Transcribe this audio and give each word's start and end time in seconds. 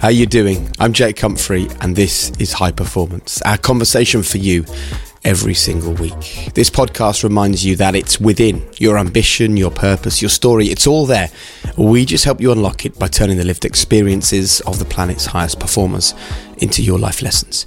How 0.00 0.08
you 0.08 0.24
doing? 0.24 0.70
I'm 0.78 0.94
Jake 0.94 1.20
Humphrey 1.20 1.68
and 1.82 1.94
this 1.94 2.30
is 2.38 2.54
High 2.54 2.72
Performance, 2.72 3.42
our 3.42 3.58
conversation 3.58 4.22
for 4.22 4.38
you 4.38 4.64
every 5.24 5.52
single 5.52 5.92
week. 5.92 6.54
This 6.54 6.70
podcast 6.70 7.22
reminds 7.22 7.66
you 7.66 7.76
that 7.76 7.94
it's 7.94 8.18
within 8.18 8.66
your 8.78 8.96
ambition, 8.96 9.58
your 9.58 9.70
purpose, 9.70 10.22
your 10.22 10.30
story. 10.30 10.68
It's 10.68 10.86
all 10.86 11.04
there. 11.04 11.28
We 11.76 12.06
just 12.06 12.24
help 12.24 12.40
you 12.40 12.50
unlock 12.50 12.86
it 12.86 12.98
by 12.98 13.08
turning 13.08 13.36
the 13.36 13.44
lived 13.44 13.66
experiences 13.66 14.62
of 14.62 14.78
the 14.78 14.86
planet's 14.86 15.26
highest 15.26 15.60
performers 15.60 16.14
into 16.56 16.82
your 16.82 16.98
life 16.98 17.20
lessons. 17.20 17.66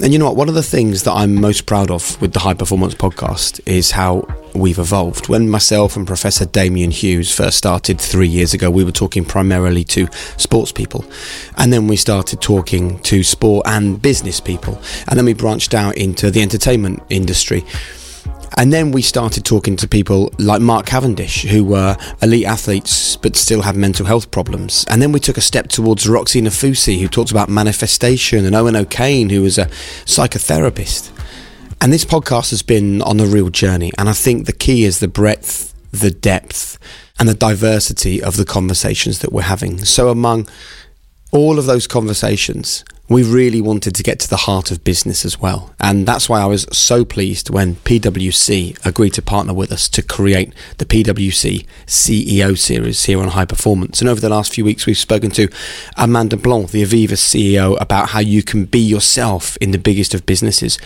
And 0.00 0.12
you 0.12 0.18
know 0.20 0.26
what? 0.26 0.36
One 0.36 0.48
of 0.48 0.54
the 0.54 0.62
things 0.62 1.02
that 1.02 1.12
I'm 1.12 1.34
most 1.34 1.66
proud 1.66 1.90
of 1.90 2.20
with 2.20 2.32
the 2.32 2.38
High 2.38 2.54
Performance 2.54 2.94
podcast 2.94 3.60
is 3.66 3.90
how 3.90 4.28
we've 4.54 4.78
evolved. 4.78 5.28
When 5.28 5.50
myself 5.50 5.96
and 5.96 6.06
Professor 6.06 6.46
Damian 6.46 6.92
Hughes 6.92 7.34
first 7.34 7.58
started 7.58 8.00
three 8.00 8.28
years 8.28 8.54
ago, 8.54 8.70
we 8.70 8.84
were 8.84 8.92
talking 8.92 9.24
primarily 9.24 9.82
to 9.84 10.06
sports 10.36 10.70
people. 10.70 11.04
And 11.56 11.72
then 11.72 11.88
we 11.88 11.96
started 11.96 12.40
talking 12.40 13.00
to 13.00 13.24
sport 13.24 13.66
and 13.66 14.00
business 14.00 14.38
people. 14.38 14.80
And 15.08 15.18
then 15.18 15.24
we 15.24 15.34
branched 15.34 15.74
out 15.74 15.96
into 15.96 16.30
the 16.30 16.42
entertainment 16.42 17.02
industry. 17.10 17.64
And 18.56 18.72
then 18.72 18.92
we 18.92 19.02
started 19.02 19.44
talking 19.44 19.76
to 19.76 19.86
people 19.86 20.32
like 20.38 20.60
Mark 20.60 20.86
Cavendish, 20.86 21.42
who 21.42 21.64
were 21.64 21.96
elite 22.22 22.46
athletes 22.46 23.16
but 23.16 23.36
still 23.36 23.62
had 23.62 23.76
mental 23.76 24.06
health 24.06 24.30
problems. 24.30 24.84
And 24.88 25.02
then 25.02 25.12
we 25.12 25.20
took 25.20 25.36
a 25.36 25.42
step 25.42 25.68
towards 25.68 26.08
Roxy 26.08 26.40
Nafousi, 26.40 27.00
who 27.00 27.08
talked 27.08 27.30
about 27.30 27.48
manifestation, 27.48 28.44
and 28.44 28.54
Owen 28.54 28.76
O'Kane, 28.76 29.30
who 29.30 29.42
was 29.42 29.58
a 29.58 29.66
psychotherapist. 30.06 31.10
And 31.80 31.92
this 31.92 32.04
podcast 32.04 32.50
has 32.50 32.62
been 32.62 33.02
on 33.02 33.20
a 33.20 33.26
real 33.26 33.50
journey. 33.50 33.92
And 33.98 34.08
I 34.08 34.12
think 34.12 34.46
the 34.46 34.52
key 34.52 34.84
is 34.84 34.98
the 34.98 35.08
breadth, 35.08 35.74
the 35.92 36.10
depth, 36.10 36.78
and 37.18 37.28
the 37.28 37.34
diversity 37.34 38.22
of 38.22 38.36
the 38.36 38.44
conversations 38.44 39.20
that 39.20 39.32
we're 39.32 39.42
having. 39.42 39.84
So, 39.84 40.08
among 40.08 40.48
all 41.30 41.58
of 41.58 41.66
those 41.66 41.86
conversations, 41.86 42.84
we 43.08 43.22
really 43.22 43.62
wanted 43.62 43.94
to 43.94 44.02
get 44.02 44.20
to 44.20 44.28
the 44.28 44.36
heart 44.36 44.70
of 44.70 44.84
business 44.84 45.24
as 45.24 45.40
well. 45.40 45.74
And 45.80 46.06
that's 46.06 46.28
why 46.28 46.40
I 46.40 46.46
was 46.46 46.66
so 46.70 47.06
pleased 47.06 47.48
when 47.48 47.76
PwC 47.76 48.84
agreed 48.84 49.14
to 49.14 49.22
partner 49.22 49.54
with 49.54 49.72
us 49.72 49.88
to 49.90 50.02
create 50.02 50.52
the 50.76 50.84
PwC 50.84 51.66
CEO 51.86 52.58
series 52.58 53.04
here 53.04 53.20
on 53.20 53.28
High 53.28 53.46
Performance. 53.46 54.02
And 54.02 54.10
over 54.10 54.20
the 54.20 54.28
last 54.28 54.52
few 54.52 54.64
weeks, 54.64 54.84
we've 54.84 54.98
spoken 54.98 55.30
to 55.32 55.48
Amanda 55.96 56.36
Blanc, 56.36 56.70
the 56.70 56.82
Aviva 56.82 57.12
CEO, 57.12 57.80
about 57.80 58.10
how 58.10 58.20
you 58.20 58.42
can 58.42 58.66
be 58.66 58.80
yourself 58.80 59.56
in 59.56 59.70
the 59.70 59.78
biggest 59.78 60.12
of 60.12 60.26
businesses. 60.26 60.76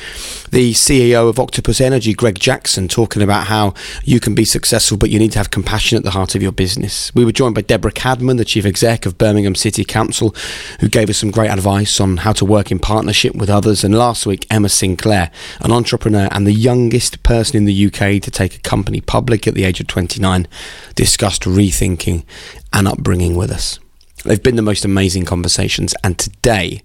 The 0.53 0.73
CEO 0.75 1.29
of 1.29 1.41
Octopus 1.41 1.81
Energy, 1.81 2.15
Greg 2.15 2.39
Jackson, 2.39 2.87
talking 2.87 3.23
about 3.23 3.49
how 3.49 3.75
you 4.05 4.21
can 4.21 4.37
be 4.37 4.45
successful, 4.45 4.97
but 4.97 5.11
you 5.11 5.19
need 5.19 5.33
to 5.33 5.39
have 5.39 5.51
compassion 5.51 5.99
at 5.99 6.05
the 6.05 6.11
heart 6.13 6.37
of 6.37 6.43
your 6.43 6.53
business. 6.53 7.13
We 7.17 7.25
were 7.25 7.33
joined 7.33 7.57
by 7.57 7.63
Deborah 7.63 7.91
Cadman, 7.91 8.37
the 8.37 8.45
Chief 8.45 8.65
Exec 8.65 9.07
of 9.07 9.19
Birmingham 9.19 9.57
City 9.57 9.85
Council, 9.85 10.35
who 10.79 10.89
gave 10.89 11.11
us 11.11 11.19
some 11.19 11.33
great 11.33 11.51
advice 11.51 11.99
on 11.99 12.12
how 12.19 12.33
to 12.33 12.45
work 12.45 12.71
in 12.71 12.79
partnership 12.79 13.35
with 13.35 13.51
others. 13.51 13.85
And 13.85 13.95
last 13.95 14.27
week, 14.27 14.47
Emma 14.51 14.69
Sinclair, 14.69 15.31
an 15.61 15.73
entrepreneur 15.73 16.29
and 16.31 16.47
the 16.47 16.53
youngest 16.53 17.23
person 17.23 17.57
in 17.57 17.65
the 17.65 17.87
UK 17.87 18.23
to 18.23 18.31
take 18.31 18.57
a 18.57 18.61
company 18.61 19.01
public 19.01 19.47
at 19.47 19.55
the 19.55 19.65
age 19.65 19.81
of 19.81 19.87
29, 19.87 20.47
discussed 20.95 21.43
rethinking 21.43 22.25
and 22.73 22.89
upbringing 22.89 23.37
with 23.37 23.51
us. 23.51 23.79
They've 24.25 24.43
been 24.43 24.57
the 24.57 24.63
most 24.63 24.85
amazing 24.85 25.25
conversations. 25.25 25.95
And 26.05 26.19
today, 26.19 26.83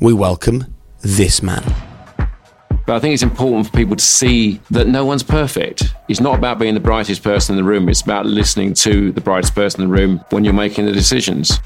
we 0.00 0.12
welcome 0.12 0.74
this 1.00 1.42
man. 1.42 1.62
But 2.86 2.96
I 2.96 2.98
think 3.00 3.14
it's 3.14 3.22
important 3.22 3.66
for 3.66 3.72
people 3.72 3.96
to 3.96 4.04
see 4.04 4.60
that 4.70 4.86
no 4.86 5.06
one's 5.06 5.22
perfect. 5.22 5.94
It's 6.08 6.20
not 6.20 6.38
about 6.38 6.58
being 6.58 6.74
the 6.74 6.80
brightest 6.80 7.22
person 7.22 7.56
in 7.56 7.64
the 7.64 7.68
room, 7.68 7.88
it's 7.88 8.02
about 8.02 8.26
listening 8.26 8.74
to 8.74 9.10
the 9.12 9.22
brightest 9.22 9.54
person 9.54 9.82
in 9.82 9.88
the 9.88 9.94
room 9.94 10.22
when 10.30 10.44
you're 10.44 10.52
making 10.52 10.84
the 10.84 10.92
decisions. 10.92 11.58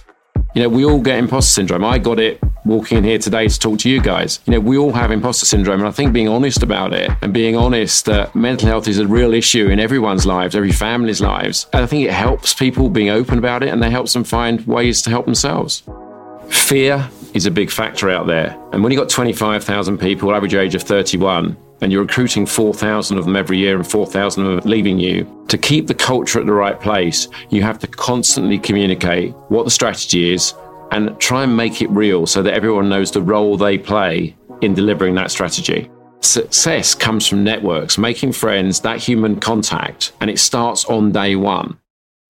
You 0.58 0.64
know, 0.64 0.70
we 0.70 0.84
all 0.84 0.98
get 0.98 1.20
imposter 1.20 1.52
syndrome. 1.52 1.84
I 1.84 1.98
got 1.98 2.18
it 2.18 2.42
walking 2.64 2.98
in 2.98 3.04
here 3.04 3.18
today 3.18 3.46
to 3.46 3.58
talk 3.60 3.78
to 3.78 3.88
you 3.88 4.00
guys. 4.00 4.40
You 4.44 4.54
know, 4.54 4.58
we 4.58 4.76
all 4.76 4.90
have 4.90 5.12
imposter 5.12 5.46
syndrome. 5.46 5.78
And 5.78 5.86
I 5.88 5.92
think 5.92 6.12
being 6.12 6.26
honest 6.26 6.64
about 6.64 6.92
it 6.92 7.12
and 7.22 7.32
being 7.32 7.54
honest 7.54 8.06
that 8.06 8.34
mental 8.34 8.66
health 8.66 8.88
is 8.88 8.98
a 8.98 9.06
real 9.06 9.34
issue 9.34 9.68
in 9.68 9.78
everyone's 9.78 10.26
lives, 10.26 10.56
every 10.56 10.72
family's 10.72 11.20
lives. 11.20 11.68
And 11.72 11.84
I 11.84 11.86
think 11.86 12.04
it 12.04 12.12
helps 12.12 12.54
people 12.54 12.90
being 12.90 13.08
open 13.08 13.38
about 13.38 13.62
it 13.62 13.68
and 13.68 13.80
they 13.80 13.88
helps 13.88 14.14
them 14.14 14.24
find 14.24 14.66
ways 14.66 15.00
to 15.02 15.10
help 15.10 15.26
themselves. 15.26 15.84
Fear 16.48 17.08
is 17.34 17.46
a 17.46 17.52
big 17.52 17.70
factor 17.70 18.10
out 18.10 18.26
there. 18.26 18.60
And 18.72 18.82
when 18.82 18.90
you've 18.90 19.00
got 19.00 19.10
25,000 19.10 19.96
people, 19.98 20.34
average 20.34 20.54
age 20.54 20.74
of 20.74 20.82
31, 20.82 21.56
and 21.80 21.92
you're 21.92 22.02
recruiting 22.02 22.46
4,000 22.46 23.18
of 23.18 23.24
them 23.24 23.36
every 23.36 23.58
year 23.58 23.76
and 23.76 23.86
4,000 23.86 24.46
of 24.46 24.62
them 24.62 24.70
leaving 24.70 24.98
you, 24.98 25.44
to 25.48 25.58
keep 25.58 25.86
the 25.86 25.94
culture 25.94 26.40
at 26.40 26.46
the 26.46 26.52
right 26.52 26.80
place, 26.80 27.28
you 27.50 27.62
have 27.62 27.78
to 27.78 27.86
constantly 27.86 28.58
communicate 28.58 29.34
what 29.48 29.64
the 29.64 29.70
strategy 29.70 30.32
is 30.32 30.54
and 30.90 31.18
try 31.20 31.44
and 31.44 31.56
make 31.56 31.82
it 31.82 31.90
real 31.90 32.26
so 32.26 32.42
that 32.42 32.54
everyone 32.54 32.88
knows 32.88 33.10
the 33.10 33.22
role 33.22 33.56
they 33.56 33.78
play 33.78 34.36
in 34.60 34.74
delivering 34.74 35.14
that 35.14 35.30
strategy. 35.30 35.90
Success 36.20 36.94
comes 36.94 37.26
from 37.26 37.44
networks, 37.44 37.96
making 37.96 38.32
friends, 38.32 38.80
that 38.80 38.98
human 38.98 39.38
contact, 39.38 40.12
and 40.20 40.28
it 40.28 40.38
starts 40.38 40.84
on 40.86 41.12
day 41.12 41.36
one. 41.36 41.78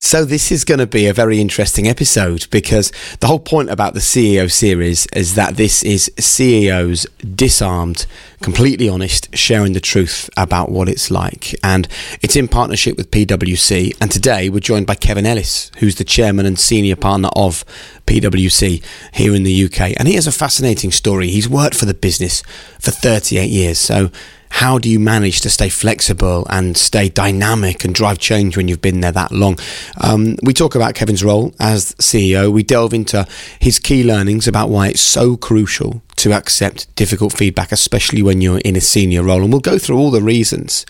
So, 0.01 0.25
this 0.25 0.53
is 0.53 0.65
going 0.65 0.79
to 0.79 0.87
be 0.87 1.09
a 1.09 1.13
very 1.13 1.41
interesting 1.41 1.89
episode 1.89 2.47
because 2.53 2.93
the 3.19 3.27
whole 3.27 3.41
point 3.41 3.69
about 3.69 3.95
the 3.95 4.01
CEO 4.01 4.49
series 4.49 5.07
is 5.07 5.35
that 5.35 5.57
this 5.57 5.83
is 5.83 6.09
CEOs 6.17 7.05
disarmed, 7.35 8.07
completely 8.41 8.89
honest, 8.89 9.29
sharing 9.37 9.73
the 9.73 9.81
truth 9.81 10.31
about 10.37 10.71
what 10.71 10.89
it's 10.89 11.11
like. 11.11 11.53
And 11.65 11.89
it's 12.23 12.37
in 12.37 12.47
partnership 12.47 12.97
with 12.97 13.11
PwC. 13.11 13.97
And 14.01 14.09
today 14.09 14.49
we're 14.49 14.61
joined 14.61 14.87
by 14.87 14.95
Kevin 14.95 15.27
Ellis, 15.27 15.73
who's 15.79 15.97
the 15.97 16.05
chairman 16.05 16.47
and 16.47 16.61
senior 16.61 16.95
partner 16.95 17.31
of 17.35 17.65
PwC 18.07 18.85
here 19.13 19.35
in 19.35 19.43
the 19.43 19.65
UK. 19.65 19.95
And 19.99 20.07
he 20.07 20.15
has 20.15 20.29
a 20.29 20.33
fascinating 20.33 20.93
story. 20.93 21.27
He's 21.27 21.49
worked 21.49 21.75
for 21.75 21.87
the 21.87 21.93
business 21.93 22.43
for 22.79 22.93
38 22.93 23.51
years. 23.51 23.81
So, 23.81 24.13
how 24.51 24.79
do 24.79 24.89
you 24.89 24.99
manage 24.99 25.41
to 25.43 25.51
stay 25.51 25.69
flexible 25.69 26.47
and 26.51 26.77
stay 26.77 27.09
dynamic 27.09 27.85
and 27.85 27.95
drive 27.95 28.19
change 28.19 28.57
when 28.57 28.69
you've 28.69 28.83
been 28.83 29.01
there 29.01 29.13
that 29.13 29.33
long? 29.33 29.59
Um, 30.01 30.37
we 30.43 30.53
talk 30.53 30.75
about 30.75 30.95
Kevin's 30.95 31.25
role 31.25 31.55
as 31.61 31.93
CEO. 31.95 32.53
We 32.53 32.63
delve 32.63 32.95
into 32.95 33.27
his 33.61 33.79
key 33.79 34.05
learnings 34.05 34.49
about 34.49 34.71
why 34.71 34.89
it's 34.89 35.01
so 35.01 35.37
crucial 35.37 36.03
to 36.17 36.33
accept 36.33 36.95
difficult 36.97 37.33
feedback, 37.33 37.73
especially 37.73 38.23
when 38.23 38.41
you're 38.41 38.59
in 38.59 38.77
a 38.77 38.81
senior 38.81 39.23
role. 39.23 39.43
And 39.43 39.53
we'll 39.53 39.61
go 39.61 39.79
through 39.79 39.99
all 39.99 40.11
the 40.11 40.23
reasons 40.23 40.85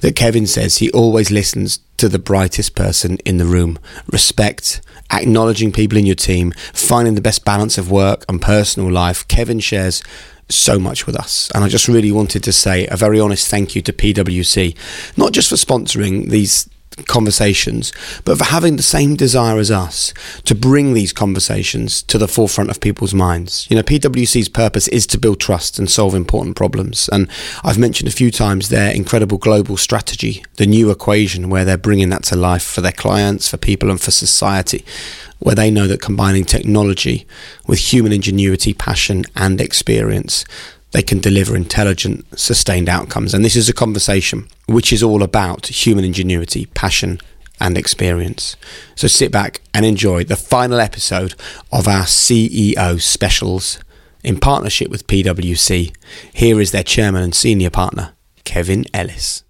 that 0.00 0.16
Kevin 0.16 0.46
says 0.46 0.78
he 0.78 0.90
always 0.90 1.30
listens 1.30 1.78
to 1.96 2.08
the 2.08 2.18
brightest 2.18 2.74
person 2.74 3.16
in 3.24 3.38
the 3.38 3.46
room. 3.46 3.78
Respect, 4.10 4.80
acknowledging 5.10 5.72
people 5.72 5.96
in 5.96 6.06
your 6.06 6.14
team, 6.14 6.52
finding 6.72 7.14
the 7.14 7.20
best 7.20 7.44
balance 7.44 7.78
of 7.78 7.90
work 7.90 8.24
and 8.28 8.42
personal 8.42 8.90
life. 8.90 9.26
Kevin 9.28 9.60
shares 9.60 10.02
so 10.48 10.78
much 10.78 11.06
with 11.06 11.16
us. 11.16 11.50
And 11.54 11.64
I 11.64 11.68
just 11.68 11.88
really 11.88 12.12
wanted 12.12 12.42
to 12.44 12.52
say 12.52 12.86
a 12.88 12.96
very 12.96 13.18
honest 13.20 13.48
thank 13.48 13.74
you 13.74 13.82
to 13.82 13.92
PwC, 13.92 14.76
not 15.16 15.32
just 15.32 15.48
for 15.48 15.56
sponsoring 15.56 16.30
these 16.30 16.68
conversations, 17.06 17.92
but 18.24 18.38
for 18.38 18.44
having 18.44 18.76
the 18.76 18.82
same 18.82 19.16
desire 19.16 19.58
as 19.58 19.70
us 19.70 20.12
to 20.44 20.54
bring 20.54 20.94
these 20.94 21.12
conversations 21.12 22.02
to 22.04 22.18
the 22.18 22.28
forefront 22.28 22.70
of 22.70 22.80
people's 22.80 23.14
minds. 23.14 23.66
You 23.70 23.76
know, 23.76 23.82
PwC's 23.82 24.48
purpose 24.48 24.88
is 24.88 25.06
to 25.08 25.18
build 25.18 25.40
trust 25.40 25.78
and 25.78 25.90
solve 25.90 26.14
important 26.14 26.56
problems. 26.56 27.08
And 27.12 27.28
I've 27.62 27.78
mentioned 27.78 28.08
a 28.08 28.12
few 28.12 28.30
times 28.30 28.68
their 28.68 28.94
incredible 28.94 29.38
global 29.38 29.76
strategy, 29.76 30.44
the 30.56 30.66
new 30.66 30.90
equation, 30.90 31.50
where 31.50 31.64
they're 31.64 31.76
bringing 31.76 32.10
that 32.10 32.24
to 32.24 32.36
life 32.36 32.62
for 32.62 32.80
their 32.80 32.92
clients, 32.92 33.48
for 33.48 33.56
people, 33.56 33.90
and 33.90 34.00
for 34.00 34.10
society 34.10 34.84
where 35.40 35.54
they 35.54 35.70
know 35.70 35.86
that 35.86 36.00
combining 36.00 36.44
technology 36.44 37.26
with 37.66 37.78
human 37.78 38.12
ingenuity, 38.12 38.72
passion, 38.72 39.24
and 39.36 39.60
experience, 39.60 40.44
they 40.94 41.02
can 41.02 41.18
deliver 41.18 41.56
intelligent, 41.56 42.24
sustained 42.38 42.88
outcomes. 42.88 43.34
And 43.34 43.44
this 43.44 43.56
is 43.56 43.68
a 43.68 43.72
conversation 43.72 44.46
which 44.68 44.92
is 44.92 45.02
all 45.02 45.24
about 45.24 45.66
human 45.66 46.04
ingenuity, 46.04 46.66
passion, 46.66 47.18
and 47.58 47.76
experience. 47.76 48.54
So 48.94 49.08
sit 49.08 49.32
back 49.32 49.60
and 49.74 49.84
enjoy 49.84 50.22
the 50.22 50.36
final 50.36 50.78
episode 50.78 51.34
of 51.72 51.88
our 51.88 52.04
CEO 52.04 53.00
specials 53.00 53.80
in 54.22 54.38
partnership 54.38 54.88
with 54.88 55.08
PwC. 55.08 55.92
Here 56.32 56.60
is 56.60 56.70
their 56.70 56.84
chairman 56.84 57.24
and 57.24 57.34
senior 57.34 57.70
partner, 57.70 58.12
Kevin 58.44 58.84
Ellis. 58.94 59.42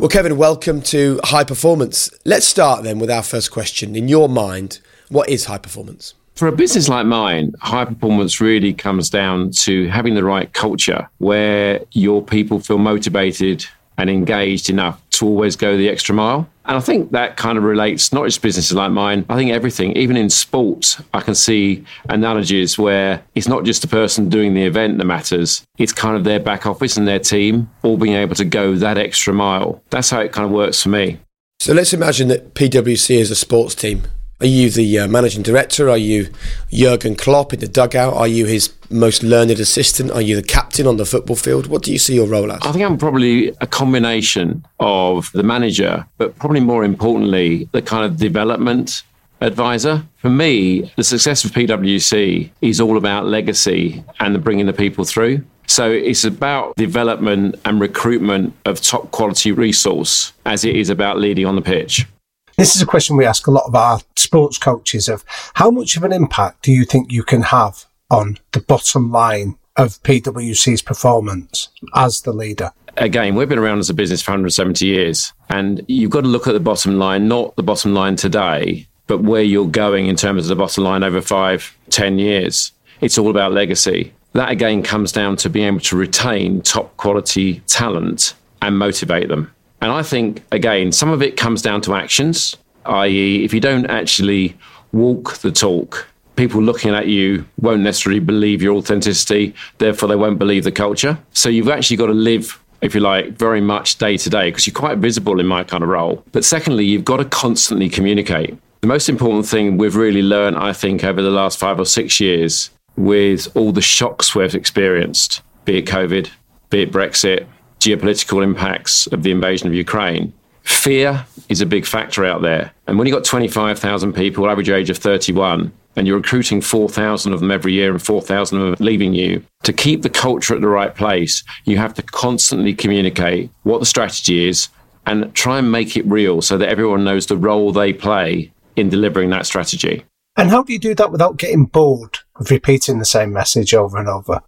Well, 0.00 0.08
Kevin, 0.08 0.36
welcome 0.36 0.82
to 0.82 1.20
High 1.22 1.44
Performance. 1.44 2.10
Let's 2.24 2.46
start 2.46 2.82
then 2.82 2.98
with 2.98 3.12
our 3.12 3.22
first 3.22 3.52
question. 3.52 3.94
In 3.94 4.08
your 4.08 4.28
mind, 4.28 4.80
what 5.08 5.28
is 5.28 5.44
high 5.44 5.58
performance? 5.58 6.14
For 6.34 6.48
a 6.48 6.52
business 6.52 6.88
like 6.88 7.06
mine, 7.06 7.54
high 7.60 7.84
performance 7.84 8.40
really 8.40 8.74
comes 8.74 9.08
down 9.08 9.52
to 9.62 9.86
having 9.86 10.16
the 10.16 10.24
right 10.24 10.52
culture 10.52 11.08
where 11.18 11.80
your 11.92 12.24
people 12.24 12.58
feel 12.58 12.78
motivated 12.78 13.64
and 13.98 14.10
engaged 14.10 14.68
enough 14.68 15.00
to 15.10 15.26
always 15.26 15.54
go 15.54 15.76
the 15.76 15.88
extra 15.88 16.12
mile. 16.12 16.48
And 16.64 16.76
I 16.76 16.80
think 16.80 17.12
that 17.12 17.36
kind 17.36 17.56
of 17.56 17.62
relates 17.62 18.12
not 18.12 18.24
just 18.24 18.42
businesses 18.42 18.72
like 18.72 18.90
mine, 18.90 19.24
I 19.28 19.36
think 19.36 19.52
everything, 19.52 19.96
even 19.96 20.16
in 20.16 20.28
sports, 20.28 21.00
I 21.12 21.20
can 21.20 21.36
see 21.36 21.84
analogies 22.08 22.76
where 22.76 23.22
it's 23.36 23.46
not 23.46 23.62
just 23.64 23.82
the 23.82 23.88
person 23.88 24.28
doing 24.28 24.54
the 24.54 24.64
event 24.64 24.98
that 24.98 25.04
matters, 25.04 25.62
it's 25.78 25.92
kind 25.92 26.16
of 26.16 26.24
their 26.24 26.40
back 26.40 26.66
office 26.66 26.96
and 26.96 27.06
their 27.06 27.20
team 27.20 27.70
all 27.84 27.96
being 27.96 28.16
able 28.16 28.34
to 28.34 28.44
go 28.44 28.74
that 28.74 28.98
extra 28.98 29.32
mile. 29.32 29.80
That's 29.90 30.10
how 30.10 30.18
it 30.18 30.32
kind 30.32 30.46
of 30.46 30.50
works 30.50 30.82
for 30.82 30.88
me. 30.88 31.20
So 31.60 31.74
let's 31.74 31.92
imagine 31.92 32.26
that 32.26 32.54
PwC 32.54 33.18
is 33.20 33.30
a 33.30 33.36
sports 33.36 33.76
team 33.76 34.02
Are 34.40 34.46
you 34.46 34.68
the 34.68 34.98
uh, 34.98 35.08
managing 35.08 35.42
director? 35.42 35.88
Are 35.88 35.96
you 35.96 36.28
Jurgen 36.72 37.14
Klopp 37.14 37.52
in 37.52 37.60
the 37.60 37.68
dugout? 37.68 38.14
Are 38.14 38.26
you 38.26 38.46
his 38.46 38.72
most 38.90 39.22
learned 39.22 39.52
assistant? 39.52 40.10
Are 40.10 40.20
you 40.20 40.34
the 40.34 40.42
captain 40.42 40.88
on 40.88 40.96
the 40.96 41.06
football 41.06 41.36
field? 41.36 41.68
What 41.68 41.82
do 41.82 41.92
you 41.92 41.98
see 41.98 42.16
your 42.16 42.26
role 42.26 42.50
as? 42.50 42.60
I 42.62 42.72
think 42.72 42.84
I'm 42.84 42.98
probably 42.98 43.54
a 43.60 43.66
combination 43.66 44.66
of 44.80 45.30
the 45.32 45.44
manager, 45.44 46.04
but 46.18 46.36
probably 46.38 46.60
more 46.60 46.84
importantly, 46.84 47.68
the 47.70 47.80
kind 47.80 48.04
of 48.04 48.16
development 48.16 49.04
advisor. 49.40 50.04
For 50.16 50.30
me, 50.30 50.92
the 50.96 51.04
success 51.04 51.44
of 51.44 51.52
PwC 51.52 52.50
is 52.60 52.80
all 52.80 52.96
about 52.96 53.26
legacy 53.26 54.02
and 54.18 54.42
bringing 54.42 54.66
the 54.66 54.72
people 54.72 55.04
through. 55.04 55.44
So 55.66 55.90
it's 55.90 56.24
about 56.24 56.76
development 56.76 57.54
and 57.64 57.80
recruitment 57.80 58.54
of 58.64 58.80
top 58.80 59.10
quality 59.12 59.52
resource 59.52 60.32
as 60.44 60.64
it 60.64 60.74
is 60.74 60.90
about 60.90 61.18
leading 61.18 61.46
on 61.46 61.54
the 61.54 61.62
pitch. 61.62 62.06
This 62.56 62.76
is 62.76 62.82
a 62.82 62.86
question 62.86 63.16
we 63.16 63.24
ask 63.26 63.48
a 63.48 63.50
lot 63.50 63.66
of 63.66 63.74
our 63.74 63.98
sports 64.14 64.58
coaches 64.58 65.08
of 65.08 65.24
how 65.54 65.72
much 65.72 65.96
of 65.96 66.04
an 66.04 66.12
impact 66.12 66.62
do 66.62 66.70
you 66.70 66.84
think 66.84 67.10
you 67.10 67.24
can 67.24 67.42
have 67.42 67.84
on 68.10 68.38
the 68.52 68.60
bottom 68.60 69.10
line 69.10 69.58
of 69.76 70.00
PwC's 70.04 70.80
performance 70.80 71.68
as 71.96 72.20
the 72.20 72.32
leader? 72.32 72.70
Again, 72.96 73.34
we've 73.34 73.48
been 73.48 73.58
around 73.58 73.80
as 73.80 73.90
a 73.90 73.94
business 73.94 74.22
for 74.22 74.30
170 74.30 74.86
years, 74.86 75.32
and 75.48 75.84
you've 75.88 76.12
got 76.12 76.20
to 76.20 76.28
look 76.28 76.46
at 76.46 76.52
the 76.52 76.60
bottom 76.60 76.96
line, 76.96 77.26
not 77.26 77.56
the 77.56 77.64
bottom 77.64 77.92
line 77.92 78.14
today, 78.14 78.86
but 79.08 79.22
where 79.22 79.42
you're 79.42 79.66
going 79.66 80.06
in 80.06 80.14
terms 80.14 80.44
of 80.44 80.48
the 80.48 80.62
bottom 80.62 80.84
line 80.84 81.02
over 81.02 81.20
five, 81.20 81.76
ten 81.90 82.20
years. 82.20 82.70
It's 83.00 83.18
all 83.18 83.30
about 83.30 83.50
legacy. 83.50 84.12
That 84.34 84.50
again 84.50 84.84
comes 84.84 85.10
down 85.10 85.36
to 85.38 85.50
being 85.50 85.66
able 85.66 85.80
to 85.80 85.96
retain 85.96 86.62
top 86.62 86.96
quality 86.98 87.60
talent 87.66 88.34
and 88.62 88.78
motivate 88.78 89.28
them. 89.28 89.53
And 89.84 89.92
I 89.92 90.02
think, 90.02 90.42
again, 90.50 90.92
some 90.92 91.10
of 91.10 91.20
it 91.20 91.36
comes 91.36 91.60
down 91.60 91.82
to 91.82 91.94
actions, 91.94 92.56
i.e., 92.86 93.44
if 93.44 93.52
you 93.52 93.60
don't 93.60 93.84
actually 93.90 94.56
walk 94.92 95.36
the 95.40 95.52
talk, 95.52 96.08
people 96.36 96.62
looking 96.62 96.94
at 96.94 97.06
you 97.06 97.44
won't 97.60 97.82
necessarily 97.82 98.18
believe 98.18 98.62
your 98.62 98.76
authenticity, 98.76 99.54
therefore, 99.76 100.08
they 100.08 100.16
won't 100.16 100.38
believe 100.38 100.64
the 100.64 100.72
culture. 100.72 101.18
So 101.34 101.50
you've 101.50 101.68
actually 101.68 101.98
got 101.98 102.06
to 102.06 102.14
live 102.14 102.58
if 102.80 102.94
you 102.94 103.02
like, 103.02 103.32
very 103.32 103.60
much 103.60 103.98
day 103.98 104.16
to 104.16 104.30
day 104.30 104.48
because 104.48 104.66
you're 104.66 104.72
quite 104.72 104.96
visible 104.98 105.38
in 105.38 105.46
my 105.46 105.64
kind 105.64 105.82
of 105.82 105.90
role. 105.90 106.24
But 106.32 106.46
secondly, 106.46 106.86
you've 106.86 107.04
got 107.04 107.18
to 107.18 107.26
constantly 107.26 107.90
communicate. 107.90 108.56
The 108.80 108.88
most 108.88 109.10
important 109.10 109.44
thing 109.46 109.76
we've 109.76 109.96
really 109.96 110.22
learned, 110.22 110.56
I 110.56 110.72
think, 110.72 111.04
over 111.04 111.20
the 111.20 111.30
last 111.30 111.58
five 111.58 111.78
or 111.78 111.84
six 111.84 112.20
years 112.20 112.70
with 112.96 113.54
all 113.54 113.72
the 113.72 113.82
shocks 113.82 114.34
we've 114.34 114.54
experienced, 114.54 115.42
be 115.66 115.76
it 115.76 115.86
COVID, 115.86 116.30
be 116.70 116.82
it 116.82 116.90
Brexit, 116.90 117.46
geopolitical 117.84 118.42
impacts 118.42 119.06
of 119.08 119.22
the 119.22 119.30
invasion 119.30 119.68
of 119.68 119.74
Ukraine, 119.74 120.32
fear 120.62 121.26
is 121.48 121.60
a 121.60 121.66
big 121.66 121.84
factor 121.84 122.24
out 122.24 122.40
there. 122.40 122.72
And 122.86 122.96
when 122.96 123.06
you've 123.06 123.16
got 123.16 123.24
25,000 123.24 124.14
people, 124.14 124.48
average 124.48 124.70
age 124.70 124.88
of 124.88 124.96
31, 124.96 125.70
and 125.96 126.06
you're 126.06 126.16
recruiting 126.16 126.60
4,000 126.60 127.32
of 127.32 127.40
them 127.40 127.50
every 127.50 127.72
year 127.72 127.92
and 127.92 128.02
4,000 128.02 128.60
of 128.60 128.78
them 128.78 128.86
leaving 128.86 129.14
you, 129.14 129.44
to 129.62 129.72
keep 129.72 130.02
the 130.02 130.10
culture 130.10 130.54
at 130.54 130.60
the 130.60 130.68
right 130.68 130.94
place, 130.94 131.44
you 131.64 131.76
have 131.76 131.94
to 131.94 132.02
constantly 132.02 132.74
communicate 132.74 133.50
what 133.62 133.80
the 133.80 133.86
strategy 133.86 134.48
is 134.48 134.68
and 135.06 135.32
try 135.34 135.58
and 135.58 135.70
make 135.70 135.96
it 135.96 136.06
real 136.06 136.40
so 136.40 136.56
that 136.56 136.68
everyone 136.68 137.04
knows 137.04 137.26
the 137.26 137.36
role 137.36 137.70
they 137.70 137.92
play 137.92 138.50
in 138.76 138.88
delivering 138.88 139.30
that 139.30 139.46
strategy. 139.46 140.04
And 140.36 140.50
how 140.50 140.62
do 140.62 140.72
you 140.72 140.78
do 140.78 140.94
that 140.94 141.12
without 141.12 141.36
getting 141.36 141.66
bored 141.66 142.18
of 142.36 142.50
repeating 142.50 142.98
the 142.98 143.04
same 143.04 143.32
message 143.32 143.74
over 143.74 143.98
and 143.98 144.08
over? 144.08 144.40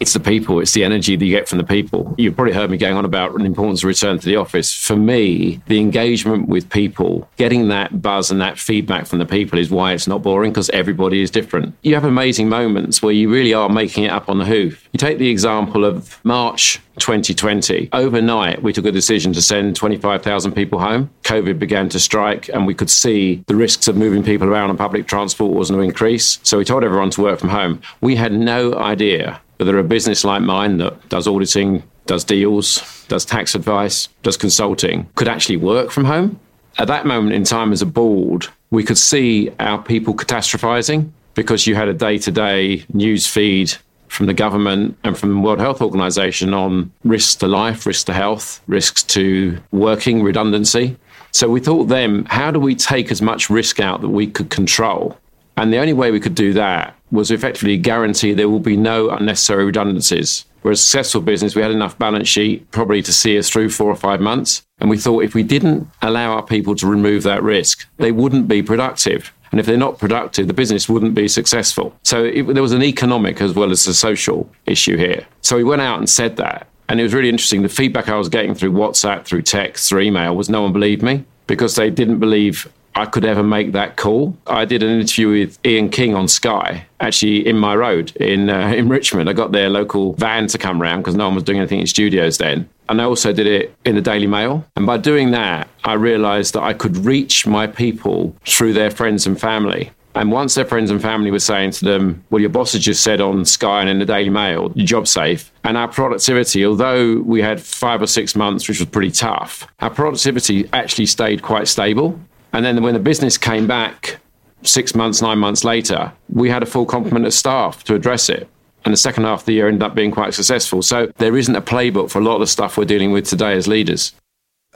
It's 0.00 0.14
the 0.14 0.20
people, 0.20 0.60
it's 0.60 0.72
the 0.72 0.82
energy 0.82 1.14
that 1.14 1.24
you 1.24 1.30
get 1.30 1.46
from 1.46 1.58
the 1.58 1.64
people. 1.64 2.14
You've 2.16 2.34
probably 2.34 2.54
heard 2.54 2.70
me 2.70 2.78
going 2.78 2.96
on 2.96 3.04
about 3.04 3.34
the 3.34 3.44
importance 3.44 3.82
of 3.82 3.88
return 3.88 4.18
to 4.18 4.26
the 4.26 4.36
office. 4.36 4.74
For 4.74 4.96
me, 4.96 5.60
the 5.66 5.78
engagement 5.78 6.48
with 6.48 6.70
people, 6.70 7.28
getting 7.36 7.68
that 7.68 8.00
buzz 8.00 8.30
and 8.30 8.40
that 8.40 8.58
feedback 8.58 9.04
from 9.04 9.18
the 9.18 9.26
people 9.26 9.58
is 9.58 9.70
why 9.70 9.92
it's 9.92 10.06
not 10.06 10.22
boring 10.22 10.52
because 10.52 10.70
everybody 10.70 11.20
is 11.20 11.30
different. 11.30 11.74
You 11.82 11.94
have 11.94 12.06
amazing 12.06 12.48
moments 12.48 13.02
where 13.02 13.12
you 13.12 13.30
really 13.30 13.52
are 13.52 13.68
making 13.68 14.04
it 14.04 14.10
up 14.10 14.30
on 14.30 14.38
the 14.38 14.46
hoof. 14.46 14.88
You 14.92 14.98
take 14.98 15.18
the 15.18 15.28
example 15.28 15.84
of 15.84 16.18
March 16.24 16.80
2020. 16.98 17.90
Overnight, 17.92 18.62
we 18.62 18.72
took 18.72 18.86
a 18.86 18.92
decision 18.92 19.34
to 19.34 19.42
send 19.42 19.76
25,000 19.76 20.52
people 20.52 20.78
home. 20.78 21.10
COVID 21.24 21.58
began 21.58 21.90
to 21.90 22.00
strike, 22.00 22.48
and 22.48 22.66
we 22.66 22.74
could 22.74 22.90
see 22.90 23.44
the 23.48 23.56
risks 23.56 23.86
of 23.86 23.96
moving 23.96 24.22
people 24.22 24.48
around 24.48 24.70
on 24.70 24.78
public 24.78 25.06
transport 25.06 25.54
was 25.54 25.70
going 25.70 25.80
to 25.80 25.86
increase. 25.86 26.38
So 26.42 26.56
we 26.56 26.64
told 26.64 26.84
everyone 26.84 27.10
to 27.10 27.22
work 27.22 27.38
from 27.38 27.50
home. 27.50 27.82
We 28.00 28.16
had 28.16 28.32
no 28.32 28.74
idea 28.74 29.40
whether 29.60 29.78
a 29.78 29.84
business 29.84 30.24
like 30.24 30.40
mine 30.40 30.78
that 30.78 31.06
does 31.10 31.28
auditing, 31.28 31.82
does 32.06 32.24
deals, 32.24 33.04
does 33.08 33.26
tax 33.26 33.54
advice, 33.54 34.08
does 34.22 34.38
consulting 34.38 35.06
could 35.16 35.28
actually 35.28 35.58
work 35.58 35.90
from 35.90 36.06
home. 36.06 36.40
At 36.78 36.88
that 36.88 37.04
moment 37.04 37.34
in 37.34 37.44
time, 37.44 37.70
as 37.70 37.82
a 37.82 37.86
board, 37.86 38.46
we 38.70 38.82
could 38.82 38.96
see 38.96 39.50
our 39.60 39.82
people 39.82 40.14
catastrophizing 40.14 41.10
because 41.34 41.66
you 41.66 41.74
had 41.74 41.88
a 41.88 41.92
day 41.92 42.16
to 42.16 42.32
day 42.32 42.86
news 42.94 43.26
feed 43.26 43.74
from 44.08 44.24
the 44.24 44.32
government 44.32 44.96
and 45.04 45.18
from 45.18 45.34
the 45.34 45.40
World 45.40 45.60
Health 45.60 45.82
Organization 45.82 46.54
on 46.54 46.90
risks 47.04 47.34
to 47.36 47.46
life, 47.46 47.84
risks 47.84 48.04
to 48.04 48.14
health, 48.14 48.62
risks 48.66 49.02
to 49.02 49.58
working, 49.72 50.22
redundancy. 50.22 50.96
So 51.32 51.50
we 51.50 51.60
thought 51.60 51.84
then, 51.84 52.24
how 52.30 52.50
do 52.50 52.58
we 52.58 52.74
take 52.74 53.10
as 53.12 53.20
much 53.20 53.50
risk 53.50 53.78
out 53.78 54.00
that 54.00 54.08
we 54.08 54.26
could 54.26 54.48
control? 54.48 55.18
And 55.60 55.70
the 55.70 55.76
only 55.76 55.92
way 55.92 56.10
we 56.10 56.20
could 56.20 56.34
do 56.34 56.54
that 56.54 56.96
was 57.10 57.30
effectively 57.30 57.76
guarantee 57.76 58.32
there 58.32 58.48
will 58.48 58.60
be 58.60 58.78
no 58.78 59.10
unnecessary 59.10 59.66
redundancies. 59.66 60.46
We're 60.62 60.70
a 60.70 60.76
successful 60.76 61.20
business. 61.20 61.54
We 61.54 61.60
had 61.60 61.70
enough 61.70 61.98
balance 61.98 62.28
sheet 62.28 62.70
probably 62.70 63.02
to 63.02 63.12
see 63.12 63.36
us 63.38 63.50
through 63.50 63.68
four 63.68 63.90
or 63.90 63.96
five 63.96 64.22
months. 64.22 64.62
And 64.78 64.88
we 64.88 64.96
thought 64.96 65.22
if 65.22 65.34
we 65.34 65.42
didn't 65.42 65.86
allow 66.00 66.32
our 66.32 66.42
people 66.42 66.74
to 66.76 66.86
remove 66.86 67.24
that 67.24 67.42
risk, 67.42 67.86
they 67.98 68.10
wouldn't 68.10 68.48
be 68.48 68.62
productive. 68.62 69.34
And 69.50 69.60
if 69.60 69.66
they're 69.66 69.76
not 69.76 69.98
productive, 69.98 70.46
the 70.46 70.54
business 70.54 70.88
wouldn't 70.88 71.14
be 71.14 71.28
successful. 71.28 71.94
So 72.04 72.24
it, 72.24 72.54
there 72.54 72.62
was 72.62 72.72
an 72.72 72.82
economic 72.82 73.42
as 73.42 73.52
well 73.52 73.70
as 73.70 73.86
a 73.86 73.92
social 73.92 74.50
issue 74.64 74.96
here. 74.96 75.26
So 75.42 75.58
we 75.58 75.64
went 75.64 75.82
out 75.82 75.98
and 75.98 76.08
said 76.08 76.36
that. 76.36 76.68
And 76.88 77.00
it 77.00 77.02
was 77.02 77.12
really 77.12 77.28
interesting. 77.28 77.60
The 77.60 77.68
feedback 77.68 78.08
I 78.08 78.16
was 78.16 78.30
getting 78.30 78.54
through 78.54 78.72
WhatsApp, 78.72 79.26
through 79.26 79.42
text, 79.42 79.90
through 79.90 80.00
email 80.00 80.34
was 80.34 80.48
no 80.48 80.62
one 80.62 80.72
believed 80.72 81.02
me 81.02 81.26
because 81.46 81.74
they 81.74 81.90
didn't 81.90 82.18
believe 82.18 82.72
I 82.94 83.06
could 83.06 83.24
ever 83.24 83.42
make 83.42 83.72
that 83.72 83.96
call. 83.96 84.36
I 84.46 84.64
did 84.64 84.82
an 84.82 85.00
interview 85.00 85.28
with 85.30 85.58
Ian 85.64 85.90
King 85.90 86.14
on 86.14 86.28
Sky, 86.28 86.86
actually 87.00 87.46
in 87.46 87.56
my 87.56 87.74
road 87.76 88.14
in 88.16 88.50
uh, 88.50 88.68
in 88.76 88.88
Richmond. 88.88 89.28
I 89.28 89.32
got 89.32 89.52
their 89.52 89.70
local 89.70 90.14
van 90.14 90.46
to 90.48 90.58
come 90.58 90.80
round 90.80 91.02
because 91.02 91.14
no 91.14 91.26
one 91.26 91.34
was 91.34 91.44
doing 91.44 91.58
anything 91.58 91.80
in 91.80 91.86
studios 91.86 92.38
then. 92.38 92.68
And 92.88 93.00
I 93.00 93.04
also 93.04 93.32
did 93.32 93.46
it 93.46 93.72
in 93.84 93.94
the 93.94 94.00
Daily 94.00 94.26
Mail. 94.26 94.64
And 94.74 94.84
by 94.84 94.96
doing 94.96 95.30
that, 95.30 95.68
I 95.84 95.92
realized 95.94 96.54
that 96.54 96.62
I 96.62 96.72
could 96.72 96.96
reach 96.96 97.46
my 97.46 97.68
people 97.68 98.34
through 98.44 98.72
their 98.72 98.90
friends 98.90 99.28
and 99.28 99.40
family. 99.40 99.92
And 100.14 100.32
once 100.32 100.56
their 100.56 100.64
friends 100.64 100.90
and 100.90 101.00
family 101.00 101.30
were 101.30 101.38
saying 101.38 101.70
to 101.72 101.84
them, 101.84 102.24
Well, 102.30 102.40
your 102.40 102.50
boss 102.50 102.72
has 102.72 102.82
just 102.82 103.02
said 103.02 103.20
on 103.20 103.44
Sky 103.44 103.80
and 103.80 103.88
in 103.88 104.00
the 104.00 104.06
Daily 104.06 104.28
Mail, 104.28 104.72
your 104.74 104.86
job's 104.86 105.12
safe. 105.12 105.52
And 105.62 105.76
our 105.76 105.88
productivity, 105.88 106.66
although 106.66 107.20
we 107.20 107.40
had 107.40 107.60
five 107.60 108.02
or 108.02 108.08
six 108.08 108.34
months, 108.34 108.66
which 108.66 108.80
was 108.80 108.88
pretty 108.88 109.12
tough, 109.12 109.68
our 109.78 109.90
productivity 109.90 110.68
actually 110.72 111.06
stayed 111.06 111.42
quite 111.42 111.68
stable. 111.68 112.18
And 112.52 112.64
then 112.64 112.82
when 112.82 112.94
the 112.94 113.00
business 113.00 113.38
came 113.38 113.66
back 113.66 114.18
six 114.62 114.94
months, 114.94 115.22
nine 115.22 115.38
months 115.38 115.64
later, 115.64 116.12
we 116.28 116.50
had 116.50 116.62
a 116.62 116.66
full 116.66 116.86
complement 116.86 117.26
of 117.26 117.34
staff 117.34 117.84
to 117.84 117.94
address 117.94 118.28
it. 118.28 118.48
And 118.84 118.92
the 118.92 118.98
second 118.98 119.24
half 119.24 119.40
of 119.40 119.46
the 119.46 119.52
year 119.52 119.68
ended 119.68 119.82
up 119.82 119.94
being 119.94 120.10
quite 120.10 120.34
successful. 120.34 120.82
So 120.82 121.12
there 121.18 121.36
isn't 121.36 121.54
a 121.54 121.62
playbook 121.62 122.10
for 122.10 122.18
a 122.18 122.24
lot 122.24 122.34
of 122.34 122.40
the 122.40 122.46
stuff 122.46 122.76
we're 122.76 122.84
dealing 122.84 123.12
with 123.12 123.26
today 123.26 123.52
as 123.52 123.68
leaders. 123.68 124.12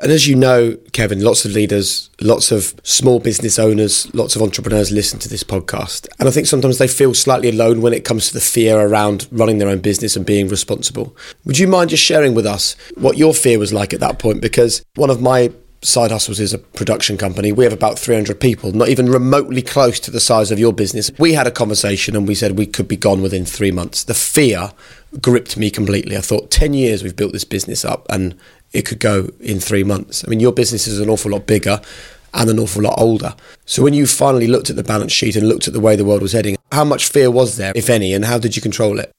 And 0.03 0.11
as 0.11 0.27
you 0.27 0.35
know, 0.35 0.77
Kevin, 0.93 1.23
lots 1.23 1.45
of 1.45 1.53
leaders, 1.53 2.11
lots 2.21 2.51
of 2.51 2.75
small 2.83 3.21
business 3.21 3.61
owners, 3.61 4.13
lots 4.13 4.35
of 4.35 4.43
entrepreneurs 4.43 4.91
listen 4.91 5.21
to 5.21 5.29
this 5.29 5.45
podcast. 5.45 6.09
And 6.19 6.29
I 6.29 6.33
think 6.33 6.49
sometimes 6.49 6.79
they 6.79 6.89
feel 6.89 7.15
slightly 7.15 7.49
alone 7.49 7.81
when 7.81 7.95
it 7.95 8.05
comes 8.05 8.27
to 8.27 8.35
the 8.35 8.41
fear 8.41 8.77
around 8.77 9.29
running 9.31 9.59
their 9.59 9.69
own 9.69 9.79
business 9.79 10.17
and 10.17 10.27
being 10.27 10.49
responsible. 10.49 11.17
Would 11.45 11.61
you 11.61 11.69
mind 11.69 11.91
just 11.91 12.03
sharing 12.03 12.35
with 12.35 12.45
us 12.45 12.75
what 12.97 13.17
your 13.17 13.33
fear 13.33 13.61
was 13.61 13.73
like 13.73 13.95
at 13.95 14.01
that 14.01 14.19
point? 14.19 14.43
Because 14.43 14.85
one 14.97 15.11
of 15.11 15.23
my 15.23 15.53
Side 15.85 16.11
Hustles 16.11 16.41
is 16.41 16.55
a 16.55 16.59
production 16.59 17.19
company. 17.19 17.53
We 17.53 17.65
have 17.65 17.73
about 17.73 17.99
300 17.99 18.41
people, 18.41 18.73
not 18.73 18.89
even 18.89 19.11
remotely 19.11 19.61
close 19.61 20.01
to 20.01 20.11
the 20.11 20.19
size 20.19 20.51
of 20.51 20.59
your 20.59 20.73
business. 20.73 21.11
We 21.19 21.35
had 21.35 21.47
a 21.47 21.51
conversation 21.51 22.17
and 22.17 22.27
we 22.27 22.35
said 22.35 22.59
we 22.59 22.67
could 22.67 22.89
be 22.89 22.97
gone 22.97 23.21
within 23.21 23.45
three 23.45 23.71
months. 23.71 24.03
The 24.03 24.15
fear 24.15 24.71
gripped 25.21 25.59
me 25.59 25.71
completely. 25.71 26.17
I 26.17 26.23
thought, 26.23 26.51
10 26.51 26.73
years 26.73 27.03
we've 27.03 27.15
built 27.15 27.35
this 27.35 27.45
business 27.45 27.85
up 27.85 28.07
and 28.09 28.35
it 28.73 28.87
could 28.87 28.99
go 28.99 29.29
in 29.41 29.61
three 29.61 29.85
months. 29.85 30.25
I 30.27 30.31
mean, 30.31 30.41
your 30.41 30.53
business 30.53 30.87
is 30.87 31.01
an 31.01 31.11
awful 31.11 31.33
lot 31.33 31.47
bigger 31.47 31.83
and 32.33 32.49
an 32.49 32.59
awful 32.59 32.83
lot 32.83 32.99
older. 32.99 33.35
So 33.67 33.83
when 33.83 33.93
you 33.93 34.07
finally 34.07 34.47
looked 34.47 34.71
at 34.71 34.77
the 34.77 34.83
balance 34.83 35.13
sheet 35.13 35.37
and 35.37 35.47
looked 35.47 35.69
at 35.69 35.75
the 35.75 35.81
way 35.81 35.97
the 35.97 36.05
world 36.05 36.23
was 36.23 36.33
heading, 36.33 36.57
how 36.73 36.85
much 36.85 37.09
fear 37.09 37.31
was 37.31 37.59
there, 37.59 37.73
if 37.77 37.91
any, 37.91 38.15
and 38.15 38.25
how 38.25 38.39
did 38.39 38.57
you 38.57 38.63
control 38.63 38.99
it? 38.99 39.13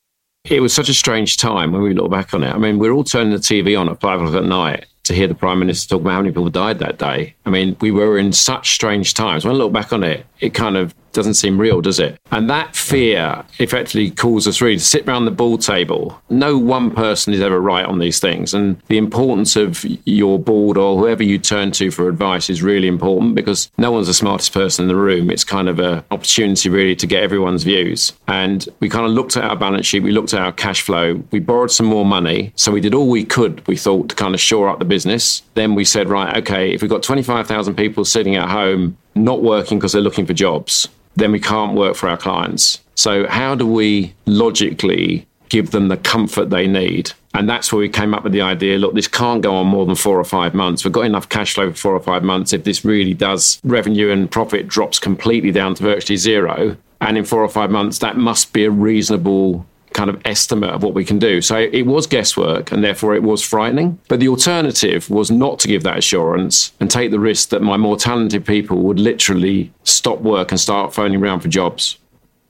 It 0.45 0.61
was 0.61 0.73
such 0.73 0.89
a 0.89 0.93
strange 0.95 1.37
time 1.37 1.71
when 1.71 1.83
we 1.83 1.93
look 1.93 2.09
back 2.09 2.33
on 2.33 2.43
it. 2.43 2.53
I 2.53 2.57
mean, 2.57 2.79
we're 2.79 2.91
all 2.91 3.03
turning 3.03 3.31
the 3.33 3.39
TV 3.39 3.79
on 3.79 3.87
at 3.87 4.01
five 4.01 4.19
o'clock 4.19 4.35
at 4.35 4.45
night 4.45 4.85
to 5.05 5.13
hear 5.13 5.27
the 5.27 5.35
Prime 5.35 5.59
Minister 5.59 5.95
talk 5.95 6.01
about 6.01 6.13
how 6.13 6.21
many 6.21 6.31
people 6.31 6.49
died 6.49 6.79
that 6.79 6.97
day. 6.97 7.35
I 7.45 7.49
mean, 7.49 7.77
we 7.79 7.91
were 7.91 8.17
in 8.17 8.33
such 8.33 8.73
strange 8.73 9.13
times. 9.13 9.45
When 9.45 9.55
I 9.55 9.57
look 9.57 9.71
back 9.71 9.93
on 9.93 10.03
it, 10.03 10.25
it 10.39 10.53
kind 10.53 10.75
of 10.75 10.93
doesn't 11.15 11.33
seem 11.35 11.59
real, 11.59 11.81
does 11.81 11.99
it? 11.99 12.19
And 12.31 12.49
that 12.49 12.75
fear 12.75 13.43
effectively 13.59 14.11
calls 14.11 14.47
us 14.47 14.61
really 14.61 14.77
to 14.77 14.83
sit 14.83 15.07
around 15.07 15.25
the 15.25 15.31
ball 15.31 15.57
table. 15.57 16.21
No 16.29 16.57
one 16.57 16.91
person 16.91 17.33
is 17.33 17.41
ever 17.41 17.59
right 17.59 17.85
on 17.85 17.99
these 17.99 18.19
things. 18.19 18.53
And 18.53 18.79
the 18.87 18.97
importance 18.97 19.55
of 19.55 19.83
your 20.05 20.37
board 20.37 20.77
or 20.77 20.97
whoever 20.97 21.23
you 21.23 21.37
turn 21.37 21.71
to 21.71 21.91
for 21.91 22.07
advice 22.07 22.49
is 22.49 22.61
really 22.61 22.87
important 22.87 23.35
because 23.35 23.71
no 23.77 23.91
one's 23.91 24.07
the 24.07 24.13
smartest 24.13 24.53
person 24.53 24.83
in 24.83 24.89
the 24.89 24.95
room. 24.95 25.29
It's 25.29 25.43
kind 25.43 25.69
of 25.69 25.79
an 25.79 26.03
opportunity 26.11 26.69
really 26.69 26.95
to 26.97 27.07
get 27.07 27.23
everyone's 27.23 27.63
views. 27.63 28.13
And 28.27 28.67
we 28.79 28.89
kind 28.89 29.05
of 29.05 29.11
looked 29.11 29.37
at 29.37 29.43
our 29.43 29.55
balance 29.55 29.85
sheet, 29.85 30.03
we 30.03 30.11
looked 30.11 30.33
at 30.33 30.41
our 30.41 30.51
cash 30.51 30.81
flow, 30.81 31.23
we 31.31 31.39
borrowed 31.39 31.71
some 31.71 31.85
more 31.85 32.05
money. 32.05 32.51
So 32.55 32.71
we 32.71 32.81
did 32.81 32.93
all 32.93 33.09
we 33.09 33.23
could, 33.23 33.65
we 33.67 33.77
thought, 33.77 34.09
to 34.09 34.15
kind 34.15 34.33
of 34.33 34.41
shore 34.41 34.69
up 34.69 34.79
the 34.79 34.85
business. 34.85 35.41
Then 35.53 35.75
we 35.75 35.85
said, 35.85 36.09
right, 36.09 36.37
okay, 36.37 36.73
if 36.73 36.81
we've 36.81 36.91
got 36.91 37.03
25,000 37.03 37.75
people 37.75 38.05
sitting 38.05 38.35
at 38.35 38.49
home 38.49 38.97
not 39.15 39.41
working 39.41 39.79
because 39.79 39.93
they're 39.93 40.01
looking 40.01 40.25
for 40.25 40.33
jobs, 40.33 40.89
then 41.15 41.31
we 41.31 41.39
can't 41.39 41.75
work 41.75 41.95
for 41.95 42.09
our 42.09 42.17
clients. 42.17 42.79
So, 42.95 43.27
how 43.27 43.55
do 43.55 43.67
we 43.67 44.13
logically 44.25 45.27
give 45.49 45.71
them 45.71 45.89
the 45.89 45.97
comfort 45.97 46.49
they 46.49 46.67
need? 46.67 47.11
And 47.33 47.49
that's 47.49 47.71
where 47.71 47.81
we 47.81 47.89
came 47.89 48.13
up 48.13 48.23
with 48.23 48.31
the 48.31 48.41
idea 48.41 48.77
look, 48.77 48.93
this 48.93 49.09
can't 49.09 49.41
go 49.41 49.55
on 49.55 49.67
more 49.67 49.85
than 49.85 49.95
four 49.95 50.17
or 50.17 50.23
five 50.23 50.53
months. 50.53 50.85
We've 50.85 50.93
got 50.93 51.05
enough 51.05 51.27
cash 51.27 51.53
flow 51.53 51.69
for 51.71 51.77
four 51.77 51.93
or 51.93 51.99
five 51.99 52.23
months. 52.23 52.53
If 52.53 52.63
this 52.63 52.85
really 52.85 53.13
does, 53.13 53.59
revenue 53.65 54.09
and 54.09 54.31
profit 54.31 54.69
drops 54.69 54.99
completely 54.99 55.51
down 55.51 55.75
to 55.75 55.83
virtually 55.83 56.15
zero. 56.15 56.77
And 57.01 57.17
in 57.17 57.25
four 57.25 57.43
or 57.43 57.49
five 57.49 57.71
months, 57.71 57.99
that 57.99 58.15
must 58.15 58.53
be 58.53 58.63
a 58.63 58.71
reasonable 58.71 59.65
kind 59.95 60.09
of 60.09 60.21
estimate 60.25 60.69
of 60.69 60.83
what 60.83 60.93
we 60.93 61.03
can 61.03 61.17
do. 61.17 61.41
So 61.41 61.57
it 61.57 61.87
was 61.87 62.05
guesswork 62.05 62.71
and 62.71 62.83
therefore 62.83 63.15
it 63.15 63.23
was 63.23 63.41
frightening. 63.41 63.97
But 64.07 64.19
the 64.19 64.27
alternative 64.27 65.09
was 65.09 65.31
not 65.31 65.57
to 65.59 65.67
give 65.67 65.81
that 65.83 65.97
assurance 65.97 66.73
and 66.79 66.91
take 66.91 67.09
the 67.09 67.19
risk 67.19 67.49
that 67.49 67.63
my 67.63 67.77
more 67.77 67.97
talented 67.97 68.45
people 68.45 68.77
would 68.79 68.99
literally 68.99 69.71
stop 69.83 70.19
work 70.19 70.51
and 70.51 70.59
start 70.59 70.93
phoning 70.93 71.21
around 71.21 71.39
for 71.39 71.47
jobs. 71.47 71.97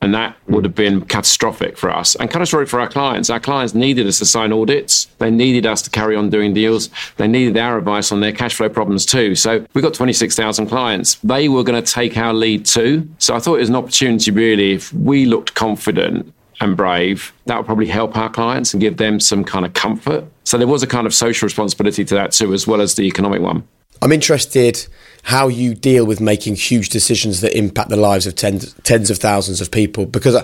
And 0.02 0.14
that 0.14 0.36
would 0.48 0.66
have 0.66 0.76
been 0.76 1.02
catastrophic 1.06 1.78
for 1.78 1.90
us 1.90 2.16
and 2.16 2.30
catastrophic 2.30 2.68
for 2.68 2.80
our 2.80 2.88
clients. 2.88 3.30
Our 3.30 3.40
clients 3.40 3.74
needed 3.74 4.06
us 4.06 4.20
to 4.20 4.26
sign 4.26 4.52
audits. 4.52 5.06
They 5.18 5.32
needed 5.32 5.66
us 5.66 5.82
to 5.84 5.90
carry 5.90 6.16
on 6.16 6.30
doing 6.30 6.54
deals. 6.54 6.90
They 7.18 7.28
needed 7.28 7.58
our 7.58 7.78
advice 7.78 8.12
on 8.12 8.20
their 8.20 8.34
cash 8.34 8.56
flow 8.56 8.70
problems 8.70 9.06
too. 9.06 9.34
So 9.36 9.66
we 9.74 9.82
got 9.82 9.94
26,000 9.94 10.68
clients. 10.68 11.16
They 11.24 11.48
were 11.48 11.64
going 11.64 11.82
to 11.82 11.92
take 11.92 12.18
our 12.18 12.34
lead 12.34 12.66
too. 12.66 13.08
So 13.18 13.36
I 13.36 13.40
thought 13.40 13.56
it 13.56 13.62
was 13.62 13.70
an 13.70 13.76
opportunity 13.76 14.30
really 14.32 14.74
if 14.74 14.94
we 14.94 15.26
looked 15.26 15.56
confident 15.56 16.35
and 16.60 16.78
brave, 16.78 17.34
that 17.46 17.58
would 17.58 17.66
probably 17.66 17.88
help 17.88 18.16
our 18.18 18.30
clients 18.30 18.74
and 18.74 18.82
give 18.82 18.98
them 18.98 19.20
some 19.20 19.44
kind 19.44 19.66
of 19.66 19.74
comfort. 19.74 20.26
So 20.44 20.58
there 20.58 20.68
was 20.68 20.84
a 20.84 20.88
kind 20.88 21.08
of 21.08 21.14
social 21.14 21.46
responsibility 21.46 22.06
to 22.06 22.16
that 22.16 22.32
too, 22.32 22.54
as 22.54 22.68
well 22.68 22.82
as 22.82 22.96
the 22.96 23.04
economic 23.04 23.42
one. 23.42 23.68
I'm 24.02 24.12
interested 24.12 24.88
how 25.26 25.48
you 25.48 25.74
deal 25.74 26.06
with 26.06 26.22
making 26.22 26.56
huge 26.56 26.90
decisions 26.90 27.42
that 27.42 27.58
impact 27.58 27.90
the 27.90 27.96
lives 27.96 28.28
of 28.28 28.36
tens, 28.36 28.76
tens 28.84 29.10
of 29.10 29.18
thousands 29.18 29.60
of 29.60 29.72
people 29.72 30.06
because 30.06 30.36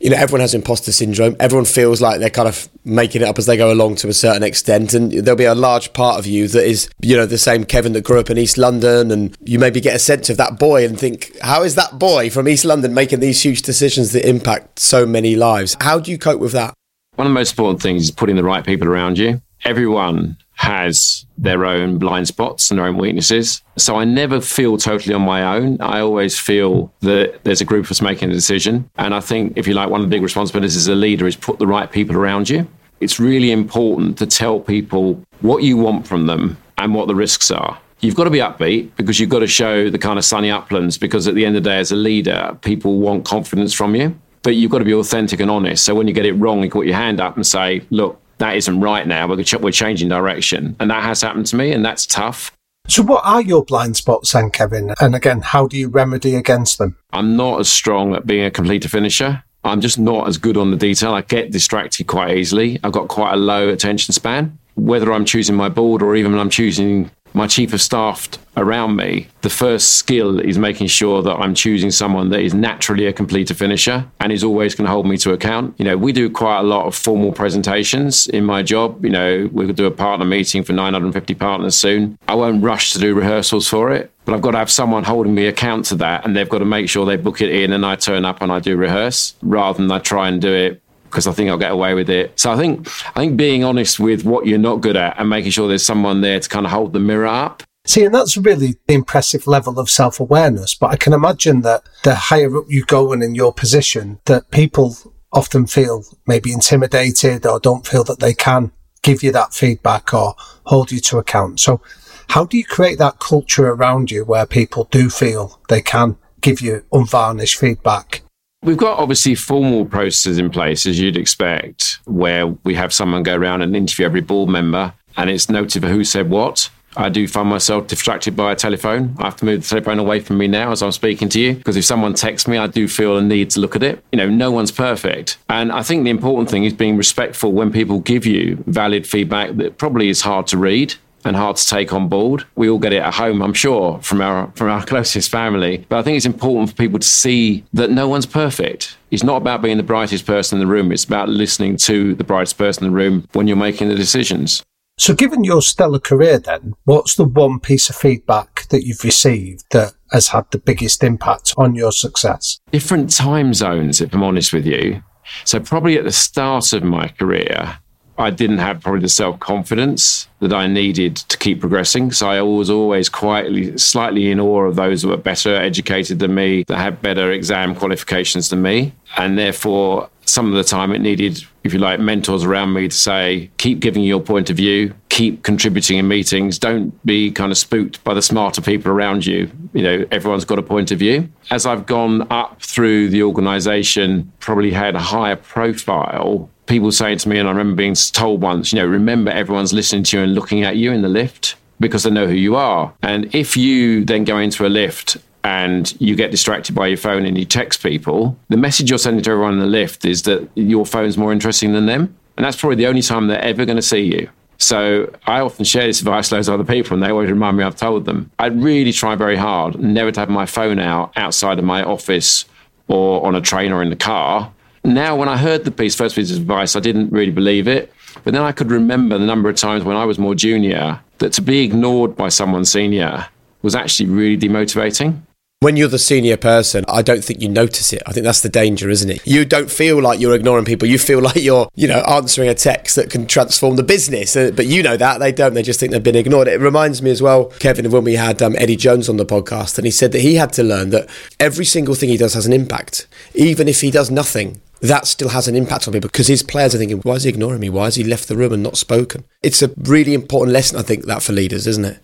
you 0.00 0.10
know 0.10 0.16
everyone 0.18 0.42
has 0.42 0.52
imposter 0.52 0.92
syndrome. 0.92 1.34
Everyone 1.40 1.64
feels 1.64 2.02
like 2.02 2.20
they're 2.20 2.28
kind 2.28 2.46
of 2.46 2.68
making 2.84 3.22
it 3.22 3.24
up 3.24 3.38
as 3.38 3.46
they 3.46 3.56
go 3.56 3.72
along 3.72 3.96
to 3.96 4.08
a 4.08 4.12
certain 4.12 4.42
extent 4.42 4.92
and 4.92 5.12
there'll 5.12 5.34
be 5.34 5.44
a 5.44 5.54
large 5.54 5.94
part 5.94 6.18
of 6.18 6.26
you 6.26 6.46
that 6.48 6.66
is 6.66 6.90
you 7.00 7.16
know 7.16 7.24
the 7.24 7.38
same 7.38 7.64
Kevin 7.64 7.94
that 7.94 8.04
grew 8.04 8.20
up 8.20 8.28
in 8.28 8.36
East 8.36 8.58
London 8.58 9.10
and 9.10 9.34
you 9.44 9.58
maybe 9.58 9.80
get 9.80 9.96
a 9.96 9.98
sense 9.98 10.28
of 10.28 10.36
that 10.36 10.58
boy 10.58 10.84
and 10.84 11.00
think 11.00 11.34
how 11.40 11.62
is 11.62 11.74
that 11.76 11.98
boy 11.98 12.28
from 12.28 12.48
East 12.48 12.66
London 12.66 12.92
making 12.92 13.20
these 13.20 13.42
huge 13.42 13.62
decisions 13.62 14.12
that 14.12 14.28
impact 14.28 14.78
so 14.78 15.06
many 15.06 15.36
lives? 15.36 15.74
How 15.80 15.98
do 15.98 16.10
you 16.10 16.18
cope 16.18 16.40
with 16.40 16.52
that? 16.52 16.74
One 17.14 17.26
of 17.26 17.30
the 17.30 17.34
most 17.34 17.52
important 17.52 17.80
things 17.80 18.02
is 18.02 18.10
putting 18.10 18.36
the 18.36 18.44
right 18.44 18.64
people 18.64 18.88
around 18.88 19.16
you. 19.16 19.40
Everyone 19.64 20.36
has 20.58 21.24
their 21.38 21.64
own 21.64 21.98
blind 21.98 22.26
spots 22.26 22.68
and 22.68 22.78
their 22.78 22.86
own 22.86 22.98
weaknesses. 22.98 23.62
So 23.76 23.94
I 23.94 24.04
never 24.04 24.40
feel 24.40 24.76
totally 24.76 25.14
on 25.14 25.22
my 25.22 25.56
own. 25.56 25.80
I 25.80 26.00
always 26.00 26.36
feel 26.36 26.92
that 27.00 27.44
there's 27.44 27.60
a 27.60 27.64
group 27.64 27.84
of 27.84 27.92
us 27.92 28.02
making 28.02 28.30
a 28.30 28.34
decision. 28.34 28.90
And 28.96 29.14
I 29.14 29.20
think, 29.20 29.52
if 29.56 29.68
you 29.68 29.74
like, 29.74 29.88
one 29.88 30.00
of 30.00 30.06
the 30.06 30.10
big 30.10 30.22
responsibilities 30.22 30.76
as 30.76 30.88
a 30.88 30.96
leader 30.96 31.28
is 31.28 31.36
put 31.36 31.60
the 31.60 31.66
right 31.68 31.90
people 31.90 32.16
around 32.16 32.50
you. 32.50 32.66
It's 33.00 33.20
really 33.20 33.52
important 33.52 34.18
to 34.18 34.26
tell 34.26 34.58
people 34.58 35.22
what 35.42 35.62
you 35.62 35.76
want 35.76 36.08
from 36.08 36.26
them 36.26 36.56
and 36.76 36.92
what 36.92 37.06
the 37.06 37.14
risks 37.14 37.52
are. 37.52 37.78
You've 38.00 38.16
got 38.16 38.24
to 38.24 38.30
be 38.30 38.38
upbeat 38.38 38.90
because 38.96 39.20
you've 39.20 39.30
got 39.30 39.40
to 39.40 39.46
show 39.46 39.88
the 39.90 39.98
kind 39.98 40.18
of 40.18 40.24
sunny 40.24 40.50
uplands 40.50 40.98
because 40.98 41.28
at 41.28 41.36
the 41.36 41.46
end 41.46 41.56
of 41.56 41.62
the 41.62 41.70
day, 41.70 41.78
as 41.78 41.92
a 41.92 41.96
leader, 41.96 42.58
people 42.62 42.98
want 42.98 43.24
confidence 43.24 43.72
from 43.72 43.94
you. 43.94 44.18
But 44.42 44.56
you've 44.56 44.72
got 44.72 44.78
to 44.78 44.84
be 44.84 44.94
authentic 44.94 45.38
and 45.38 45.50
honest. 45.52 45.84
So 45.84 45.94
when 45.94 46.08
you 46.08 46.14
get 46.14 46.26
it 46.26 46.32
wrong, 46.32 46.64
you 46.64 46.70
put 46.70 46.86
your 46.86 46.96
hand 46.96 47.20
up 47.20 47.36
and 47.36 47.46
say, 47.46 47.86
look, 47.90 48.20
that 48.38 48.56
isn't 48.56 48.80
right 48.80 49.06
now. 49.06 49.28
We're, 49.28 49.44
we're 49.60 49.72
changing 49.72 50.08
direction. 50.08 50.76
And 50.80 50.90
that 50.90 51.02
has 51.02 51.22
happened 51.22 51.46
to 51.46 51.56
me, 51.56 51.72
and 51.72 51.84
that's 51.84 52.06
tough. 52.06 52.52
So, 52.88 53.02
what 53.02 53.24
are 53.24 53.42
your 53.42 53.64
blind 53.64 53.96
spots 53.96 54.32
then, 54.32 54.50
Kevin? 54.50 54.94
And 55.00 55.14
again, 55.14 55.42
how 55.42 55.66
do 55.66 55.76
you 55.76 55.88
remedy 55.88 56.34
against 56.34 56.78
them? 56.78 56.96
I'm 57.12 57.36
not 57.36 57.60
as 57.60 57.68
strong 57.68 58.14
at 58.14 58.26
being 58.26 58.44
a 58.44 58.50
completer 58.50 58.88
finisher. 58.88 59.44
I'm 59.64 59.80
just 59.80 59.98
not 59.98 60.28
as 60.28 60.38
good 60.38 60.56
on 60.56 60.70
the 60.70 60.76
detail. 60.76 61.12
I 61.12 61.22
get 61.22 61.50
distracted 61.50 62.06
quite 62.06 62.36
easily. 62.36 62.78
I've 62.82 62.92
got 62.92 63.08
quite 63.08 63.34
a 63.34 63.36
low 63.36 63.68
attention 63.68 64.14
span. 64.14 64.58
Whether 64.76 65.12
I'm 65.12 65.24
choosing 65.24 65.56
my 65.56 65.68
board 65.68 66.02
or 66.02 66.16
even 66.16 66.32
when 66.32 66.40
I'm 66.40 66.50
choosing 66.50 67.10
my 67.34 67.46
chief 67.46 67.72
of 67.72 67.80
staff 67.80 68.28
around 68.56 68.96
me, 68.96 69.28
the 69.42 69.50
first 69.50 69.94
skill 69.94 70.40
is 70.40 70.58
making 70.58 70.88
sure 70.88 71.22
that 71.22 71.36
I'm 71.36 71.54
choosing 71.54 71.90
someone 71.90 72.30
that 72.30 72.40
is 72.40 72.54
naturally 72.54 73.06
a 73.06 73.12
completer 73.12 73.54
finisher 73.54 74.06
and 74.20 74.32
is 74.32 74.42
always 74.44 74.74
going 74.74 74.86
to 74.86 74.90
hold 74.90 75.06
me 75.06 75.16
to 75.18 75.32
account. 75.32 75.74
You 75.78 75.84
know, 75.84 75.96
we 75.96 76.12
do 76.12 76.28
quite 76.28 76.60
a 76.60 76.62
lot 76.62 76.86
of 76.86 76.94
formal 76.94 77.32
presentations 77.32 78.26
in 78.28 78.44
my 78.44 78.62
job. 78.62 79.04
You 79.04 79.10
know, 79.10 79.48
we'll 79.52 79.72
do 79.72 79.86
a 79.86 79.90
partner 79.90 80.24
meeting 80.24 80.64
for 80.64 80.72
950 80.72 81.34
partners 81.34 81.76
soon. 81.76 82.18
I 82.26 82.34
won't 82.34 82.62
rush 82.62 82.92
to 82.92 82.98
do 82.98 83.14
rehearsals 83.14 83.68
for 83.68 83.92
it, 83.92 84.10
but 84.24 84.34
I've 84.34 84.42
got 84.42 84.52
to 84.52 84.58
have 84.58 84.70
someone 84.70 85.04
holding 85.04 85.34
me 85.34 85.46
account 85.46 85.86
to 85.86 85.94
that 85.96 86.24
and 86.24 86.36
they've 86.36 86.48
got 86.48 86.58
to 86.58 86.64
make 86.64 86.88
sure 86.88 87.06
they 87.06 87.16
book 87.16 87.40
it 87.40 87.50
in 87.50 87.72
and 87.72 87.86
I 87.86 87.96
turn 87.96 88.24
up 88.24 88.42
and 88.42 88.50
I 88.50 88.58
do 88.60 88.76
rehearse 88.76 89.34
rather 89.42 89.78
than 89.78 89.90
I 89.90 90.00
try 90.00 90.28
and 90.28 90.40
do 90.40 90.52
it 90.52 90.82
because 91.10 91.26
I 91.26 91.32
think 91.32 91.50
I'll 91.50 91.58
get 91.58 91.72
away 91.72 91.94
with 91.94 92.10
it. 92.10 92.38
So 92.38 92.50
I 92.50 92.56
think 92.56 92.88
I 93.16 93.20
think 93.20 93.36
being 93.36 93.64
honest 93.64 93.98
with 93.98 94.24
what 94.24 94.46
you're 94.46 94.58
not 94.58 94.80
good 94.80 94.96
at 94.96 95.18
and 95.18 95.28
making 95.28 95.50
sure 95.50 95.68
there's 95.68 95.84
someone 95.84 96.20
there 96.20 96.40
to 96.40 96.48
kind 96.48 96.66
of 96.66 96.72
hold 96.72 96.92
the 96.92 97.00
mirror 97.00 97.26
up. 97.26 97.62
See, 97.86 98.04
and 98.04 98.14
that's 98.14 98.36
really 98.36 98.74
the 98.86 98.94
impressive 98.94 99.46
level 99.46 99.78
of 99.78 99.88
self 99.88 100.20
awareness. 100.20 100.74
But 100.74 100.88
I 100.88 100.96
can 100.96 101.12
imagine 101.12 101.62
that 101.62 101.82
the 102.04 102.14
higher 102.14 102.54
up 102.56 102.66
you 102.68 102.84
go 102.84 103.12
and 103.12 103.22
in 103.22 103.34
your 103.34 103.52
position, 103.52 104.20
that 104.26 104.50
people 104.50 104.96
often 105.32 105.66
feel 105.66 106.04
maybe 106.26 106.52
intimidated 106.52 107.46
or 107.46 107.60
don't 107.60 107.86
feel 107.86 108.04
that 108.04 108.20
they 108.20 108.34
can 108.34 108.72
give 109.02 109.22
you 109.22 109.32
that 109.32 109.54
feedback 109.54 110.12
or 110.12 110.34
hold 110.64 110.90
you 110.90 111.00
to 111.00 111.18
account. 111.18 111.60
So 111.60 111.80
how 112.28 112.44
do 112.44 112.58
you 112.58 112.64
create 112.64 112.98
that 112.98 113.20
culture 113.20 113.68
around 113.68 114.10
you 114.10 114.24
where 114.24 114.46
people 114.46 114.84
do 114.90 115.08
feel 115.08 115.60
they 115.68 115.80
can 115.80 116.16
give 116.40 116.60
you 116.60 116.84
unvarnished 116.92 117.58
feedback? 117.58 118.22
We've 118.62 118.76
got 118.76 118.98
obviously 118.98 119.36
formal 119.36 119.86
processes 119.86 120.38
in 120.38 120.50
place, 120.50 120.84
as 120.84 120.98
you'd 120.98 121.16
expect, 121.16 122.00
where 122.06 122.48
we 122.48 122.74
have 122.74 122.92
someone 122.92 123.22
go 123.22 123.36
around 123.36 123.62
and 123.62 123.76
interview 123.76 124.04
every 124.04 124.20
board 124.20 124.50
member 124.50 124.94
and 125.16 125.30
it's 125.30 125.48
noted 125.48 125.82
for 125.82 125.88
who 125.88 126.04
said 126.04 126.28
what. 126.28 126.68
I 126.96 127.08
do 127.08 127.28
find 127.28 127.48
myself 127.48 127.86
distracted 127.86 128.34
by 128.34 128.50
a 128.50 128.56
telephone. 128.56 129.14
I 129.18 129.26
have 129.26 129.36
to 129.36 129.44
move 129.44 129.62
the 129.62 129.68
telephone 129.68 130.00
away 130.00 130.20
from 130.20 130.38
me 130.38 130.48
now 130.48 130.72
as 130.72 130.82
I'm 130.82 130.90
speaking 130.90 131.28
to 131.30 131.40
you 131.40 131.54
because 131.54 131.76
if 131.76 131.84
someone 131.84 132.14
texts 132.14 132.48
me, 132.48 132.58
I 132.58 132.66
do 132.66 132.88
feel 132.88 133.16
a 133.16 133.22
need 133.22 133.50
to 133.50 133.60
look 133.60 133.76
at 133.76 133.82
it. 133.82 134.02
You 134.10 134.16
know, 134.16 134.28
no 134.28 134.50
one's 134.50 134.72
perfect. 134.72 135.38
And 135.48 135.70
I 135.70 135.82
think 135.82 136.02
the 136.02 136.10
important 136.10 136.50
thing 136.50 136.64
is 136.64 136.72
being 136.72 136.96
respectful 136.96 137.52
when 137.52 137.70
people 137.70 138.00
give 138.00 138.26
you 138.26 138.62
valid 138.66 139.06
feedback 139.06 139.56
that 139.56 139.78
probably 139.78 140.08
is 140.08 140.22
hard 140.22 140.48
to 140.48 140.58
read 140.58 140.94
and 141.28 141.36
hard 141.36 141.56
to 141.56 141.66
take 141.66 141.92
on 141.92 142.08
board. 142.08 142.44
We 142.56 142.68
all 142.68 142.78
get 142.78 142.92
it 142.92 143.02
at 143.02 143.14
home, 143.14 143.42
I'm 143.42 143.54
sure, 143.54 144.00
from 144.02 144.20
our 144.20 144.50
from 144.56 144.68
our 144.68 144.84
closest 144.92 145.30
family. 145.30 145.86
But 145.88 145.98
I 145.98 146.02
think 146.02 146.16
it's 146.16 146.26
important 146.26 146.70
for 146.70 146.76
people 146.76 146.98
to 146.98 147.06
see 147.06 147.64
that 147.74 147.90
no 147.90 148.08
one's 148.08 148.26
perfect. 148.26 148.96
It's 149.10 149.22
not 149.22 149.36
about 149.36 149.62
being 149.62 149.76
the 149.76 149.82
brightest 149.82 150.26
person 150.26 150.60
in 150.60 150.66
the 150.66 150.72
room. 150.72 150.90
It's 150.90 151.04
about 151.04 151.28
listening 151.28 151.76
to 151.78 152.14
the 152.14 152.24
brightest 152.24 152.58
person 152.58 152.84
in 152.84 152.90
the 152.90 152.96
room 152.96 153.28
when 153.32 153.46
you're 153.46 153.56
making 153.56 153.88
the 153.88 153.94
decisions. 153.94 154.62
So, 154.98 155.14
given 155.14 155.44
your 155.44 155.62
stellar 155.62 156.00
career, 156.00 156.40
then, 156.40 156.74
what's 156.84 157.14
the 157.14 157.24
one 157.24 157.60
piece 157.60 157.88
of 157.88 157.94
feedback 157.94 158.66
that 158.70 158.84
you've 158.84 159.04
received 159.04 159.64
that 159.70 159.92
has 160.10 160.28
had 160.28 160.46
the 160.50 160.58
biggest 160.58 161.04
impact 161.04 161.54
on 161.56 161.76
your 161.76 161.92
success? 161.92 162.58
Different 162.72 163.14
time 163.14 163.54
zones, 163.54 164.00
if 164.00 164.12
I'm 164.12 164.24
honest 164.24 164.52
with 164.52 164.66
you. 164.66 165.04
So, 165.44 165.60
probably 165.60 165.98
at 165.98 166.04
the 166.04 166.10
start 166.10 166.72
of 166.72 166.82
my 166.82 167.06
career, 167.08 167.78
I 168.18 168.30
didn't 168.30 168.58
have 168.58 168.80
probably 168.80 169.00
the 169.00 169.08
self 169.08 169.38
confidence 169.40 170.28
that 170.40 170.52
I 170.52 170.66
needed 170.66 171.16
to 171.16 171.38
keep 171.38 171.60
progressing. 171.60 172.12
So 172.12 172.28
I 172.28 172.42
was 172.42 172.70
always 172.70 173.08
quietly, 173.08 173.76
slightly 173.78 174.30
in 174.30 174.40
awe 174.40 174.64
of 174.64 174.76
those 174.76 175.02
who 175.02 175.08
were 175.08 175.16
better 175.16 175.54
educated 175.54 176.18
than 176.18 176.34
me, 176.34 176.64
that 176.64 176.76
had 176.76 177.00
better 177.00 177.30
exam 177.32 177.74
qualifications 177.74 178.50
than 178.50 178.62
me. 178.62 178.92
And 179.16 179.38
therefore, 179.38 180.10
some 180.28 180.48
of 180.48 180.54
the 180.54 180.64
time 180.64 180.92
it 180.92 181.00
needed, 181.00 181.42
if 181.64 181.72
you 181.72 181.78
like, 181.78 182.00
mentors 182.00 182.44
around 182.44 182.72
me 182.72 182.88
to 182.88 182.96
say, 182.96 183.50
keep 183.56 183.80
giving 183.80 184.04
your 184.04 184.20
point 184.20 184.50
of 184.50 184.56
view, 184.56 184.94
keep 185.08 185.42
contributing 185.42 185.98
in 185.98 186.06
meetings, 186.06 186.58
don't 186.58 187.04
be 187.06 187.30
kind 187.30 187.50
of 187.50 187.58
spooked 187.58 188.02
by 188.04 188.14
the 188.14 188.22
smarter 188.22 188.60
people 188.60 188.92
around 188.92 189.26
you. 189.26 189.50
You 189.72 189.82
know, 189.82 190.06
everyone's 190.10 190.44
got 190.44 190.58
a 190.58 190.62
point 190.62 190.90
of 190.90 190.98
view. 190.98 191.28
As 191.50 191.66
I've 191.66 191.86
gone 191.86 192.26
up 192.30 192.62
through 192.62 193.08
the 193.08 193.22
organization, 193.22 194.30
probably 194.38 194.70
had 194.70 194.94
a 194.94 195.00
higher 195.00 195.36
profile 195.36 196.50
people 196.68 196.92
saying 196.92 197.18
to 197.18 197.28
me, 197.28 197.38
and 197.38 197.48
I 197.48 197.50
remember 197.50 197.74
being 197.74 197.94
told 197.94 198.40
once, 198.40 198.72
you 198.72 198.78
know, 198.78 198.86
remember 198.86 199.30
everyone's 199.30 199.72
listening 199.72 200.04
to 200.04 200.18
you 200.18 200.22
and 200.22 200.34
looking 200.34 200.62
at 200.62 200.76
you 200.76 200.92
in 200.92 201.02
the 201.02 201.08
lift 201.08 201.56
because 201.80 202.02
they 202.02 202.10
know 202.10 202.26
who 202.26 202.34
you 202.34 202.54
are. 202.54 202.92
And 203.02 203.34
if 203.34 203.56
you 203.56 204.04
then 204.04 204.24
go 204.24 204.38
into 204.38 204.66
a 204.66 204.68
lift 204.68 205.16
and 205.44 205.98
you 206.00 206.14
get 206.14 206.30
distracted 206.30 206.74
by 206.74 206.88
your 206.88 206.96
phone 206.96 207.24
and 207.24 207.38
you 207.38 207.44
text 207.44 207.82
people, 207.82 208.36
the 208.48 208.56
message 208.56 208.90
you're 208.90 208.98
sending 208.98 209.22
to 209.24 209.30
everyone 209.30 209.54
in 209.54 209.60
the 209.60 209.66
lift 209.66 210.04
is 210.04 210.22
that 210.22 210.48
your 210.54 210.84
phone's 210.84 211.16
more 211.16 211.32
interesting 211.32 211.72
than 211.72 211.86
them. 211.86 212.14
And 212.36 212.44
that's 212.44 212.56
probably 212.56 212.76
the 212.76 212.86
only 212.86 213.02
time 213.02 213.26
they're 213.26 213.40
ever 213.40 213.64
going 213.64 213.76
to 213.76 213.82
see 213.82 214.02
you. 214.02 214.28
So 214.58 215.12
I 215.26 215.40
often 215.40 215.64
share 215.64 215.86
this 215.86 216.00
advice 216.00 216.32
with 216.32 216.48
other 216.48 216.64
people, 216.64 216.94
and 216.94 217.02
they 217.02 217.10
always 217.10 217.30
remind 217.30 217.56
me 217.56 217.62
I've 217.62 217.76
told 217.76 218.04
them. 218.04 218.30
I 218.40 218.46
really 218.46 218.92
try 218.92 219.14
very 219.14 219.36
hard 219.36 219.80
never 219.80 220.10
to 220.10 220.20
have 220.20 220.28
my 220.28 220.46
phone 220.46 220.80
out 220.80 221.12
outside 221.16 221.60
of 221.60 221.64
my 221.64 221.82
office 221.84 222.44
or 222.88 223.24
on 223.24 223.36
a 223.36 223.40
train 223.40 223.70
or 223.70 223.82
in 223.82 223.90
the 223.90 223.96
car. 223.96 224.52
Now, 224.84 225.16
when 225.16 225.28
I 225.28 225.36
heard 225.36 225.64
the 225.64 225.70
piece, 225.70 225.94
first 225.94 226.16
piece 226.16 226.30
of 226.30 226.38
advice, 226.38 226.76
I 226.76 226.80
didn't 226.80 227.10
really 227.10 227.32
believe 227.32 227.68
it. 227.68 227.92
But 228.24 228.34
then 228.34 228.42
I 228.42 228.52
could 228.52 228.70
remember 228.70 229.18
the 229.18 229.26
number 229.26 229.48
of 229.48 229.56
times 229.56 229.84
when 229.84 229.96
I 229.96 230.04
was 230.04 230.18
more 230.18 230.34
junior 230.34 231.00
that 231.18 231.32
to 231.34 231.42
be 231.42 231.64
ignored 231.64 232.16
by 232.16 232.28
someone 232.28 232.64
senior 232.64 233.26
was 233.62 233.74
actually 233.74 234.08
really 234.08 234.36
demotivating. 234.36 235.22
When 235.60 235.76
you're 235.76 235.88
the 235.88 235.98
senior 235.98 236.36
person, 236.36 236.84
I 236.86 237.02
don't 237.02 237.24
think 237.24 237.42
you 237.42 237.48
notice 237.48 237.92
it. 237.92 238.00
I 238.06 238.12
think 238.12 238.22
that's 238.22 238.42
the 238.42 238.48
danger, 238.48 238.88
isn't 238.88 239.10
it? 239.10 239.26
You 239.26 239.44
don't 239.44 239.68
feel 239.68 240.00
like 240.00 240.20
you're 240.20 240.36
ignoring 240.36 240.64
people. 240.64 240.86
You 240.86 240.98
feel 240.98 241.20
like 241.22 241.34
you're, 241.34 241.68
you 241.74 241.88
know, 241.88 241.98
answering 242.02 242.48
a 242.48 242.54
text 242.54 242.94
that 242.94 243.10
can 243.10 243.26
transform 243.26 243.74
the 243.74 243.82
business. 243.82 244.36
Uh, 244.36 244.52
but 244.54 244.66
you 244.66 244.84
know 244.84 244.96
that. 244.96 245.18
They 245.18 245.32
don't. 245.32 245.54
They 245.54 245.64
just 245.64 245.80
think 245.80 245.90
they've 245.90 246.00
been 246.00 246.14
ignored. 246.14 246.46
It 246.46 246.60
reminds 246.60 247.02
me 247.02 247.10
as 247.10 247.20
well, 247.20 247.46
Kevin, 247.58 247.90
when 247.90 248.04
we 248.04 248.14
had 248.14 248.40
um, 248.40 248.54
Eddie 248.56 248.76
Jones 248.76 249.08
on 249.08 249.16
the 249.16 249.26
podcast, 249.26 249.78
and 249.78 249.84
he 249.84 249.90
said 249.90 250.12
that 250.12 250.20
he 250.20 250.36
had 250.36 250.52
to 250.52 250.62
learn 250.62 250.90
that 250.90 251.10
every 251.40 251.64
single 251.64 251.96
thing 251.96 252.08
he 252.08 252.16
does 252.16 252.34
has 252.34 252.46
an 252.46 252.52
impact. 252.52 253.08
Even 253.34 253.66
if 253.66 253.80
he 253.80 253.90
does 253.90 254.12
nothing, 254.12 254.60
that 254.80 255.06
still 255.06 255.30
has 255.30 255.48
an 255.48 255.56
impact 255.56 255.88
on 255.88 255.94
me 255.94 256.00
because 256.00 256.26
his 256.26 256.42
players 256.42 256.74
are 256.74 256.78
thinking, 256.78 256.98
why 256.98 257.14
is 257.14 257.24
he 257.24 257.28
ignoring 257.28 257.60
me? 257.60 257.70
Why 257.70 257.84
has 257.84 257.96
he 257.96 258.04
left 258.04 258.28
the 258.28 258.36
room 258.36 258.52
and 258.52 258.62
not 258.62 258.76
spoken? 258.76 259.24
It's 259.42 259.62
a 259.62 259.70
really 259.76 260.14
important 260.14 260.52
lesson, 260.52 260.78
I 260.78 260.82
think, 260.82 261.06
that 261.06 261.22
for 261.22 261.32
leaders, 261.32 261.66
isn't 261.66 261.84
it? 261.84 262.00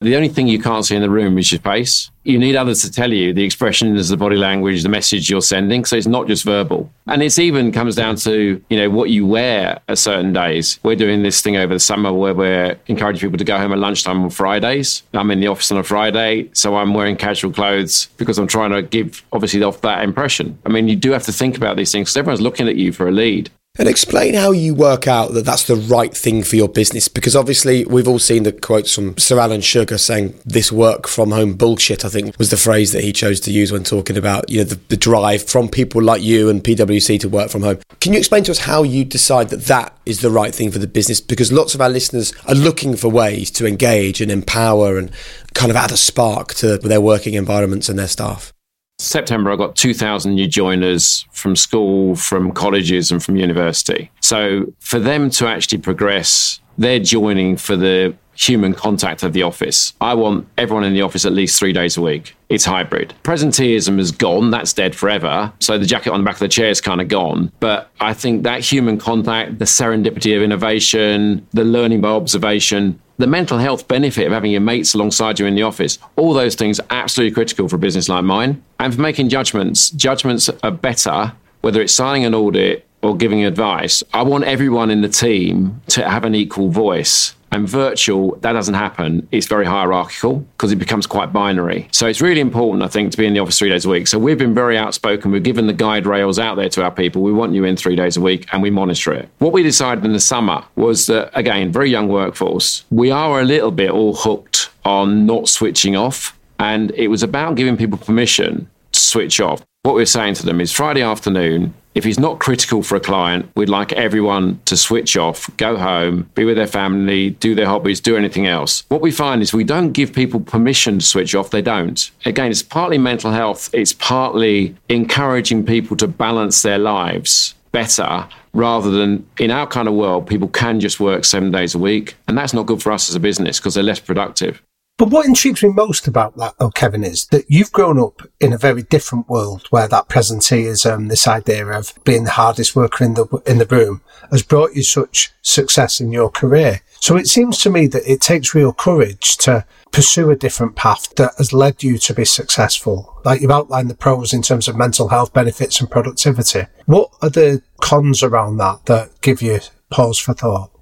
The 0.00 0.14
only 0.14 0.28
thing 0.28 0.46
you 0.46 0.60
can't 0.60 0.86
see 0.86 0.94
in 0.94 1.02
the 1.02 1.10
room 1.10 1.38
is 1.38 1.50
your 1.50 1.60
face. 1.60 2.08
You 2.22 2.38
need 2.38 2.54
others 2.54 2.82
to 2.82 2.90
tell 2.90 3.12
you 3.12 3.34
the 3.34 3.42
expression 3.42 3.96
is 3.96 4.10
the 4.10 4.16
body 4.16 4.36
language, 4.36 4.84
the 4.84 4.88
message 4.88 5.28
you're 5.28 5.42
sending. 5.42 5.84
So 5.84 5.96
it's 5.96 6.06
not 6.06 6.28
just 6.28 6.44
verbal. 6.44 6.88
And 7.08 7.20
it's 7.20 7.36
even 7.36 7.72
comes 7.72 7.96
down 7.96 8.14
to, 8.16 8.62
you 8.70 8.78
know, 8.78 8.90
what 8.90 9.10
you 9.10 9.26
wear 9.26 9.80
at 9.88 9.98
certain 9.98 10.32
days. 10.32 10.78
We're 10.84 10.94
doing 10.94 11.24
this 11.24 11.42
thing 11.42 11.56
over 11.56 11.74
the 11.74 11.80
summer 11.80 12.12
where 12.12 12.32
we're 12.32 12.78
encouraging 12.86 13.28
people 13.28 13.38
to 13.38 13.44
go 13.44 13.58
home 13.58 13.72
at 13.72 13.78
lunchtime 13.78 14.22
on 14.22 14.30
Fridays. 14.30 15.02
I'm 15.14 15.32
in 15.32 15.40
the 15.40 15.48
office 15.48 15.72
on 15.72 15.78
a 15.78 15.82
Friday, 15.82 16.48
so 16.52 16.76
I'm 16.76 16.94
wearing 16.94 17.16
casual 17.16 17.52
clothes 17.52 18.06
because 18.18 18.38
I'm 18.38 18.46
trying 18.46 18.70
to 18.70 18.82
give 18.82 19.24
obviously 19.32 19.64
off 19.64 19.80
that 19.80 20.04
impression. 20.04 20.56
I 20.64 20.68
mean, 20.68 20.86
you 20.86 20.94
do 20.94 21.10
have 21.10 21.24
to 21.24 21.32
think 21.32 21.56
about 21.56 21.76
these 21.76 21.90
things 21.90 22.10
because 22.10 22.16
everyone's 22.18 22.40
looking 22.40 22.68
at 22.68 22.76
you 22.76 22.92
for 22.92 23.08
a 23.08 23.12
lead. 23.12 23.50
And 23.78 23.88
explain 23.88 24.34
how 24.34 24.50
you 24.50 24.74
work 24.74 25.06
out 25.06 25.34
that 25.34 25.44
that's 25.44 25.62
the 25.62 25.76
right 25.76 26.12
thing 26.12 26.42
for 26.42 26.56
your 26.56 26.68
business. 26.68 27.06
Because 27.06 27.36
obviously, 27.36 27.84
we've 27.84 28.08
all 28.08 28.18
seen 28.18 28.42
the 28.42 28.50
quotes 28.50 28.92
from 28.92 29.16
Sir 29.16 29.38
Alan 29.38 29.60
Sugar 29.60 29.98
saying, 29.98 30.34
This 30.44 30.72
work 30.72 31.06
from 31.06 31.30
home 31.30 31.54
bullshit, 31.54 32.04
I 32.04 32.08
think 32.08 32.36
was 32.38 32.50
the 32.50 32.56
phrase 32.56 32.90
that 32.90 33.04
he 33.04 33.12
chose 33.12 33.38
to 33.40 33.52
use 33.52 33.70
when 33.70 33.84
talking 33.84 34.16
about 34.16 34.50
you 34.50 34.58
know, 34.58 34.64
the, 34.64 34.80
the 34.88 34.96
drive 34.96 35.44
from 35.48 35.68
people 35.68 36.02
like 36.02 36.22
you 36.22 36.48
and 36.48 36.62
PwC 36.62 37.20
to 37.20 37.28
work 37.28 37.50
from 37.50 37.62
home. 37.62 37.78
Can 38.00 38.12
you 38.12 38.18
explain 38.18 38.42
to 38.44 38.50
us 38.50 38.58
how 38.58 38.82
you 38.82 39.04
decide 39.04 39.50
that 39.50 39.66
that 39.66 39.96
is 40.04 40.22
the 40.22 40.30
right 40.30 40.52
thing 40.52 40.72
for 40.72 40.80
the 40.80 40.88
business? 40.88 41.20
Because 41.20 41.52
lots 41.52 41.76
of 41.76 41.80
our 41.80 41.90
listeners 41.90 42.32
are 42.48 42.56
looking 42.56 42.96
for 42.96 43.08
ways 43.08 43.48
to 43.52 43.66
engage 43.66 44.20
and 44.20 44.32
empower 44.32 44.98
and 44.98 45.12
kind 45.54 45.70
of 45.70 45.76
add 45.76 45.92
a 45.92 45.96
spark 45.96 46.52
to 46.54 46.78
their 46.78 47.00
working 47.00 47.34
environments 47.34 47.88
and 47.88 47.96
their 47.96 48.08
staff. 48.08 48.52
September, 48.98 49.52
I 49.52 49.56
got 49.56 49.76
2,000 49.76 50.34
new 50.34 50.48
joiners 50.48 51.24
from 51.30 51.54
school, 51.54 52.16
from 52.16 52.50
colleges, 52.52 53.12
and 53.12 53.22
from 53.22 53.36
university. 53.36 54.10
So 54.20 54.72
for 54.80 54.98
them 54.98 55.30
to 55.30 55.46
actually 55.46 55.78
progress, 55.78 56.60
they're 56.78 56.98
joining 56.98 57.56
for 57.56 57.76
the 57.76 58.16
human 58.34 58.72
contact 58.72 59.22
of 59.22 59.32
the 59.32 59.42
office. 59.42 59.92
I 60.00 60.14
want 60.14 60.46
everyone 60.56 60.84
in 60.84 60.94
the 60.94 61.02
office 61.02 61.24
at 61.24 61.32
least 61.32 61.58
three 61.58 61.72
days 61.72 61.96
a 61.96 62.02
week. 62.02 62.36
It's 62.48 62.64
hybrid. 62.64 63.14
Presenteeism 63.24 63.98
is 63.98 64.12
gone. 64.12 64.50
That's 64.50 64.72
dead 64.72 64.94
forever. 64.94 65.52
So 65.58 65.76
the 65.76 65.86
jacket 65.86 66.12
on 66.12 66.20
the 66.20 66.24
back 66.24 66.36
of 66.36 66.40
the 66.40 66.48
chair 66.48 66.70
is 66.70 66.80
kind 66.80 67.00
of 67.00 67.08
gone. 67.08 67.52
But 67.58 67.90
I 68.00 68.14
think 68.14 68.44
that 68.44 68.60
human 68.60 68.98
contact, 68.98 69.58
the 69.58 69.64
serendipity 69.64 70.36
of 70.36 70.42
innovation, 70.42 71.46
the 71.52 71.64
learning 71.64 72.00
by 72.00 72.10
observation, 72.10 73.00
the 73.18 73.26
mental 73.26 73.58
health 73.58 73.88
benefit 73.88 74.26
of 74.26 74.32
having 74.32 74.52
your 74.52 74.60
mates 74.60 74.94
alongside 74.94 75.38
you 75.38 75.46
in 75.46 75.56
the 75.56 75.62
office, 75.62 75.98
all 76.16 76.32
those 76.32 76.54
things 76.54 76.80
are 76.80 76.86
absolutely 76.90 77.34
critical 77.34 77.68
for 77.68 77.76
a 77.76 77.78
business 77.78 78.08
like 78.08 78.24
mine. 78.24 78.62
And 78.78 78.94
for 78.94 79.00
making 79.00 79.28
judgments, 79.28 79.90
judgments 79.90 80.48
are 80.62 80.70
better, 80.70 81.32
whether 81.60 81.82
it's 81.82 81.92
signing 81.92 82.24
an 82.24 82.34
audit 82.34 82.86
or 83.02 83.16
giving 83.16 83.44
advice. 83.44 84.02
I 84.14 84.22
want 84.22 84.44
everyone 84.44 84.90
in 84.90 85.02
the 85.02 85.08
team 85.08 85.82
to 85.88 86.08
have 86.08 86.24
an 86.24 86.34
equal 86.34 86.70
voice. 86.70 87.34
And 87.50 87.68
virtual, 87.68 88.36
that 88.42 88.52
doesn't 88.52 88.74
happen. 88.74 89.26
It's 89.32 89.46
very 89.46 89.64
hierarchical 89.64 90.40
because 90.56 90.70
it 90.70 90.76
becomes 90.76 91.06
quite 91.06 91.32
binary. 91.32 91.88
So 91.92 92.06
it's 92.06 92.20
really 92.20 92.40
important, 92.40 92.82
I 92.82 92.88
think, 92.88 93.10
to 93.12 93.18
be 93.18 93.26
in 93.26 93.32
the 93.32 93.40
office 93.40 93.58
three 93.58 93.70
days 93.70 93.84
a 93.84 93.88
week. 93.88 94.06
So 94.06 94.18
we've 94.18 94.38
been 94.38 94.54
very 94.54 94.76
outspoken. 94.76 95.30
We've 95.30 95.42
given 95.42 95.66
the 95.66 95.72
guide 95.72 96.06
rails 96.06 96.38
out 96.38 96.56
there 96.56 96.68
to 96.68 96.84
our 96.84 96.90
people. 96.90 97.22
We 97.22 97.32
want 97.32 97.54
you 97.54 97.64
in 97.64 97.76
three 97.76 97.96
days 97.96 98.16
a 98.16 98.20
week 98.20 98.46
and 98.52 98.62
we 98.62 98.70
monitor 98.70 99.12
it. 99.12 99.28
What 99.38 99.52
we 99.52 99.62
decided 99.62 100.04
in 100.04 100.12
the 100.12 100.20
summer 100.20 100.62
was 100.76 101.06
that, 101.06 101.30
again, 101.34 101.72
very 101.72 101.90
young 101.90 102.08
workforce, 102.08 102.84
we 102.90 103.10
are 103.10 103.40
a 103.40 103.44
little 103.44 103.70
bit 103.70 103.90
all 103.90 104.14
hooked 104.14 104.70
on 104.84 105.24
not 105.24 105.48
switching 105.48 105.96
off. 105.96 106.38
And 106.58 106.90
it 106.92 107.08
was 107.08 107.22
about 107.22 107.54
giving 107.54 107.76
people 107.76 107.98
permission 107.98 108.68
to 108.92 109.00
switch 109.00 109.40
off. 109.40 109.64
What 109.88 109.94
we're 109.94 110.04
saying 110.04 110.34
to 110.34 110.44
them 110.44 110.60
is 110.60 110.70
Friday 110.70 111.00
afternoon, 111.00 111.72
if 111.94 112.04
he's 112.04 112.18
not 112.18 112.40
critical 112.40 112.82
for 112.82 112.96
a 112.96 113.00
client, 113.00 113.50
we'd 113.56 113.70
like 113.70 113.90
everyone 113.94 114.60
to 114.66 114.76
switch 114.76 115.16
off, 115.16 115.48
go 115.56 115.78
home, 115.78 116.28
be 116.34 116.44
with 116.44 116.58
their 116.58 116.66
family, 116.66 117.30
do 117.30 117.54
their 117.54 117.64
hobbies, 117.64 117.98
do 117.98 118.14
anything 118.14 118.46
else. 118.46 118.84
What 118.90 119.00
we 119.00 119.10
find 119.10 119.40
is 119.40 119.54
we 119.54 119.64
don't 119.64 119.92
give 119.92 120.12
people 120.12 120.40
permission 120.40 120.98
to 120.98 121.06
switch 121.06 121.34
off, 121.34 121.48
they 121.48 121.62
don't. 121.62 122.10
Again, 122.26 122.50
it's 122.50 122.62
partly 122.62 122.98
mental 122.98 123.30
health, 123.30 123.70
it's 123.72 123.94
partly 123.94 124.76
encouraging 124.90 125.64
people 125.64 125.96
to 125.96 126.06
balance 126.06 126.60
their 126.60 126.78
lives 126.78 127.54
better 127.72 128.28
rather 128.52 128.90
than 128.90 129.26
in 129.38 129.50
our 129.50 129.66
kind 129.66 129.88
of 129.88 129.94
world, 129.94 130.26
people 130.26 130.48
can 130.48 130.80
just 130.80 131.00
work 131.00 131.24
seven 131.24 131.50
days 131.50 131.74
a 131.74 131.78
week. 131.78 132.14
And 132.26 132.36
that's 132.36 132.52
not 132.52 132.66
good 132.66 132.82
for 132.82 132.92
us 132.92 133.08
as 133.08 133.14
a 133.14 133.20
business 133.20 133.58
because 133.58 133.74
they're 133.74 133.84
less 133.84 134.00
productive. 134.00 134.62
But 134.98 135.10
what 135.10 135.26
intrigues 135.26 135.62
me 135.62 135.68
most 135.68 136.08
about 136.08 136.36
that, 136.38 136.54
though, 136.58 136.72
Kevin, 136.72 137.04
is 137.04 137.26
that 137.26 137.44
you've 137.48 137.70
grown 137.70 138.00
up 138.00 138.20
in 138.40 138.52
a 138.52 138.58
very 138.58 138.82
different 138.82 139.28
world 139.28 139.68
where 139.70 139.86
that 139.86 140.08
presenteeism, 140.08 141.08
this 141.08 141.28
idea 141.28 141.68
of 141.68 141.94
being 142.02 142.24
the 142.24 142.30
hardest 142.30 142.74
worker 142.74 143.04
in 143.04 143.14
the 143.14 143.24
in 143.46 143.58
the 143.58 143.66
room, 143.66 144.02
has 144.32 144.42
brought 144.42 144.74
you 144.74 144.82
such 144.82 145.30
success 145.40 146.00
in 146.00 146.10
your 146.10 146.28
career. 146.28 146.82
So 146.98 147.16
it 147.16 147.28
seems 147.28 147.58
to 147.58 147.70
me 147.70 147.86
that 147.86 148.10
it 148.10 148.20
takes 148.20 148.56
real 148.56 148.72
courage 148.72 149.36
to 149.38 149.64
pursue 149.92 150.30
a 150.30 150.36
different 150.36 150.74
path 150.74 151.14
that 151.14 151.32
has 151.38 151.52
led 151.52 151.84
you 151.84 151.96
to 151.98 152.12
be 152.12 152.24
successful. 152.24 153.20
Like 153.24 153.40
you've 153.40 153.52
outlined 153.52 153.90
the 153.90 153.94
pros 153.94 154.34
in 154.34 154.42
terms 154.42 154.66
of 154.66 154.76
mental 154.76 155.08
health 155.08 155.32
benefits 155.32 155.80
and 155.80 155.88
productivity. 155.88 156.66
What 156.86 157.10
are 157.22 157.30
the 157.30 157.62
cons 157.80 158.24
around 158.24 158.56
that 158.56 158.86
that 158.86 159.20
give 159.20 159.42
you 159.42 159.60
pause 159.90 160.18
for 160.18 160.34
thought? 160.34 160.72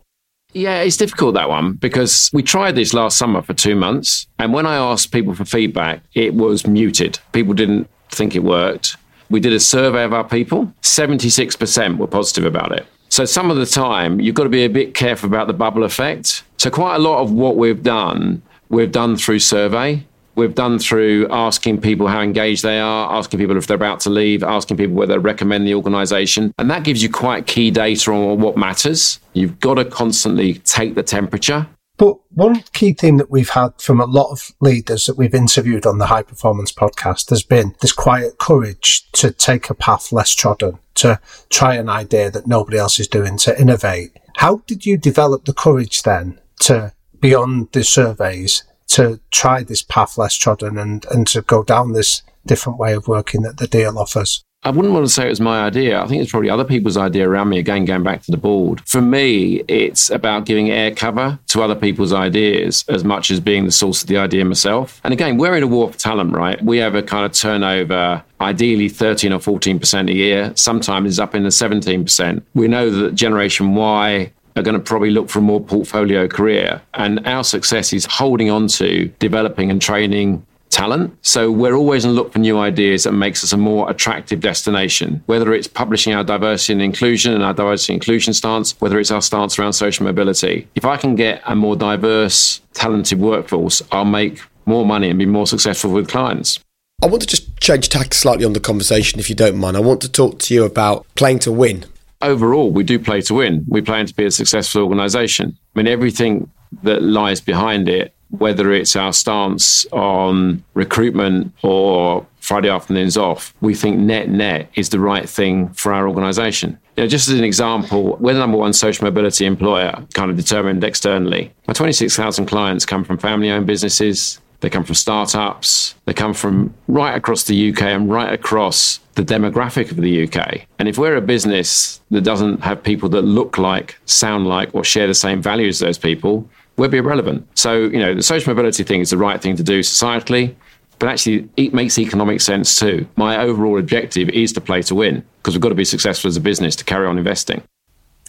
Yeah, 0.56 0.80
it's 0.80 0.96
difficult 0.96 1.34
that 1.34 1.50
one 1.50 1.74
because 1.74 2.30
we 2.32 2.42
tried 2.42 2.76
this 2.76 2.94
last 2.94 3.18
summer 3.18 3.42
for 3.42 3.52
two 3.52 3.76
months. 3.76 4.26
And 4.38 4.54
when 4.54 4.64
I 4.64 4.76
asked 4.76 5.12
people 5.12 5.34
for 5.34 5.44
feedback, 5.44 6.00
it 6.14 6.32
was 6.32 6.66
muted. 6.66 7.18
People 7.32 7.52
didn't 7.52 7.90
think 8.08 8.34
it 8.34 8.42
worked. 8.42 8.96
We 9.28 9.38
did 9.38 9.52
a 9.52 9.60
survey 9.60 10.02
of 10.02 10.14
our 10.14 10.24
people, 10.26 10.72
76% 10.80 11.98
were 11.98 12.06
positive 12.06 12.46
about 12.46 12.72
it. 12.72 12.86
So 13.10 13.26
some 13.26 13.50
of 13.50 13.58
the 13.58 13.66
time, 13.66 14.18
you've 14.18 14.34
got 14.34 14.44
to 14.44 14.48
be 14.48 14.64
a 14.64 14.70
bit 14.70 14.94
careful 14.94 15.28
about 15.28 15.46
the 15.46 15.52
bubble 15.52 15.84
effect. 15.84 16.42
So 16.56 16.70
quite 16.70 16.96
a 16.96 17.00
lot 17.00 17.20
of 17.20 17.32
what 17.32 17.56
we've 17.56 17.82
done, 17.82 18.40
we've 18.70 18.90
done 18.90 19.16
through 19.16 19.40
survey. 19.40 20.06
We've 20.36 20.54
done 20.54 20.78
through 20.78 21.28
asking 21.30 21.80
people 21.80 22.08
how 22.08 22.20
engaged 22.20 22.62
they 22.62 22.78
are, 22.78 23.12
asking 23.12 23.40
people 23.40 23.56
if 23.56 23.66
they're 23.66 23.74
about 23.74 24.00
to 24.00 24.10
leave, 24.10 24.42
asking 24.42 24.76
people 24.76 24.94
whether 24.94 25.14
they 25.14 25.18
recommend 25.18 25.66
the 25.66 25.74
organization. 25.74 26.52
And 26.58 26.70
that 26.70 26.84
gives 26.84 27.02
you 27.02 27.10
quite 27.10 27.46
key 27.46 27.70
data 27.70 28.12
on 28.12 28.40
what 28.40 28.56
matters. 28.56 29.18
You've 29.32 29.58
got 29.60 29.74
to 29.74 29.84
constantly 29.86 30.54
take 30.54 30.94
the 30.94 31.02
temperature. 31.02 31.66
But 31.96 32.18
one 32.32 32.62
key 32.74 32.92
theme 32.92 33.16
that 33.16 33.30
we've 33.30 33.48
had 33.48 33.80
from 33.80 34.00
a 34.00 34.04
lot 34.04 34.30
of 34.30 34.52
leaders 34.60 35.06
that 35.06 35.16
we've 35.16 35.34
interviewed 35.34 35.86
on 35.86 35.96
the 35.96 36.06
High 36.06 36.22
Performance 36.22 36.70
podcast 36.70 37.30
has 37.30 37.42
been 37.42 37.74
this 37.80 37.92
quiet 37.92 38.38
courage 38.38 39.10
to 39.12 39.30
take 39.30 39.70
a 39.70 39.74
path 39.74 40.12
less 40.12 40.34
trodden, 40.34 40.78
to 40.96 41.18
try 41.48 41.76
an 41.76 41.88
idea 41.88 42.30
that 42.30 42.46
nobody 42.46 42.76
else 42.76 43.00
is 43.00 43.08
doing, 43.08 43.38
to 43.38 43.58
innovate. 43.58 44.10
How 44.36 44.56
did 44.66 44.84
you 44.84 44.98
develop 44.98 45.46
the 45.46 45.54
courage 45.54 46.02
then 46.02 46.38
to, 46.60 46.92
beyond 47.18 47.72
the 47.72 47.82
surveys, 47.82 48.62
to 48.88 49.20
try 49.30 49.62
this 49.62 49.82
path 49.82 50.18
less 50.18 50.34
trodden 50.34 50.78
and, 50.78 51.04
and 51.10 51.26
to 51.28 51.42
go 51.42 51.62
down 51.62 51.92
this 51.92 52.22
different 52.46 52.78
way 52.78 52.94
of 52.94 53.08
working 53.08 53.42
that 53.42 53.58
the 53.58 53.66
deal 53.66 53.98
offers? 53.98 54.44
I 54.66 54.70
wouldn't 54.70 54.92
want 54.92 55.06
to 55.06 55.12
say 55.12 55.26
it 55.26 55.30
was 55.30 55.40
my 55.40 55.64
idea. 55.64 56.02
I 56.02 56.08
think 56.08 56.20
it's 56.20 56.32
probably 56.32 56.50
other 56.50 56.64
people's 56.64 56.96
idea 56.96 57.28
around 57.28 57.50
me. 57.50 57.58
Again, 57.60 57.84
going 57.84 58.02
back 58.02 58.22
to 58.22 58.32
the 58.32 58.36
board. 58.36 58.80
For 58.84 59.00
me, 59.00 59.62
it's 59.68 60.10
about 60.10 60.44
giving 60.44 60.70
air 60.70 60.92
cover 60.92 61.38
to 61.48 61.62
other 61.62 61.76
people's 61.76 62.12
ideas 62.12 62.84
as 62.88 63.04
much 63.04 63.30
as 63.30 63.38
being 63.38 63.64
the 63.64 63.70
source 63.70 64.02
of 64.02 64.08
the 64.08 64.16
idea 64.16 64.44
myself. 64.44 65.00
And 65.04 65.12
again, 65.12 65.36
we're 65.36 65.56
in 65.56 65.62
a 65.62 65.68
war 65.68 65.92
for 65.92 65.98
talent, 65.98 66.32
right? 66.34 66.60
We 66.64 66.78
have 66.78 66.96
a 66.96 67.02
kind 67.02 67.24
of 67.24 67.30
turnover, 67.30 68.24
ideally 68.40 68.88
13 68.88 69.32
or 69.32 69.38
14% 69.38 70.10
a 70.10 70.12
year. 70.12 70.52
Sometimes 70.56 71.10
it's 71.10 71.20
up 71.20 71.36
in 71.36 71.44
the 71.44 71.50
17%. 71.50 72.42
We 72.54 72.66
know 72.66 72.90
that 72.90 73.14
Generation 73.14 73.76
Y 73.76 74.32
are 74.56 74.62
going 74.62 74.74
to 74.74 74.80
probably 74.80 75.10
look 75.10 75.28
for 75.28 75.38
a 75.38 75.42
more 75.42 75.60
portfolio 75.60 76.26
career. 76.26 76.82
And 76.94 77.26
our 77.26 77.44
success 77.44 77.92
is 77.92 78.06
holding 78.06 78.50
on 78.50 78.68
to 78.68 79.06
developing 79.18 79.70
and 79.70 79.80
training 79.80 80.44
talent. 80.70 81.16
So 81.22 81.50
we're 81.50 81.74
always 81.74 82.04
on 82.04 82.14
the 82.14 82.20
look 82.20 82.32
for 82.32 82.38
new 82.38 82.58
ideas 82.58 83.04
that 83.04 83.12
makes 83.12 83.42
us 83.44 83.52
a 83.52 83.56
more 83.56 83.88
attractive 83.90 84.40
destination, 84.40 85.22
whether 85.26 85.54
it's 85.54 85.66
publishing 85.66 86.12
our 86.12 86.24
diversity 86.24 86.74
and 86.74 86.82
inclusion 86.82 87.32
and 87.32 87.42
our 87.42 87.54
diversity 87.54 87.94
and 87.94 88.02
inclusion 88.02 88.34
stance, 88.34 88.78
whether 88.80 88.98
it's 88.98 89.10
our 89.10 89.22
stance 89.22 89.58
around 89.58 89.72
social 89.72 90.04
mobility. 90.04 90.68
If 90.74 90.84
I 90.84 90.96
can 90.96 91.14
get 91.14 91.42
a 91.46 91.54
more 91.54 91.76
diverse, 91.76 92.60
talented 92.74 93.20
workforce, 93.20 93.80
I'll 93.92 94.04
make 94.04 94.42
more 94.66 94.84
money 94.84 95.08
and 95.08 95.18
be 95.18 95.26
more 95.26 95.46
successful 95.46 95.92
with 95.92 96.08
clients. 96.08 96.58
I 97.02 97.06
want 97.06 97.20
to 97.22 97.28
just 97.28 97.58
change 97.60 97.88
tack 97.88 98.14
slightly 98.14 98.44
on 98.44 98.52
the 98.52 98.60
conversation, 98.60 99.20
if 99.20 99.28
you 99.28 99.36
don't 99.36 99.56
mind. 99.56 99.76
I 99.76 99.80
want 99.80 100.00
to 100.02 100.10
talk 100.10 100.38
to 100.40 100.54
you 100.54 100.64
about 100.64 101.06
playing 101.14 101.40
to 101.40 101.52
win. 101.52 101.84
Overall, 102.22 102.70
we 102.70 102.82
do 102.82 102.98
play 102.98 103.20
to 103.22 103.34
win. 103.34 103.64
We 103.68 103.82
plan 103.82 104.06
to 104.06 104.14
be 104.14 104.24
a 104.24 104.30
successful 104.30 104.82
organisation. 104.82 105.56
I 105.74 105.78
mean, 105.78 105.86
everything 105.86 106.50
that 106.82 107.02
lies 107.02 107.40
behind 107.40 107.88
it 107.88 108.16
whether 108.30 108.72
it's 108.72 108.96
our 108.96 109.12
stance 109.12 109.86
on 109.92 110.62
recruitment 110.74 111.52
or 111.62 112.26
Friday 112.40 112.68
afternoons 112.68 113.16
off, 113.16 113.54
we 113.60 113.74
think 113.74 113.98
net 113.98 114.28
net 114.28 114.70
is 114.74 114.90
the 114.90 115.00
right 115.00 115.28
thing 115.28 115.68
for 115.70 115.92
our 115.92 116.08
organization. 116.08 116.78
You 116.96 117.04
know, 117.04 117.08
just 117.08 117.28
as 117.28 117.38
an 117.38 117.44
example, 117.44 118.16
we're 118.16 118.34
the 118.34 118.40
number 118.40 118.56
one 118.56 118.72
social 118.72 119.04
mobility 119.04 119.44
employer, 119.44 119.92
kind 120.14 120.30
of 120.30 120.36
determined 120.36 120.82
externally. 120.82 121.52
My 121.66 121.74
26,000 121.74 122.46
clients 122.46 122.86
come 122.86 123.04
from 123.04 123.18
family 123.18 123.50
owned 123.50 123.66
businesses, 123.66 124.40
they 124.60 124.70
come 124.70 124.84
from 124.84 124.94
startups, 124.94 125.94
they 126.04 126.14
come 126.14 126.34
from 126.34 126.74
right 126.88 127.14
across 127.14 127.44
the 127.44 127.70
UK 127.70 127.82
and 127.82 128.10
right 128.10 128.32
across 128.32 129.00
the 129.14 129.22
demographic 129.22 129.90
of 129.90 129.96
the 129.96 130.24
UK. 130.24 130.66
And 130.78 130.88
if 130.88 130.98
we're 130.98 131.16
a 131.16 131.20
business 131.20 132.00
that 132.10 132.22
doesn't 132.22 132.62
have 132.62 132.82
people 132.82 133.08
that 133.10 133.22
look 133.22 133.58
like, 133.58 133.98
sound 134.06 134.46
like, 134.46 134.74
or 134.74 134.84
share 134.84 135.06
the 135.06 135.14
same 135.14 135.42
values 135.42 135.82
as 135.82 135.86
those 135.86 135.98
people, 135.98 136.48
we'll 136.76 136.88
be 136.88 136.98
irrelevant. 136.98 137.46
So, 137.54 137.84
you 137.84 137.98
know, 137.98 138.14
the 138.14 138.22
social 138.22 138.52
mobility 138.52 138.84
thing 138.84 139.00
is 139.00 139.10
the 139.10 139.16
right 139.16 139.40
thing 139.40 139.56
to 139.56 139.62
do 139.62 139.80
societally, 139.80 140.54
but 140.98 141.08
actually 141.08 141.48
it 141.56 141.74
makes 141.74 141.98
economic 141.98 142.40
sense 142.40 142.78
too. 142.78 143.06
My 143.16 143.38
overall 143.38 143.78
objective 143.78 144.28
is 144.30 144.52
to 144.54 144.60
play 144.60 144.82
to 144.82 144.94
win 144.94 145.24
because 145.38 145.54
we've 145.54 145.62
got 145.62 145.70
to 145.70 145.74
be 145.74 145.84
successful 145.84 146.28
as 146.28 146.36
a 146.36 146.40
business 146.40 146.76
to 146.76 146.84
carry 146.84 147.06
on 147.06 147.18
investing. 147.18 147.62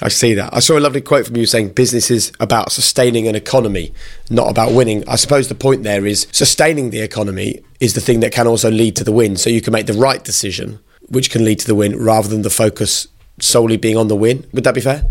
I 0.02 0.10
see 0.10 0.36
that. 0.36 0.54
I 0.54 0.60
saw 0.60 0.78
a 0.78 0.80
lovely 0.80 1.02
quote 1.02 1.26
from 1.26 1.38
you 1.38 1.46
saying 1.46 1.70
business 1.70 2.12
is 2.12 2.32
about 2.40 2.72
sustaining 2.72 3.28
an 3.28 3.36
economy, 3.36 3.94
not 4.30 4.50
about 4.50 4.74
winning. 4.74 5.04
I 5.08 5.16
suppose 5.16 5.48
the 5.48 5.56
point 5.56 5.84
there 5.84 6.06
is 6.06 6.28
sustaining 6.32 6.92
the 6.92 7.02
economy 7.02 7.62
is 7.80 7.96
the 7.96 8.02
thing 8.02 8.20
that 8.20 8.32
can 8.32 8.46
also 8.46 8.70
lead 8.70 8.96
to 8.98 9.04
the 9.04 9.12
win. 9.12 9.38
So 9.38 9.50
you 9.50 9.62
can 9.62 9.74
make 9.74 9.88
the 9.88 9.94
right 9.94 10.24
decision, 10.24 10.80
which 11.10 11.32
can 11.32 11.44
lead 11.44 11.60
to 11.60 11.68
the 11.68 11.76
win, 11.76 11.98
rather 11.98 12.28
than 12.28 12.44
the 12.44 12.52
focus 12.52 13.08
solely 13.40 13.78
being 13.78 13.98
on 13.98 14.08
the 14.08 14.16
win. 14.16 14.48
Would 14.54 14.64
that 14.66 14.76
be 14.76 14.82
fair? 14.82 15.04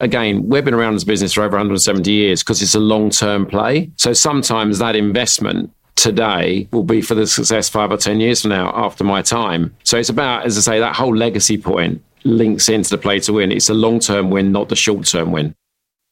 again, 0.00 0.48
we've 0.48 0.64
been 0.64 0.74
around 0.74 1.00
a 1.02 1.04
business 1.04 1.32
for 1.32 1.42
over 1.42 1.56
170 1.56 2.10
years 2.10 2.42
because 2.42 2.62
it's 2.62 2.74
a 2.74 2.80
long 2.80 3.10
term 3.10 3.46
play. 3.46 3.90
So 3.96 4.12
sometimes 4.12 4.78
that 4.78 4.96
investment 4.96 5.72
today 5.96 6.68
will 6.70 6.84
be 6.84 7.02
for 7.02 7.14
the 7.14 7.26
success 7.26 7.68
five 7.68 7.90
or 7.90 7.96
10 7.96 8.20
years 8.20 8.42
from 8.42 8.50
now 8.50 8.72
after 8.74 9.02
my 9.02 9.22
time. 9.22 9.74
So 9.82 9.98
it's 9.98 10.08
about, 10.08 10.46
as 10.46 10.56
I 10.56 10.60
say, 10.60 10.78
that 10.78 10.94
whole 10.94 11.14
legacy 11.14 11.58
point 11.58 12.02
links 12.24 12.68
into 12.68 12.90
the 12.90 12.98
play 12.98 13.20
to 13.20 13.34
win. 13.34 13.52
It's 13.52 13.68
a 13.68 13.74
long 13.74 14.00
term 14.00 14.30
win, 14.30 14.52
not 14.52 14.68
the 14.68 14.76
short 14.76 15.06
term 15.06 15.32
win. 15.32 15.54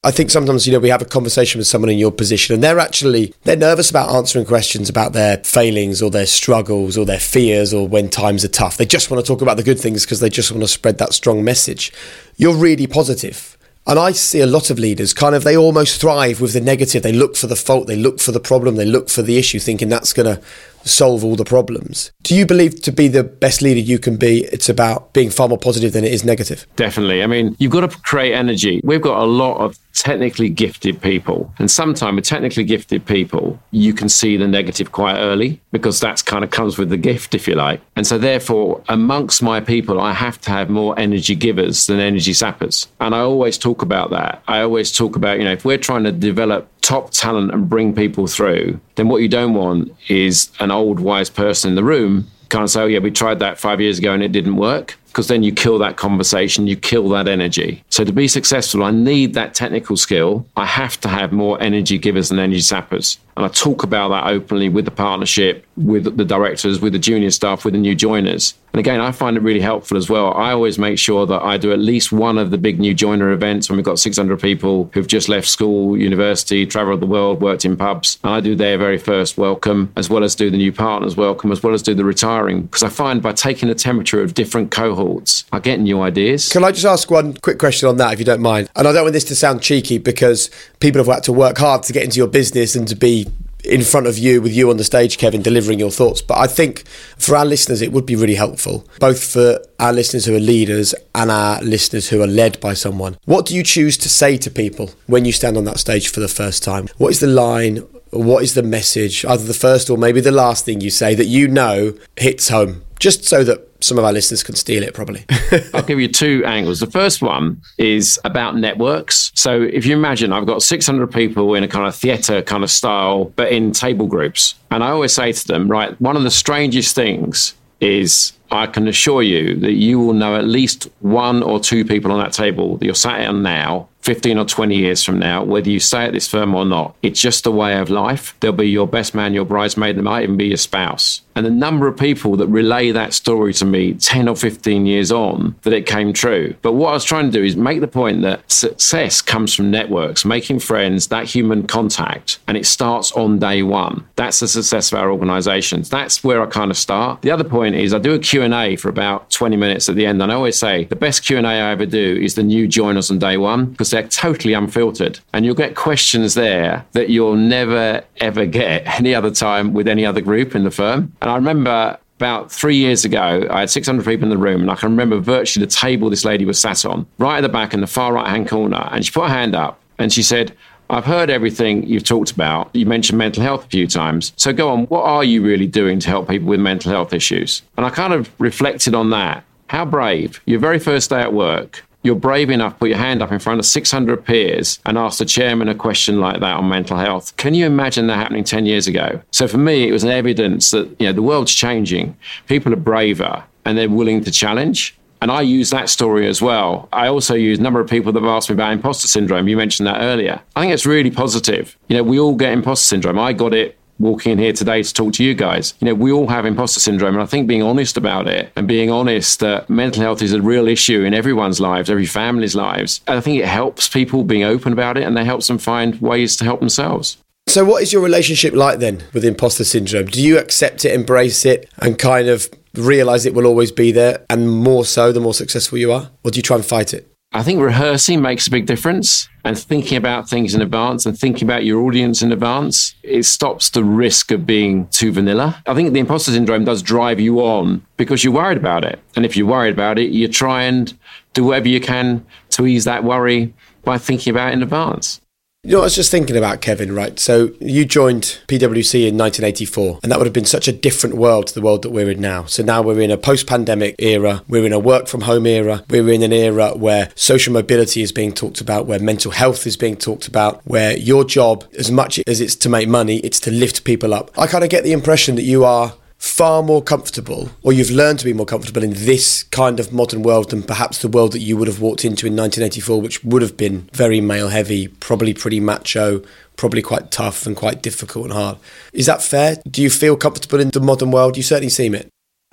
I 0.05 0.13
think 0.13 0.31
sometimes, 0.31 0.67
you 0.67 0.73
know, 0.73 0.79
we 0.79 0.91
have 0.91 1.03
a 1.03 1.07
conversation 1.07 1.59
with 1.59 1.67
someone 1.67 1.91
in 1.91 1.99
your 1.99 2.13
position 2.13 2.55
and 2.55 2.63
they're 2.63 2.79
actually, 2.79 3.35
they're 3.43 3.57
nervous 3.57 3.91
about 3.91 4.15
answering 4.15 4.45
questions 4.45 4.89
about 4.89 5.15
their 5.15 5.39
failings 5.39 6.01
or 6.01 6.11
their 6.11 6.27
struggles 6.27 6.97
or 6.97 7.05
their 7.05 7.19
fears 7.19 7.75
or 7.75 7.89
when 7.89 8.09
times 8.09 8.45
are 8.45 8.49
tough. 8.49 8.77
They 8.77 8.87
just 8.87 9.11
want 9.11 9.25
to 9.25 9.27
talk 9.27 9.43
about 9.43 9.57
the 9.57 9.65
good 9.65 9.81
things 9.81 10.05
because 10.05 10.21
they 10.21 10.29
just 10.29 10.53
want 10.53 10.63
to 10.63 10.69
spread 10.69 10.99
that 10.99 11.13
strong 11.13 11.43
message. 11.43 11.93
You're 12.37 12.55
really 12.55 12.87
positive 12.87 13.57
and 13.89 13.99
I 13.99 14.13
see 14.13 14.41
a 14.41 14.47
lot 14.47 14.71
of 14.71 14.79
leaders 14.81 15.15
kind 15.15 15.35
of, 15.35 15.45
they 15.45 15.57
almost 15.57 16.01
thrive 16.01 16.41
with 16.41 16.53
the 16.53 16.61
negative. 16.61 17.05
They 17.05 17.13
look 17.13 17.37
for 17.37 17.47
the 17.47 17.55
fault, 17.57 17.87
they 17.87 17.97
look 17.97 18.19
for 18.19 18.33
the 18.33 18.41
problem, 18.41 18.75
they 18.75 18.85
look 18.85 19.09
for 19.09 19.23
the 19.23 19.39
issue, 19.39 19.61
thinking 19.61 19.89
that's 19.89 20.13
going 20.13 20.37
to 20.37 20.43
solve 20.87 21.25
all 21.25 21.37
the 21.37 21.45
problems. 21.45 22.13
Do 22.23 22.35
you 22.35 22.47
believe 22.47 22.81
to 22.83 22.93
be 22.93 23.09
the 23.09 23.25
best 23.25 23.61
leader 23.61 23.81
you 23.81 23.99
can 23.99 24.17
be, 24.17 24.45
it's 24.53 24.69
about 24.69 25.13
being 25.13 25.31
far 25.31 25.49
more 25.49 25.59
positive 25.59 25.93
than 25.93 26.05
it 26.05 26.13
is 26.13 26.25
negative? 26.25 26.67
Definitely. 26.77 27.23
I 27.23 27.27
mean, 27.27 27.57
you've 27.59 27.73
got 27.73 27.91
to 27.91 27.99
create 27.99 28.33
energy. 28.33 28.81
We've 28.85 29.03
got 29.03 29.21
a 29.21 29.25
lot 29.25 29.59
of 29.59 29.79
technically 29.97 30.49
gifted 30.49 31.01
people. 31.01 31.53
And 31.59 31.71
sometimes 31.71 32.15
with 32.15 32.25
technically 32.25 32.65
gifted 32.65 33.05
people, 33.05 33.59
you 33.71 33.93
can 33.93 34.09
see 34.09 34.37
the 34.37 34.47
negative 34.47 34.93
quite 34.93 35.17
early 35.17 35.61
because 35.73 35.99
that's 35.99 36.23
kind 36.23 36.45
of 36.45 36.51
comes 36.51 36.79
with 36.79 36.91
the 36.91 36.97
gift, 36.97 37.35
if 37.35 37.49
you 37.49 37.55
like. 37.55 37.81
And 37.97 38.07
so 38.07 38.19
therefore, 38.19 38.83
amongst 38.89 39.43
my 39.43 39.59
people, 39.59 40.01
I 40.01 40.13
have 40.13 40.41
to 40.43 40.51
have 40.51 40.69
more 40.69 40.97
energy 40.99 41.35
givers 41.35 41.87
than 41.87 41.99
energy 41.99 42.35
sappers. 42.35 42.87
And 43.01 43.15
I 43.15 43.21
always 43.21 43.59
talk 43.59 43.83
about 43.83 44.11
that. 44.11 44.43
I 44.47 44.61
always 44.61 44.93
talk 44.93 45.17
about, 45.17 45.39
you 45.39 45.45
know, 45.45 45.53
if 45.53 45.65
we're 45.65 45.79
trying 45.79 46.05
to 46.05 46.13
develop 46.13 46.69
top 46.83 47.11
talent 47.11 47.53
and 47.53 47.69
bring 47.69 47.95
people 47.95 48.27
through, 48.27 48.79
then 48.97 49.09
what 49.09 49.23
you 49.23 49.29
don't 49.29 49.55
want 49.55 49.93
is 50.09 50.51
an 50.61 50.71
old 50.71 51.01
wise 51.01 51.31
person 51.31 51.71
in 51.71 51.75
the 51.75 51.85
room 51.85 52.31
kind 52.49 52.63
of 52.63 52.71
say, 52.71 52.83
oh, 52.83 52.87
yeah, 52.87 53.01
we 53.01 53.11
tried 53.11 53.41
that 53.41 53.59
five 53.59 53.81
years 53.81 53.99
ago 53.99 54.13
and 54.13 54.23
it 54.23 54.31
didn't 54.31 54.57
work 54.57 54.97
because 55.17 55.29
then 55.29 55.43
you 55.43 55.51
kill 55.51 55.79
that 55.79 55.97
conversation, 55.97 56.67
you 56.67 56.77
kill 56.77 57.09
that 57.09 57.27
energy. 57.27 57.83
So 57.89 58.05
to 58.05 58.13
be 58.13 58.29
successful, 58.29 58.85
I 58.85 58.91
need 58.91 59.33
that 59.33 59.55
technical 59.55 59.97
skill. 59.97 60.45
I 60.59 60.67
have 60.67 61.01
to 61.01 61.09
have 61.09 61.33
more 61.33 61.59
energy 61.59 61.97
givers 61.97 62.29
than 62.29 62.39
energy 62.39 62.61
sappers. 62.61 63.17
And 63.37 63.45
I 63.45 63.49
talk 63.49 63.83
about 63.83 64.09
that 64.09 64.27
openly 64.33 64.69
with 64.69 64.87
the 64.87 64.91
partnership, 64.91 65.67
with 65.77 66.17
the 66.17 66.25
directors, 66.25 66.81
with 66.81 66.95
the 66.95 66.99
junior 66.99 67.31
staff, 67.31 67.65
with 67.65 67.75
the 67.75 67.81
new 67.81 67.95
joiners. 67.95 68.55
And 68.73 68.81
again, 68.81 69.01
I 69.01 69.11
find 69.13 69.37
it 69.37 69.43
really 69.43 69.61
helpful 69.61 69.97
as 69.97 70.11
well. 70.11 70.35
I 70.35 70.53
always 70.53 70.79
make 70.79 70.99
sure 70.99 71.27
that 71.27 71.43
I 71.43 71.57
do 71.57 71.73
at 71.73 71.79
least 71.79 72.13
one 72.13 72.37
of 72.37 72.51
the 72.51 72.59
big 72.59 72.79
new 72.79 72.95
joiner 72.95 73.31
events 73.31 73.69
when 73.69 73.77
we've 73.77 73.85
got 73.85 73.99
600 73.99 74.41
people 74.41 74.91
who've 74.93 75.07
just 75.07 75.29
left 75.29 75.49
school, 75.49 75.97
university, 75.97 76.67
traveled 76.67 77.01
the 77.01 77.07
world, 77.07 77.41
worked 77.41 77.65
in 77.65 77.77
pubs. 77.77 78.19
And 78.23 78.33
I 78.33 78.41
do 78.41 78.55
their 78.55 78.77
very 78.77 78.99
first 78.99 79.39
welcome, 79.39 79.93
as 79.97 80.11
well 80.11 80.25
as 80.25 80.35
do 80.35 80.51
the 80.51 80.59
new 80.59 80.73
partners 80.73 81.17
welcome, 81.17 81.53
as 81.53 81.63
well 81.63 81.73
as 81.73 81.83
do 81.83 81.95
the 81.95 82.05
retiring. 82.05 82.63
Because 82.63 82.83
I 82.83 82.89
find 82.89 83.23
by 83.23 83.33
taking 83.33 83.69
the 83.69 83.75
temperature 83.75 84.23
of 84.23 84.35
different 84.35 84.71
cohorts, 84.71 85.45
I 85.53 85.59
get 85.61 85.81
new 85.81 86.01
ideas. 86.01 86.51
Can 86.51 86.65
I 86.65 86.73
just 86.73 86.87
ask 86.87 87.11
one 87.11 87.35
quick 87.35 87.59
question 87.59 87.89
on 87.89 87.97
that, 87.97 88.13
if 88.13 88.19
you 88.19 88.27
don't 88.27 88.43
mind? 88.43 88.71
And 88.77 88.87
I 88.87 88.93
don't 88.93 89.05
want 89.05 89.15
this 89.15 89.25
to 89.25 89.35
sound 89.35 89.63
cheeky 89.63 89.99
because 89.99 90.51
people 90.81 91.01
have 91.01 91.07
had 91.07 91.25
to 91.25 91.33
work 91.33 91.59
hard 91.59 91.83
to 91.85 91.93
get 91.93 92.05
into 92.05 92.17
your 92.19 92.29
business 92.29 92.77
and 92.77 92.87
to 92.89 92.95
be 92.97 93.26
in 93.67 93.83
front 93.83 94.07
of 94.07 94.17
you 94.17 94.41
with 94.41 94.53
you 94.53 94.71
on 94.71 94.77
the 94.77 94.85
stage, 94.85 95.19
Kevin, 95.19 95.43
delivering 95.43 95.79
your 95.79 95.91
thoughts. 95.91 96.23
But 96.23 96.39
I 96.39 96.47
think 96.47 96.87
for 97.19 97.37
our 97.37 97.45
listeners, 97.45 97.83
it 97.83 97.93
would 97.93 98.07
be 98.07 98.17
really 98.17 98.37
helpful, 98.37 98.87
both 99.01 99.23
for 99.23 99.61
our 99.79 99.93
listeners 99.93 100.25
who 100.25 100.37
are 100.37 100.41
leaders 100.41 100.95
and 101.15 101.31
our 101.31 101.61
listeners 101.63 102.09
who 102.09 102.23
are 102.23 102.27
led 102.27 102.61
by 102.61 102.75
someone. 102.75 103.17
What 103.25 103.47
do 103.47 103.55
you 103.55 103.63
choose 103.63 103.97
to 103.99 104.09
say 104.09 104.37
to 104.39 104.51
people 104.51 104.91
when 105.07 105.25
you 105.25 105.33
stand 105.33 105.57
on 105.57 105.65
that 105.65 105.79
stage 105.79 106.11
for 106.11 106.21
the 106.21 106.29
first 106.29 106.63
time? 106.63 106.89
What 106.97 107.11
is 107.11 107.21
the 107.21 107.27
line? 107.27 107.79
What 108.11 108.43
is 108.45 108.55
the 108.55 108.63
message, 108.63 109.25
either 109.25 109.45
the 109.45 109.53
first 109.53 109.91
or 109.91 109.99
maybe 109.99 110.21
the 110.21 110.31
last 110.31 110.65
thing 110.65 110.81
you 110.81 110.91
say 110.91 111.15
that 111.17 111.27
you 111.27 111.49
know 111.49 111.95
hits 112.17 112.49
home, 112.49 112.83
just 112.99 113.25
so 113.25 113.45
that 113.45 113.69
some 113.81 113.99
of 113.99 114.05
our 114.05 114.13
listeners 114.13 114.43
can 114.43 114.55
steal 114.55 114.83
it 114.83 114.95
probably. 114.95 115.25
I'll 115.75 115.83
give 115.83 116.01
you 116.01 116.09
two 116.09 116.43
angles. 116.45 116.81
The 116.81 116.87
first 116.87 117.23
one 117.23 117.61
is 117.79 118.19
about 118.25 118.57
networks. 118.57 119.31
So 119.35 119.63
if 119.63 119.85
you 119.87 119.95
imagine 119.95 120.33
I've 120.33 120.47
got 120.47 120.63
600 120.63 121.13
people 121.13 121.55
in 121.55 121.63
a 121.63 121.69
kind 121.69 121.87
of 121.87 121.95
theatre 121.95 122.43
kind 122.43 122.65
of 122.65 122.71
style, 122.71 123.27
but 123.37 123.53
in 123.53 123.73
table 123.73 124.07
groups. 124.07 124.55
And 124.71 124.83
I 124.83 124.91
always 124.91 125.13
say 125.13 125.33
to 125.33 125.47
them, 125.47 125.69
right, 125.71 125.99
one 126.01 126.17
of 126.17 126.23
the 126.23 126.31
strangest 126.31 126.95
things 126.95 127.55
is 127.81 128.33
I 128.57 128.67
can 128.67 128.89
assure 128.89 129.23
you 129.23 129.57
that 129.57 129.73
you 129.73 129.99
will 129.99 130.15
know 130.15 130.37
at 130.37 130.45
least 130.45 130.89
one 131.01 131.43
or 131.43 131.61
two 131.61 131.85
people 131.85 132.11
on 132.13 132.19
that 132.19 132.33
table 132.33 132.77
that 132.77 132.85
you're 132.85 132.95
sat 132.95 133.27
on 133.27 133.43
now 133.43 133.89
15 134.07 134.39
or 134.39 134.45
20 134.45 134.77
years 134.77 135.03
from 135.03 135.19
now, 135.19 135.43
whether 135.43 135.69
you 135.69 135.81
stay 135.81 136.05
at 136.05 136.13
this 136.13 136.29
firm 136.29 136.55
or 136.55 136.65
not. 136.65 136.95
It's 137.03 137.21
just 137.21 137.45
a 137.45 137.51
way 137.51 137.77
of 137.77 137.91
life. 137.91 138.37
They'll 138.39 138.53
be 138.53 138.69
your 138.69 138.87
best 138.87 139.17
man, 139.17 139.35
your 139.35 139.45
bridesmaid, 139.45 139.97
they 139.97 140.01
might 140.01 140.23
even 140.23 140.37
be 140.37 140.47
your 140.47 140.59
spouse. 140.59 141.23
And 141.35 141.45
the 141.45 141.51
number 141.51 141.89
of 141.89 141.99
people 141.99 142.37
that 142.37 142.47
relay 142.47 142.93
that 142.93 143.13
story 143.13 143.53
to 143.55 143.65
me 143.65 143.95
10 143.95 144.29
or 144.29 144.37
15 144.37 144.87
years 144.87 145.11
on 145.11 145.57
that 145.63 145.73
it 145.73 145.87
came 145.87 146.13
true. 146.13 146.55
But 146.63 146.75
what 146.75 146.91
I 146.91 146.93
was 146.93 147.05
trying 147.05 147.27
to 147.27 147.37
do 147.37 147.45
is 147.45 147.57
make 147.57 147.81
the 147.81 147.89
point 147.89 148.23
that 148.23 148.51
success 148.51 149.21
comes 149.21 149.53
from 149.53 149.73
networks, 149.73 150.25
making 150.25 150.61
friends, 150.61 151.09
that 151.09 151.27
human 151.27 151.67
contact, 151.67 152.39
and 152.47 152.57
it 152.57 152.65
starts 152.65 153.11
on 153.13 153.41
day 153.41 153.65
one. 153.65 154.07
That's 154.15 154.39
the 154.39 154.49
success 154.49 154.93
of 154.93 154.99
our 155.01 155.11
organizations. 155.11 155.91
That's 155.91 156.23
where 156.23 156.41
I 156.41 156.47
kind 156.47 156.71
of 156.71 156.79
start. 156.79 157.23
The 157.23 157.33
other 157.33 157.45
point 157.45 157.75
is 157.75 157.93
I 157.93 157.99
do 157.99 158.15
a 158.15 158.19
Q&A 158.21 158.46
for 158.77 158.89
about 158.89 159.31
20 159.31 159.57
minutes 159.57 159.89
at 159.89 159.97
the 159.97 160.07
end. 160.07 160.23
And 160.23 160.31
I 160.31 160.35
always 160.35 160.59
say 160.59 160.85
the 160.85 160.97
best 160.97 161.25
Q&A 161.25 161.43
I 161.43 161.71
ever 161.71 161.87
do 161.87 162.17
is 162.17 162.35
the 162.35 162.43
new 162.43 162.69
joiners 162.69 163.11
on 163.11 163.19
day 163.19 163.37
one 163.37 163.67
because 163.67 163.91
they're 163.91 164.07
totally 164.09 164.55
unfiltered. 164.55 165.21
And 165.33 165.45
you'll 165.45 165.55
get 165.55 165.75
questions 165.75 166.35
there 166.35 166.85
that 166.93 167.09
you'll 167.09 167.37
never, 167.37 168.05
ever 168.19 168.47
get 168.47 168.87
any 168.99 169.15
other 169.15 169.31
time 169.31 169.73
with 169.73 169.89
any 169.89 170.05
other 170.07 170.21
group 170.21 170.55
in 170.55 170.65
the 170.65 170.71
firm. 170.71 171.13
And 171.21 171.31
I 171.31 171.35
remember 171.37 171.99
about 172.17 172.51
three 172.51 172.77
years 172.77 173.05
ago, 173.05 173.47
I 173.51 173.61
had 173.61 173.71
600 173.71 174.05
people 174.05 174.25
in 174.25 174.31
the 174.31 174.39
room, 174.39 174.63
and 174.63 174.71
I 174.71 174.75
can 174.75 174.91
remember 174.91 175.19
virtually 175.19 175.67
the 175.67 175.71
table 175.71 176.09
this 176.09 176.25
lady 176.25 176.47
was 176.47 176.59
sat 176.59 176.87
on, 176.87 177.07
right 177.19 177.39
at 177.39 177.41
the 177.43 177.51
back 177.51 177.75
in 177.75 177.81
the 177.83 177.87
far 177.87 178.15
right 178.15 178.27
hand 178.27 178.49
corner. 178.49 178.89
And 178.91 179.05
she 179.05 179.13
put 179.13 179.29
her 179.29 179.35
hand 179.35 179.55
up 179.55 179.81
and 179.99 180.13
she 180.13 180.23
said, 180.23 180.57
I've 180.89 181.05
heard 181.05 181.31
everything 181.31 181.87
you've 181.87 182.05
talked 182.05 182.31
about. 182.31 182.71
You 182.75 182.87
mentioned 182.87 183.19
mental 183.19 183.43
health 183.43 183.65
a 183.65 183.69
few 183.69 183.87
times. 183.87 184.33
So 184.37 184.53
go 184.53 184.69
on, 184.71 184.85
what 184.87 185.05
are 185.05 185.25
you 185.25 185.43
really 185.43 185.67
doing 185.67 185.99
to 186.01 186.09
help 186.09 186.29
people 186.29 186.49
with 186.49 186.61
mental 186.61 186.93
health 186.93 187.13
issues? 187.13 187.63
And 187.77 187.85
I 187.85 187.91
kind 187.91 188.13
of 188.13 188.31
reflected 188.39 188.95
on 188.95 189.11
that. 189.11 189.45
How 189.69 189.85
brave. 189.85 190.41
Your 190.47 190.61
very 190.61 190.79
first 190.79 191.11
day 191.11 191.21
at 191.21 191.33
work, 191.33 191.85
you're 192.07 192.15
brave 192.15 192.51
enough 192.51 192.75
to 192.75 192.79
put 192.79 192.89
your 192.91 192.99
hand 192.99 193.21
up 193.21 193.33
in 193.33 193.41
front 193.41 193.59
of 193.59 193.67
600 193.67 194.25
peers 194.25 194.79
and 194.87 194.97
ask 194.97 195.19
the 195.19 195.25
chairman 195.25 195.69
a 195.69 195.75
question 195.75 196.21
like 196.21 196.39
that 196.39 196.57
on 196.57 196.69
mental 196.69 196.97
health. 196.97 197.37
Can 197.37 197.53
you 197.53 197.67
imagine 197.67 198.07
that 198.07 198.17
happening 198.17 198.45
10 198.45 198.65
years 198.65 198.87
ago? 198.87 199.21
So 199.33 199.49
for 199.49 199.59
me, 199.59 199.89
it 199.89 199.93
was 199.93 200.05
an 200.05 200.11
evidence 200.11 200.71
that 200.71 200.89
you 201.01 201.07
know 201.07 201.13
the 201.13 201.23
world's 201.23 201.53
changing. 201.53 202.17
People 202.47 202.73
are 202.73 202.77
braver 202.77 203.43
and 203.65 203.77
they're 203.77 203.91
willing 203.91 204.23
to 204.23 204.31
challenge. 204.31 204.97
And 205.27 205.33
I 205.33 205.41
use 205.41 205.71
that 205.71 205.89
story 205.89 206.29
as 206.29 206.41
well. 206.41 206.89
I 206.93 207.09
also 207.09 207.35
use 207.35 207.59
a 207.59 207.61
number 207.61 207.81
of 207.81 207.91
people 207.91 208.13
that 208.13 208.23
have 208.23 208.31
asked 208.31 208.49
me 208.49 208.53
about 208.53 208.73
imposter 208.73 209.09
syndrome. 209.09 209.49
You 209.49 209.57
mentioned 209.57 209.89
that 209.89 210.01
earlier. 210.01 210.41
I 210.55 210.61
think 210.61 210.73
it's 210.73 210.87
really 210.87 211.11
positive. 211.11 211.77
You 211.89 211.97
know, 211.97 212.05
we 212.05 212.21
all 212.21 212.37
get 212.37 212.53
imposter 212.53 212.87
syndrome. 212.87 213.19
I 213.19 213.33
got 213.33 213.53
it 213.53 213.77
walking 213.99 214.31
in 214.31 214.39
here 214.39 214.53
today 214.53 214.85
to 214.85 214.95
talk 214.95 215.15
to 215.15 215.25
you 215.25 215.35
guys. 215.35 215.75
You 215.81 215.87
know, 215.87 215.95
we 215.95 216.13
all 216.13 216.29
have 216.29 216.47
imposter 216.47 216.79
syndrome, 216.79 217.15
and 217.15 217.23
I 217.25 217.27
think 217.27 217.49
being 217.49 217.65
honest 217.65 217.97
about 217.97 218.29
it 218.29 218.53
and 218.55 218.69
being 218.69 218.89
honest 218.89 219.41
that 219.41 219.69
mental 219.69 220.01
health 220.01 220.23
is 220.23 220.33
a 220.33 220.41
real 220.41 220.69
issue 220.69 221.03
in 221.03 221.13
everyone's 221.13 221.59
lives, 221.59 221.91
every 221.91 222.07
family's 222.07 222.55
lives, 222.55 223.01
I 223.09 223.21
think 223.21 223.41
it 223.41 223.49
helps 223.49 223.89
people 223.89 224.23
being 224.23 224.45
open 224.45 224.73
about 224.73 224.97
it 224.97 225.03
and 225.03 225.17
they 225.17 225.25
helps 225.25 225.49
them 225.49 225.59
find 225.59 226.01
ways 226.01 226.37
to 226.37 226.45
help 226.45 226.61
themselves. 226.61 227.17
So, 227.49 227.65
what 227.65 227.83
is 227.83 227.93
your 227.93 228.03
relationship 228.03 228.55
like 228.55 228.79
then 228.79 229.03
with 229.13 229.25
imposter 229.25 229.65
syndrome? 229.65 230.07
Do 230.07 230.23
you 230.23 230.39
accept 230.39 230.85
it, 230.85 230.93
embrace 230.95 231.45
it, 231.45 231.69
and 231.79 231.99
kind 231.99 232.29
of 232.29 232.49
realize 232.77 233.27
it 233.27 233.35
will 233.35 233.47
always 233.47 233.73
be 233.73 233.93
there, 233.93 234.25
and 234.31 234.51
more 234.51 234.85
so 234.85 235.13
the 235.13 235.21
more 235.21 235.35
successful 235.35 235.79
you 235.79 235.93
are? 235.93 236.11
Or 236.25 236.31
do 236.31 236.39
you 236.39 236.43
try 236.43 236.57
and 236.57 236.65
fight 236.65 236.95
it? 236.95 237.11
I 237.33 237.43
think 237.43 237.61
rehearsing 237.61 238.23
makes 238.23 238.47
a 238.47 238.51
big 238.51 238.67
difference 238.67 239.29
and 239.45 239.59
thinking 239.59 239.99
about 239.99 240.29
things 240.29 240.55
in 240.55 240.63
advance 240.63 241.05
and 241.05 241.19
thinking 241.19 241.47
about 241.47 241.65
your 241.65 241.83
audience 241.83 242.23
in 242.23 242.33
advance, 242.33 242.95
it 243.03 243.25
stops 243.25 243.71
the 243.71 243.85
risk 243.85 244.31
of 244.31 244.47
being 244.47 244.87
too 244.89 245.13
vanilla. 245.13 245.63
I 245.67 245.75
think 245.75 245.93
the 245.93 246.01
imposter 246.01 246.31
syndrome 246.31 246.65
does 246.65 246.83
drive 246.83 247.21
you 247.21 247.41
on 247.41 247.85
because 247.97 248.25
you're 248.25 248.33
worried 248.33 248.57
about 248.57 248.85
it. 248.85 249.01
And 249.17 249.27
if 249.27 249.37
you're 249.37 249.47
worried 249.47 249.75
about 249.75 249.99
it, 249.99 250.13
you 250.13 250.29
try 250.29 250.63
and 250.63 250.97
do 251.35 251.45
whatever 251.45 251.69
you 251.69 251.81
can 251.81 252.25
to 252.51 252.67
ease 252.67 252.85
that 252.85 253.05
worry 253.05 253.53
by 253.85 253.99
thinking 253.99 254.31
about 254.31 254.51
it 254.51 254.55
in 254.55 254.63
advance. 254.63 255.21
You 255.67 255.73
know, 255.73 255.81
I 255.81 255.83
was 255.83 255.97
just 255.97 256.13
thinking 256.13 256.37
about 256.37 256.61
Kevin, 256.61 256.95
right? 256.95 257.19
So 257.19 257.51
you 257.59 257.85
joined 257.85 258.39
PwC 258.47 259.09
in 259.09 259.19
1984, 259.19 259.99
and 260.01 260.13
that 260.13 260.19
would 260.19 260.25
have 260.25 260.33
been 260.33 260.45
such 260.45 260.69
a 260.69 260.73
different 260.73 261.17
world 261.17 261.49
to 261.49 261.55
the 261.55 261.61
world 261.61 261.83
that 261.83 261.91
we're 261.91 262.09
in 262.09 262.21
now. 262.21 262.45
So 262.45 262.63
now 262.63 262.83
we're 262.83 263.01
in 263.01 263.11
a 263.11 263.19
post 263.19 263.49
pandemic 263.49 263.97
era, 263.99 264.45
we're 264.47 264.65
in 264.65 264.73
a 264.73 264.79
work 264.79 265.09
from 265.09 265.23
home 265.23 265.45
era, 265.45 265.83
we're 265.91 266.09
in 266.09 266.23
an 266.23 266.33
era 266.33 266.71
where 266.77 267.11
social 267.17 267.53
mobility 267.53 268.01
is 268.01 268.13
being 268.13 268.31
talked 268.33 268.61
about, 268.61 268.87
where 268.87 269.01
mental 269.01 269.33
health 269.33 269.67
is 269.67 269.77
being 269.77 269.97
talked 269.97 270.29
about, 270.29 270.65
where 270.67 270.97
your 270.97 271.25
job, 271.25 271.65
as 271.77 271.91
much 271.91 272.21
as 272.29 272.41
it's 272.41 272.55
to 272.55 272.69
make 272.69 272.89
money, 272.89 273.17
it's 273.17 273.41
to 273.41 273.51
lift 273.51 273.83
people 273.83 274.15
up. 274.15 274.31
I 274.39 274.47
kind 274.47 274.63
of 274.63 274.71
get 274.71 274.85
the 274.85 274.93
impression 274.93 275.35
that 275.35 275.43
you 275.43 275.65
are 275.65 275.95
far 276.27 276.63
more 276.63 276.83
comfortable, 276.83 277.51
or 277.63 277.73
you've 277.73 277.91
learned 277.91 278.19
to 278.19 278.25
be 278.25 278.33
more 278.33 278.47
comfortable 278.47 278.83
in 278.83 278.93
this 278.95 279.45
kind 279.45 279.79
of 279.81 279.93
modern 279.93 280.23
world 280.23 280.51
than 280.51 280.63
perhaps 280.63 280.99
the 280.99 281.09
world 281.09 281.33
that 281.33 281.39
you 281.39 281.57
would 281.57 281.69
have 281.69 281.81
walked 281.81 282.05
into 282.05 282.27
in 282.27 282.35
1984, 282.35 283.01
which 283.01 283.25
would 283.25 283.43
have 283.43 283.57
been 283.57 283.89
very 283.93 284.21
male 284.21 284.49
heavy, 284.49 284.89
probably 284.89 285.33
pretty 285.33 285.61
macho, 285.61 286.23
probably 286.57 286.83
quite 286.83 287.11
tough 287.11 287.47
and 287.47 287.57
quite 287.57 287.83
difficult 287.83 288.25
and 288.25 288.35
hard. 288.35 288.59
Is 288.93 289.07
that 289.07 289.23
fair? 289.23 289.57
Do 289.71 289.83
you 289.83 289.91
feel 289.91 290.17
comfortable 290.17 290.61
in 290.61 290.71
the 290.71 290.81
modern 290.81 291.11
world? 291.11 291.37
You 291.37 291.43
certainly 291.43 291.71
seem 291.71 291.95
it. 291.95 292.09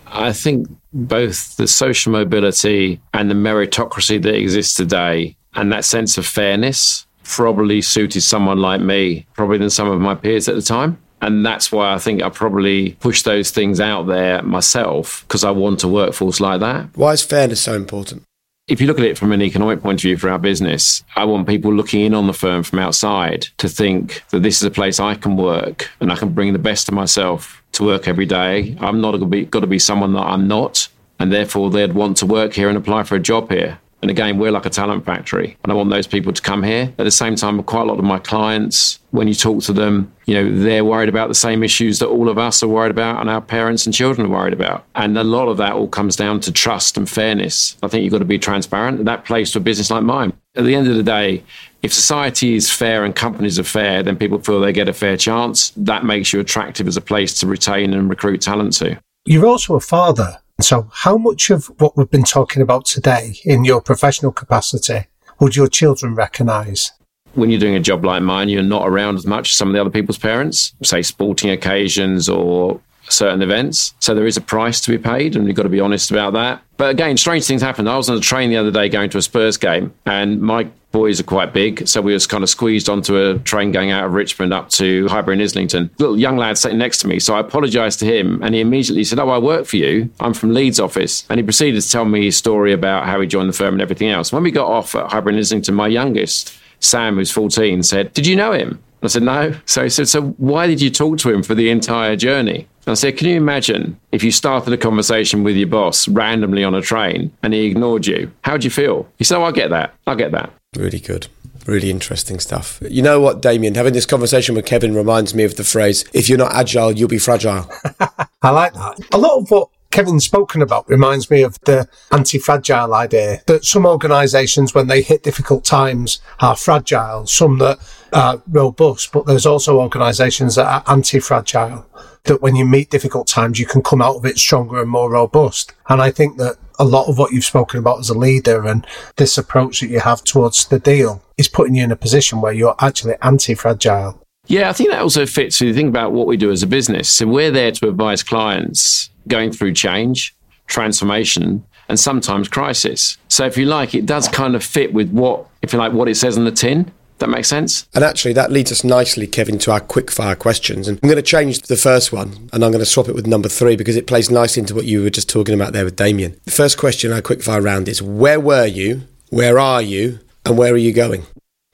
I 0.08 0.34
think 0.34 0.68
both 0.94 1.56
the 1.58 1.68
social 1.68 2.12
mobility 2.12 3.02
and 3.14 3.32
the 3.32 3.36
meritocracy 3.36 4.22
that 4.22 4.36
exists 4.36 4.76
today 4.76 5.36
and 5.56 5.72
that 5.72 5.86
sense 5.86 6.18
of 6.18 6.26
fairness 6.26 7.08
probably 7.24 7.82
suited 7.82 8.22
someone 8.22 8.60
like 8.60 8.82
me, 8.82 9.26
probably 9.34 9.58
than 9.58 9.70
some 9.70 9.90
of 9.90 10.00
my 10.00 10.14
peers 10.14 10.48
at 10.48 10.56
the 10.56 10.62
time. 10.62 11.00
And 11.24 11.46
that's 11.46 11.72
why 11.72 11.94
I 11.94 12.00
think 12.00 12.22
I 12.22 12.28
probably 12.28 12.92
push 13.00 13.22
those 13.22 13.50
things 13.50 13.80
out 13.80 14.08
there 14.08 14.44
myself 14.44 15.24
because 15.26 15.46
I 15.46 15.52
want 15.52 15.82
a 15.84 15.88
workforce 15.88 16.42
like 16.42 16.60
that. 16.60 16.90
Why 16.96 17.14
is 17.14 17.24
fairness 17.24 17.62
so 17.62 17.76
important? 17.76 18.24
If 18.68 18.82
you 18.82 18.88
look 18.88 19.00
at 19.00 19.06
it 19.06 19.18
from 19.18 19.32
an 19.32 19.42
economic 19.42 19.82
point 19.82 20.00
of 20.00 20.04
view 20.04 20.18
for 20.18 20.30
our 20.30 20.38
business, 20.38 21.02
I 21.16 21.24
want 21.24 21.48
people 21.48 21.74
looking 21.74 22.02
in 22.02 22.14
on 22.14 22.28
the 22.28 22.34
firm 22.34 22.62
from 22.64 22.80
outside 22.80 23.48
to 23.58 23.70
think 23.70 24.22
that 24.32 24.44
this 24.44 24.58
is 24.58 24.64
a 24.64 24.72
place 24.72 25.00
I 25.00 25.16
can 25.16 25.38
work 25.38 25.90
and 26.02 26.12
I 26.12 26.18
can 26.18 26.34
bring 26.34 26.52
the 26.52 26.60
best 26.60 26.90
of 26.90 26.94
myself 26.94 27.64
to 27.74 27.86
work 27.86 28.08
every 28.08 28.26
day. 28.26 28.76
I'm 28.82 29.00
not 29.00 29.12
going 29.12 29.22
to 29.22 29.28
be, 29.28 29.46
got 29.46 29.62
to 29.62 29.68
be 29.68 29.80
someone 29.80 30.14
that 30.14 30.24
I'm 30.24 30.48
not. 30.48 30.90
And 31.20 31.32
therefore, 31.32 31.70
they'd 31.70 31.94
want 31.94 32.18
to 32.18 32.26
work 32.26 32.54
here 32.54 32.68
and 32.68 32.78
apply 32.78 33.04
for 33.04 33.16
a 33.16 33.20
job 33.20 33.50
here. 33.50 33.80
And 34.04 34.12
again, 34.12 34.38
we're 34.38 34.52
like 34.52 34.66
a 34.66 34.70
talent 34.70 35.06
factory, 35.06 35.56
and 35.64 35.72
I 35.72 35.76
want 35.76 35.90
those 35.90 36.08
people 36.08 36.34
to 36.34 36.42
come 36.42 36.62
here. 36.62 36.94
At 36.98 37.06
the 37.06 37.10
same 37.10 37.38
time, 37.38 37.64
quite 37.64 37.84
a 37.84 37.86
lot 37.86 38.00
of 38.00 38.04
my 38.04 38.20
clients, 38.20 39.00
when 39.12 39.30
you 39.30 39.34
talk 39.34 39.64
to 39.64 39.72
them, 39.72 40.12
you 40.26 40.34
know, 40.34 40.60
they're 40.60 40.84
worried 40.84 41.08
about 41.08 41.30
the 41.30 41.36
same 41.36 41.64
issues 41.64 42.00
that 42.00 42.10
all 42.10 42.28
of 42.28 42.38
us 42.38 42.62
are 42.62 42.68
worried 42.68 42.92
about 42.92 43.22
and 43.22 43.30
our 43.30 43.40
parents 43.40 43.86
and 43.86 43.96
children 43.96 44.28
are 44.28 44.30
worried 44.30 44.52
about. 44.52 44.84
And 44.96 45.18
a 45.18 45.24
lot 45.24 45.48
of 45.48 45.56
that 45.58 45.72
all 45.72 45.88
comes 45.88 46.18
down 46.18 46.42
to 46.42 46.52
trust 46.52 46.98
and 46.98 47.10
fairness. 47.10 47.78
I 47.82 47.88
think 47.88 48.04
you've 48.04 48.12
got 48.12 48.20
to 48.20 48.26
be 48.26 48.38
transparent, 48.38 49.06
that 49.06 49.24
plays 49.24 49.52
to 49.52 49.60
a 49.60 49.62
business 49.62 49.90
like 49.90 50.04
mine. 50.04 50.34
At 50.56 50.66
the 50.66 50.76
end 50.76 50.90
of 50.90 50.98
the 50.98 51.04
day, 51.04 51.42
if 51.82 51.94
society 51.94 52.56
is 52.56 52.70
fair 52.70 53.06
and 53.06 53.16
companies 53.16 53.58
are 53.58 53.64
fair, 53.64 54.04
then 54.04 54.18
people 54.18 54.38
feel 54.40 54.60
they 54.60 54.74
get 54.74 54.90
a 54.90 54.94
fair 54.94 55.16
chance. 55.16 55.72
That 55.78 56.04
makes 56.04 56.34
you 56.34 56.42
attractive 56.42 56.90
as 56.90 56.98
a 56.98 57.02
place 57.02 57.40
to 57.40 57.48
retain 57.48 57.94
and 57.94 58.10
recruit 58.10 58.42
talent 58.42 58.74
to. 58.74 59.00
You're 59.24 59.46
also 59.46 59.76
a 59.76 59.80
father. 59.80 60.40
So, 60.62 60.88
how 60.94 61.18
much 61.18 61.50
of 61.50 61.66
what 61.80 61.98
we've 61.98 62.10
been 62.10 62.24
talking 62.24 62.62
about 62.62 62.86
today 62.86 63.36
in 63.44 63.66
your 63.66 63.82
professional 63.82 64.32
capacity 64.32 65.08
would 65.40 65.56
your 65.56 65.68
children 65.68 66.14
recognise? 66.14 66.92
When 67.34 67.50
you're 67.50 67.60
doing 67.60 67.76
a 67.76 67.80
job 67.80 68.06
like 68.06 68.22
mine, 68.22 68.50
you're 68.50 68.62
not 68.62 68.88
around 68.88 69.16
as 69.16 69.26
much 69.26 69.50
as 69.50 69.58
some 69.58 69.68
of 69.68 69.74
the 69.74 69.82
other 69.82 69.90
people's 69.90 70.20
parents, 70.20 70.74
say 70.84 71.02
sporting 71.02 71.50
occasions 71.50 72.30
or 72.30 72.80
certain 73.10 73.42
events. 73.42 73.96
So 74.00 74.14
there 74.14 74.28
is 74.28 74.38
a 74.38 74.42
price 74.42 74.80
to 74.82 74.92
be 74.92 75.00
paid, 75.00 75.36
and 75.36 75.48
you've 75.48 75.56
got 75.56 75.64
to 75.64 75.70
be 75.70 75.80
honest 75.80 76.12
about 76.12 76.34
that. 76.34 76.62
But 76.78 76.92
again, 76.92 77.18
strange 77.18 77.46
things 77.46 77.64
happen. 77.64 77.88
I 77.88 77.98
was 77.98 78.10
on 78.10 78.18
a 78.18 78.22
train 78.22 78.52
the 78.52 78.58
other 78.58 78.72
day 78.72 78.90
going 78.90 79.10
to 79.10 79.18
a 79.18 79.22
Spurs 79.24 79.58
game, 79.58 79.94
and 80.06 80.40
my 80.40 80.70
boys 80.94 81.20
are 81.20 81.24
quite 81.24 81.54
big, 81.54 81.86
so 81.86 82.02
we 82.02 82.14
was 82.14 82.26
kind 82.26 82.44
of 82.44 82.50
squeezed 82.50 82.88
onto 82.88 83.18
a 83.18 83.40
train 83.40 83.74
going 83.74 83.92
out 83.92 84.06
of 84.06 84.14
Richmond 84.14 84.54
up 84.54 84.70
to 84.70 85.08
Highbury 85.10 85.34
and 85.34 85.44
Islington. 85.44 85.90
Little 85.98 86.18
young 86.18 86.38
lad 86.38 86.58
sitting 86.58 86.78
next 86.78 87.00
to 87.00 87.08
me, 87.08 87.20
so 87.20 87.36
I 87.36 87.42
apologised 87.42 88.00
to 88.00 88.06
him, 88.06 88.42
and 88.42 88.56
he 88.56 88.62
immediately 88.62 89.04
said, 89.04 89.20
"Oh, 89.20 89.30
I 89.30 89.40
work 89.40 89.66
for 89.66 89.76
you. 89.76 90.10
I'm 90.22 90.34
from 90.34 90.54
Leeds 90.54 90.80
office," 90.80 91.26
and 91.30 91.40
he 91.40 91.44
proceeded 91.44 91.82
to 91.82 91.92
tell 91.92 92.06
me 92.06 92.24
his 92.24 92.38
story 92.38 92.72
about 92.72 93.06
how 93.06 93.20
he 93.20 93.28
joined 93.28 93.50
the 93.50 93.54
firm 93.54 93.74
and 93.74 93.82
everything 93.82 94.10
else. 94.10 94.32
When 94.32 94.44
we 94.44 94.52
got 94.52 94.68
off 94.68 94.96
at 94.96 95.12
Highbury 95.12 95.34
and 95.34 95.40
Islington, 95.40 95.76
my 95.76 95.88
youngest. 95.88 96.58
Sam, 96.80 97.16
who's 97.16 97.32
14, 97.32 97.82
said, 97.82 98.12
Did 98.14 98.28
you 98.28 98.36
know 98.36 98.52
him? 98.52 98.78
I 99.02 99.08
said, 99.08 99.24
No. 99.24 99.56
So 99.66 99.84
he 99.84 99.90
said, 99.90 100.10
So 100.10 100.22
why 100.38 100.68
did 100.68 100.82
you 100.82 100.90
talk 100.90 101.18
to 101.20 101.30
him 101.30 101.42
for 101.42 101.56
the 101.56 101.70
entire 101.70 102.18
journey? 102.18 102.68
I 102.86 102.94
said, 102.96 103.18
Can 103.18 103.30
you 103.30 103.38
imagine 103.38 103.98
if 104.12 104.22
you 104.22 104.32
started 104.32 104.74
a 104.74 104.78
conversation 104.78 105.44
with 105.44 105.56
your 105.56 105.70
boss 105.70 106.10
randomly 106.10 106.64
on 106.64 106.76
a 106.76 106.82
train 106.82 107.32
and 107.42 107.54
he 107.54 107.66
ignored 107.66 108.06
you? 108.06 108.32
How'd 108.44 108.66
you 108.66 108.70
feel? 108.70 109.08
He 109.18 109.24
said, 109.24 109.38
Oh, 109.38 109.44
I 109.44 109.52
get 109.52 109.70
that. 109.70 109.94
I 110.06 110.16
get 110.16 110.32
that. 110.32 110.52
Really 110.76 111.00
good. 111.00 111.28
Really 111.66 111.90
interesting 111.90 112.40
stuff. 112.40 112.82
You 112.90 113.02
know 113.02 113.20
what, 113.22 113.42
Damian? 113.42 113.76
Having 113.76 113.94
this 113.94 114.06
conversation 114.06 114.56
with 114.56 114.66
Kevin 114.66 114.94
reminds 114.94 115.34
me 115.34 115.44
of 115.44 115.56
the 115.56 115.64
phrase, 115.64 116.04
if 116.14 116.28
you're 116.28 116.38
not 116.38 116.54
agile, 116.54 116.92
you'll 116.92 117.08
be 117.08 117.20
fragile. 117.20 117.70
I 118.42 118.50
like 118.50 118.74
that. 118.74 119.00
A 119.14 119.18
lot 119.18 119.38
of 119.38 119.50
what 119.50 119.70
Kevin's 119.94 120.26
spoken 120.26 120.62
about 120.62 120.90
reminds 120.90 121.30
me 121.30 121.44
of 121.44 121.58
the 121.66 121.88
anti-fragile 122.12 122.94
idea 122.96 123.44
that 123.46 123.64
some 123.64 123.86
organisations, 123.86 124.74
when 124.74 124.88
they 124.88 125.04
hit 125.04 125.22
difficult 125.22 125.64
times, 125.64 126.20
are 126.40 126.56
fragile, 126.56 127.28
some 127.28 127.60
that 127.60 127.78
are 128.12 128.42
robust, 128.50 129.12
but 129.12 129.28
there's 129.28 129.46
also 129.46 129.80
organisations 129.80 130.56
that 130.56 130.66
are 130.66 130.84
anti-fragile, 130.92 131.86
that 132.24 132.42
when 132.42 132.56
you 132.56 132.66
meet 132.66 132.90
difficult 132.90 133.28
times, 133.28 133.60
you 133.60 133.68
can 133.68 133.84
come 133.84 134.02
out 134.02 134.16
of 134.16 134.26
it 134.26 134.40
stronger 134.40 134.82
and 134.82 134.90
more 134.90 135.12
robust. 135.12 135.74
And 135.88 136.02
I 136.02 136.10
think 136.10 136.38
that 136.38 136.58
a 136.84 136.86
lot 136.86 137.08
of 137.08 137.18
what 137.18 137.32
you've 137.32 137.46
spoken 137.46 137.80
about 137.80 138.00
as 138.00 138.10
a 138.10 138.18
leader 138.18 138.68
and 138.68 138.86
this 139.16 139.38
approach 139.38 139.80
that 139.80 139.88
you 139.88 140.02
have 140.02 140.22
towards 140.24 140.68
the 140.68 140.80
deal 140.80 141.24
is 141.38 141.48
putting 141.48 141.76
you 141.76 141.84
in 141.84 141.92
a 141.92 141.96
position 141.96 142.42
where 142.42 142.52
you're 142.52 142.76
actually 142.80 143.16
anti-fragile. 143.22 144.22
Yeah, 144.48 144.70
I 144.70 144.74
think 144.74 144.90
that 144.90 145.02
also 145.02 145.26
fits 145.26 145.62
when 145.62 145.70
you 145.70 145.74
think 145.74 145.88
about 145.88 146.12
what 146.12 146.28
we 146.28 146.36
do 146.36 146.52
as 146.52 146.62
a 146.62 146.68
business. 146.68 147.10
So 147.10 147.26
we're 147.26 147.52
there 147.52 147.72
to 147.72 147.88
advise 147.88 148.22
clients 148.22 149.10
going 149.30 149.54
through 149.54 149.74
change, 149.74 150.36
transformation, 150.68 151.64
and 151.88 151.98
sometimes 151.98 152.50
crisis. 152.50 153.18
So 153.30 153.46
if 153.46 153.58
you 153.58 153.66
like, 153.66 153.96
it 153.96 154.06
does 154.06 154.28
kind 154.28 154.54
of 154.54 154.64
fit 154.64 154.94
with 154.94 155.10
what, 155.12 155.48
if 155.62 155.72
you 155.72 155.80
like, 155.80 155.94
what 155.94 156.10
it 156.10 156.16
says 156.16 156.38
on 156.38 156.44
the 156.44 156.52
tin. 156.52 156.92
That 157.24 157.30
makes 157.30 157.48
sense. 157.48 157.88
And 157.96 158.04
actually, 158.04 158.34
that 158.34 158.52
leads 158.52 158.70
us 158.70 158.84
nicely, 158.84 159.28
Kevin, 159.28 159.58
to 159.60 159.72
our 159.72 159.80
quick 159.80 160.12
fire 160.12 160.36
questions. 160.36 160.90
And 160.90 161.00
I'm 161.02 161.08
going 161.08 161.16
to 161.16 161.22
change 161.22 161.62
the 161.62 161.78
first 161.78 162.12
one 162.12 162.50
and 162.52 162.66
I'm 162.66 162.72
going 162.72 162.84
to 162.84 162.86
swap 162.86 163.08
it 163.08 163.16
with 163.16 163.26
number 163.26 163.48
three 163.48 163.78
because 163.78 163.96
it 163.96 164.08
plays 164.08 164.30
nicely 164.30 164.60
into 164.60 164.76
what 164.76 164.84
you 164.84 165.02
were 165.02 165.10
just 165.10 165.30
talking 165.30 165.56
about 165.56 165.72
there 165.72 165.86
with 165.86 165.96
Damian. 165.96 166.38
The 166.44 166.52
first 166.52 166.78
question 166.78 167.12
in 167.12 167.16
our 167.16 167.22
quick 167.22 167.42
fire 167.42 167.62
round 167.62 167.88
is 167.88 168.02
Where 168.02 168.42
were 168.42 168.66
you? 168.66 169.04
Where 169.30 169.58
are 169.58 169.82
you? 169.82 170.20
And 170.46 170.58
where 170.58 170.74
are 170.74 170.78
you 170.78 170.92
going? 170.92 171.24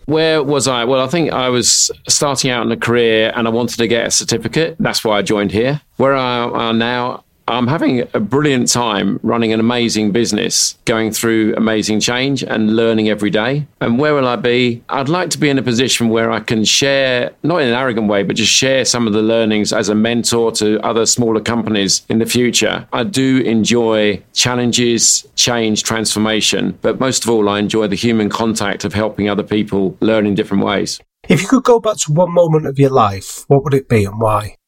Where 0.05 0.43
was 0.43 0.67
I? 0.67 0.85
Well, 0.85 1.03
I 1.03 1.07
think 1.07 1.31
I 1.31 1.49
was 1.49 1.89
starting 2.07 2.51
out 2.51 2.63
in 2.63 2.71
a 2.71 2.77
career 2.77 3.33
and 3.35 3.47
I 3.47 3.49
wanted 3.49 3.77
to 3.77 3.87
get 3.87 4.05
a 4.05 4.11
certificate. 4.11 4.75
That's 4.79 5.03
why 5.03 5.17
I 5.17 5.23
joined 5.23 5.51
here. 5.51 5.81
Where 5.97 6.15
I 6.15 6.69
am 6.69 6.77
now, 6.77 7.23
I'm 7.49 7.65
having 7.65 8.07
a 8.13 8.19
brilliant 8.19 8.71
time 8.71 9.19
running 9.23 9.51
an 9.51 9.59
amazing 9.59 10.11
business, 10.11 10.77
going 10.85 11.11
through 11.11 11.55
amazing 11.55 11.99
change 11.99 12.43
and 12.43 12.75
learning 12.75 13.09
every 13.09 13.31
day. 13.31 13.65
And 13.81 13.97
where 13.97 14.13
will 14.13 14.27
I 14.27 14.35
be? 14.35 14.83
I'd 14.87 15.09
like 15.09 15.31
to 15.31 15.39
be 15.39 15.49
in 15.49 15.57
a 15.57 15.63
position 15.63 16.09
where 16.09 16.31
I 16.31 16.41
can 16.41 16.63
share, 16.63 17.31
not 17.41 17.63
in 17.63 17.69
an 17.69 17.73
arrogant 17.73 18.07
way, 18.07 18.21
but 18.21 18.35
just 18.35 18.51
share 18.51 18.85
some 18.85 19.07
of 19.07 19.13
the 19.13 19.23
learnings 19.23 19.73
as 19.73 19.89
a 19.89 19.95
mentor 19.95 20.51
to 20.53 20.79
other 20.85 21.07
smaller 21.07 21.41
companies 21.41 22.05
in 22.07 22.19
the 22.19 22.27
future. 22.27 22.87
I 22.93 23.03
do 23.03 23.39
enjoy 23.39 24.21
challenges, 24.33 25.27
change, 25.35 25.81
transformation, 25.81 26.77
but 26.83 26.99
most 26.99 27.23
of 27.23 27.31
all, 27.31 27.49
I 27.49 27.57
enjoy 27.57 27.87
the 27.87 27.95
human 27.95 28.29
contact 28.29 28.85
of 28.85 28.93
helping 28.93 29.27
other 29.27 29.41
people 29.43 29.97
learn 30.01 30.27
in 30.27 30.35
different 30.35 30.63
ways. 30.63 30.99
If 31.27 31.41
you 31.41 31.47
could 31.47 31.63
go 31.63 31.79
back 31.79 31.97
to 31.97 32.13
one 32.13 32.31
moment 32.31 32.67
of 32.67 32.77
your 32.77 32.91
life, 32.91 33.43
what 33.47 33.63
would 33.63 33.73
it 33.73 33.89
be 33.89 34.05
and 34.05 34.21
why? 34.21 34.58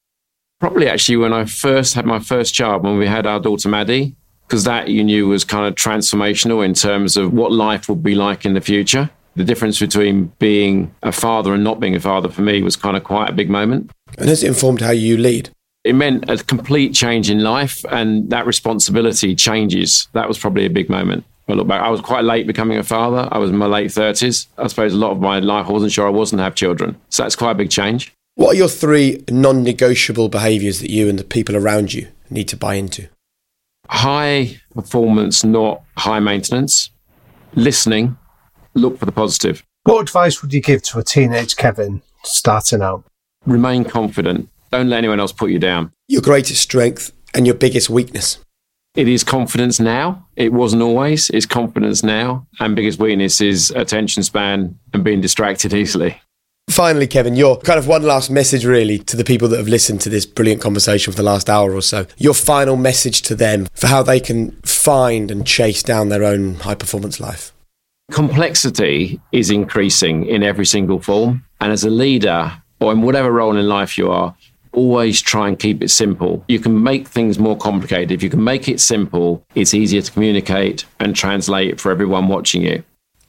Probably 0.61 0.87
actually 0.87 1.17
when 1.17 1.33
I 1.33 1.45
first 1.45 1.95
had 1.95 2.05
my 2.05 2.19
first 2.19 2.53
child, 2.53 2.83
when 2.83 2.99
we 2.99 3.07
had 3.07 3.25
our 3.25 3.39
daughter 3.39 3.67
Maddie, 3.67 4.15
because 4.47 4.63
that 4.65 4.89
you 4.89 5.03
knew 5.03 5.27
was 5.27 5.43
kind 5.43 5.65
of 5.65 5.73
transformational 5.73 6.63
in 6.63 6.75
terms 6.75 7.17
of 7.17 7.33
what 7.33 7.51
life 7.51 7.89
would 7.89 8.03
be 8.03 8.13
like 8.13 8.45
in 8.45 8.53
the 8.53 8.61
future. 8.61 9.09
The 9.35 9.43
difference 9.43 9.79
between 9.79 10.31
being 10.37 10.93
a 11.01 11.11
father 11.11 11.55
and 11.55 11.63
not 11.63 11.79
being 11.79 11.95
a 11.95 11.99
father 11.99 12.29
for 12.29 12.43
me 12.43 12.61
was 12.61 12.75
kind 12.75 12.95
of 12.95 13.03
quite 13.03 13.27
a 13.27 13.33
big 13.33 13.49
moment. 13.49 13.89
And 14.19 14.29
has 14.29 14.43
it 14.43 14.49
informed 14.49 14.81
how 14.81 14.91
you 14.91 15.17
lead? 15.17 15.49
It 15.83 15.93
meant 15.93 16.29
a 16.29 16.37
complete 16.37 16.93
change 16.93 17.31
in 17.31 17.41
life, 17.41 17.83
and 17.89 18.29
that 18.29 18.45
responsibility 18.45 19.33
changes. 19.33 20.09
That 20.13 20.27
was 20.27 20.37
probably 20.37 20.67
a 20.67 20.69
big 20.69 20.91
moment. 20.91 21.25
I 21.49 21.53
look 21.53 21.67
back, 21.67 21.81
I 21.81 21.89
was 21.89 22.01
quite 22.01 22.23
late 22.23 22.45
becoming 22.45 22.77
a 22.77 22.83
father. 22.83 23.27
I 23.31 23.39
was 23.39 23.49
in 23.49 23.57
my 23.57 23.65
late 23.65 23.89
30s. 23.89 24.45
I 24.59 24.67
suppose 24.67 24.93
a 24.93 24.97
lot 24.97 25.09
of 25.09 25.19
my 25.21 25.39
life 25.39 25.65
I 25.67 25.71
wasn't 25.71 25.91
sure 25.91 26.05
I 26.05 26.11
wasn't 26.11 26.41
have 26.41 26.53
children. 26.53 27.01
So 27.09 27.23
that's 27.23 27.35
quite 27.35 27.51
a 27.51 27.55
big 27.55 27.71
change. 27.71 28.13
What 28.35 28.53
are 28.55 28.57
your 28.57 28.69
three 28.69 29.23
non 29.29 29.63
negotiable 29.63 30.29
behaviours 30.29 30.79
that 30.79 30.89
you 30.89 31.09
and 31.09 31.19
the 31.19 31.23
people 31.23 31.55
around 31.55 31.93
you 31.93 32.07
need 32.29 32.47
to 32.49 32.57
buy 32.57 32.75
into? 32.75 33.09
High 33.89 34.57
performance, 34.73 35.43
not 35.43 35.83
high 35.97 36.19
maintenance. 36.19 36.89
Listening, 37.55 38.17
look 38.73 38.97
for 38.97 39.05
the 39.05 39.11
positive. 39.11 39.63
What 39.83 40.01
advice 40.01 40.41
would 40.41 40.53
you 40.53 40.61
give 40.61 40.81
to 40.83 40.99
a 40.99 41.03
teenage 41.03 41.57
Kevin 41.57 42.01
starting 42.23 42.81
out? 42.81 43.03
Remain 43.45 43.83
confident. 43.83 44.49
Don't 44.71 44.89
let 44.89 44.99
anyone 44.99 45.19
else 45.19 45.33
put 45.33 45.49
you 45.51 45.59
down. 45.59 45.91
Your 46.07 46.21
greatest 46.21 46.61
strength 46.61 47.11
and 47.33 47.45
your 47.45 47.55
biggest 47.55 47.89
weakness. 47.89 48.37
It 48.95 49.07
is 49.07 49.23
confidence 49.23 49.79
now. 49.79 50.27
It 50.35 50.53
wasn't 50.53 50.81
always. 50.83 51.29
It's 51.29 51.45
confidence 51.45 52.03
now. 52.03 52.47
And 52.59 52.75
biggest 52.75 52.99
weakness 52.99 53.41
is 53.41 53.71
attention 53.71 54.23
span 54.23 54.77
and 54.93 55.03
being 55.03 55.21
distracted 55.21 55.73
easily. 55.73 56.21
Finally, 56.71 57.05
Kevin, 57.05 57.35
your 57.35 57.57
kind 57.59 57.77
of 57.77 57.85
one 57.85 58.01
last 58.01 58.31
message, 58.31 58.65
really, 58.65 58.97
to 58.97 59.17
the 59.17 59.25
people 59.25 59.49
that 59.49 59.57
have 59.57 59.67
listened 59.67 59.99
to 59.99 60.07
this 60.07 60.25
brilliant 60.25 60.61
conversation 60.61 61.11
for 61.11 61.17
the 61.17 61.23
last 61.23 61.49
hour 61.49 61.73
or 61.73 61.81
so. 61.81 62.05
Your 62.17 62.33
final 62.33 62.77
message 62.77 63.21
to 63.23 63.35
them 63.35 63.67
for 63.73 63.87
how 63.87 64.01
they 64.03 64.21
can 64.21 64.51
find 64.61 65.29
and 65.31 65.45
chase 65.45 65.83
down 65.83 66.07
their 66.07 66.23
own 66.23 66.55
high 66.55 66.75
performance 66.75 67.19
life. 67.19 67.51
Complexity 68.11 69.19
is 69.33 69.51
increasing 69.51 70.25
in 70.27 70.43
every 70.43 70.65
single 70.65 71.01
form. 71.01 71.43
And 71.59 71.73
as 71.73 71.83
a 71.83 71.89
leader, 71.89 72.53
or 72.79 72.93
in 72.93 73.01
whatever 73.01 73.33
role 73.33 73.57
in 73.57 73.67
life 73.67 73.97
you 73.97 74.09
are, 74.09 74.33
always 74.71 75.21
try 75.21 75.49
and 75.49 75.59
keep 75.59 75.83
it 75.83 75.89
simple. 75.89 76.43
You 76.47 76.59
can 76.59 76.81
make 76.81 77.05
things 77.05 77.37
more 77.37 77.57
complicated. 77.57 78.13
If 78.13 78.23
you 78.23 78.29
can 78.29 78.43
make 78.43 78.69
it 78.69 78.79
simple, 78.79 79.45
it's 79.55 79.73
easier 79.73 80.01
to 80.01 80.11
communicate 80.11 80.85
and 81.01 81.13
translate 81.13 81.81
for 81.81 81.91
everyone 81.91 82.29
watching 82.29 82.61
you. 82.61 82.81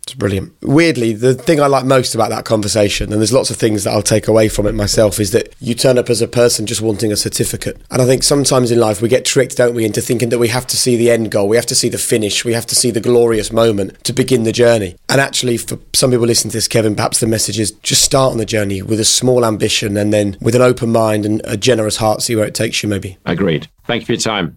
It's 0.04 0.14
brilliant. 0.14 0.52
Weirdly, 0.62 1.12
the 1.12 1.34
thing 1.34 1.60
I 1.60 1.68
like 1.68 1.84
most 1.84 2.14
about 2.14 2.30
that 2.30 2.44
conversation, 2.44 3.12
and 3.12 3.20
there's 3.20 3.32
lots 3.32 3.50
of 3.50 3.56
things 3.56 3.84
that 3.84 3.92
I'll 3.92 4.02
take 4.02 4.26
away 4.26 4.48
from 4.48 4.66
it 4.66 4.74
myself, 4.74 5.20
is 5.20 5.30
that 5.30 5.54
you 5.60 5.74
turn 5.74 5.96
up 5.96 6.10
as 6.10 6.20
a 6.20 6.26
person 6.26 6.66
just 6.66 6.80
wanting 6.80 7.12
a 7.12 7.16
certificate. 7.16 7.80
And 7.90 8.02
I 8.02 8.06
think 8.06 8.24
sometimes 8.24 8.72
in 8.72 8.80
life 8.80 9.00
we 9.00 9.08
get 9.08 9.24
tricked, 9.24 9.56
don't 9.56 9.74
we, 9.74 9.84
into 9.84 10.00
thinking 10.00 10.30
that 10.30 10.40
we 10.40 10.48
have 10.48 10.66
to 10.68 10.76
see 10.76 10.96
the 10.96 11.10
end 11.10 11.30
goal, 11.30 11.48
we 11.48 11.56
have 11.56 11.66
to 11.66 11.76
see 11.76 11.88
the 11.88 11.98
finish, 11.98 12.44
we 12.44 12.52
have 12.52 12.66
to 12.66 12.74
see 12.74 12.90
the 12.90 13.00
glorious 13.00 13.52
moment 13.52 14.02
to 14.04 14.12
begin 14.12 14.42
the 14.42 14.52
journey. 14.52 14.96
And 15.08 15.20
actually, 15.20 15.56
for 15.56 15.78
some 15.92 16.10
people 16.10 16.26
listening 16.26 16.50
to 16.50 16.56
this, 16.56 16.68
Kevin, 16.68 16.96
perhaps 16.96 17.20
the 17.20 17.28
message 17.28 17.60
is 17.60 17.70
just 17.70 18.02
start 18.02 18.32
on 18.32 18.38
the 18.38 18.46
journey 18.46 18.82
with 18.82 18.98
a 18.98 19.04
small 19.04 19.44
ambition 19.44 19.96
and 19.96 20.12
then 20.12 20.36
with 20.40 20.56
an 20.56 20.62
open 20.62 20.90
mind 20.90 21.24
and 21.24 21.40
a 21.44 21.56
generous 21.56 21.98
heart, 21.98 22.22
see 22.22 22.34
where 22.34 22.46
it 22.46 22.54
takes 22.54 22.82
you, 22.82 22.88
maybe. 22.88 23.18
Agreed. 23.24 23.68
Thank 23.84 24.02
you 24.02 24.06
for 24.06 24.12
your 24.12 24.20
time. 24.20 24.56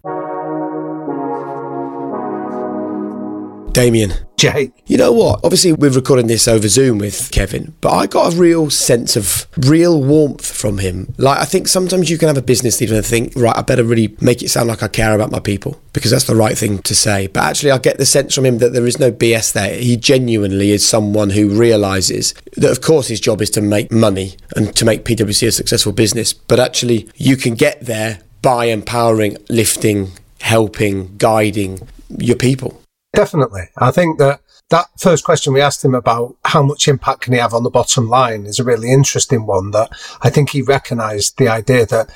Damian. 3.76 4.14
Jake. 4.38 4.72
You 4.86 4.96
know 4.96 5.12
what? 5.12 5.40
Obviously, 5.44 5.74
we're 5.74 5.90
recording 5.90 6.28
this 6.28 6.48
over 6.48 6.66
Zoom 6.66 6.96
with 6.96 7.30
Kevin, 7.30 7.74
but 7.82 7.92
I 7.92 8.06
got 8.06 8.32
a 8.32 8.36
real 8.36 8.70
sense 8.70 9.16
of 9.16 9.46
real 9.58 10.02
warmth 10.02 10.50
from 10.50 10.78
him. 10.78 11.12
Like, 11.18 11.40
I 11.40 11.44
think 11.44 11.68
sometimes 11.68 12.08
you 12.08 12.16
can 12.16 12.28
have 12.28 12.38
a 12.38 12.42
business 12.42 12.80
leader 12.80 12.94
and 12.94 13.04
think, 13.04 13.34
right, 13.36 13.54
I 13.54 13.60
better 13.60 13.84
really 13.84 14.16
make 14.18 14.42
it 14.42 14.48
sound 14.48 14.68
like 14.68 14.82
I 14.82 14.88
care 14.88 15.14
about 15.14 15.30
my 15.30 15.40
people 15.40 15.78
because 15.92 16.10
that's 16.10 16.24
the 16.24 16.34
right 16.34 16.56
thing 16.56 16.78
to 16.84 16.94
say. 16.94 17.26
But 17.26 17.44
actually, 17.44 17.70
I 17.70 17.76
get 17.76 17.98
the 17.98 18.06
sense 18.06 18.34
from 18.34 18.46
him 18.46 18.56
that 18.58 18.72
there 18.72 18.86
is 18.86 18.98
no 18.98 19.12
BS 19.12 19.52
there. 19.52 19.76
He 19.78 19.98
genuinely 19.98 20.70
is 20.70 20.88
someone 20.88 21.28
who 21.28 21.50
realizes 21.50 22.32
that, 22.56 22.70
of 22.70 22.80
course, 22.80 23.08
his 23.08 23.20
job 23.20 23.42
is 23.42 23.50
to 23.50 23.60
make 23.60 23.92
money 23.92 24.38
and 24.56 24.74
to 24.74 24.86
make 24.86 25.04
PwC 25.04 25.48
a 25.48 25.52
successful 25.52 25.92
business, 25.92 26.32
but 26.32 26.58
actually, 26.58 27.10
you 27.16 27.36
can 27.36 27.52
get 27.52 27.82
there 27.82 28.20
by 28.40 28.68
empowering, 28.68 29.36
lifting, 29.50 30.12
helping, 30.40 31.18
guiding 31.18 31.86
your 32.08 32.36
people. 32.36 32.80
Definitely. 33.16 33.68
I 33.78 33.90
think 33.92 34.18
that 34.18 34.40
that 34.68 34.88
first 34.98 35.24
question 35.24 35.54
we 35.54 35.60
asked 35.60 35.84
him 35.84 35.94
about 35.94 36.36
how 36.44 36.62
much 36.62 36.86
impact 36.86 37.22
can 37.22 37.32
he 37.32 37.38
have 37.38 37.54
on 37.54 37.62
the 37.62 37.70
bottom 37.70 38.08
line 38.08 38.44
is 38.44 38.58
a 38.58 38.64
really 38.64 38.90
interesting 38.90 39.46
one 39.46 39.70
that 39.70 39.90
I 40.20 40.28
think 40.28 40.50
he 40.50 40.60
recognized 40.60 41.38
the 41.38 41.48
idea 41.48 41.86
that 41.86 42.10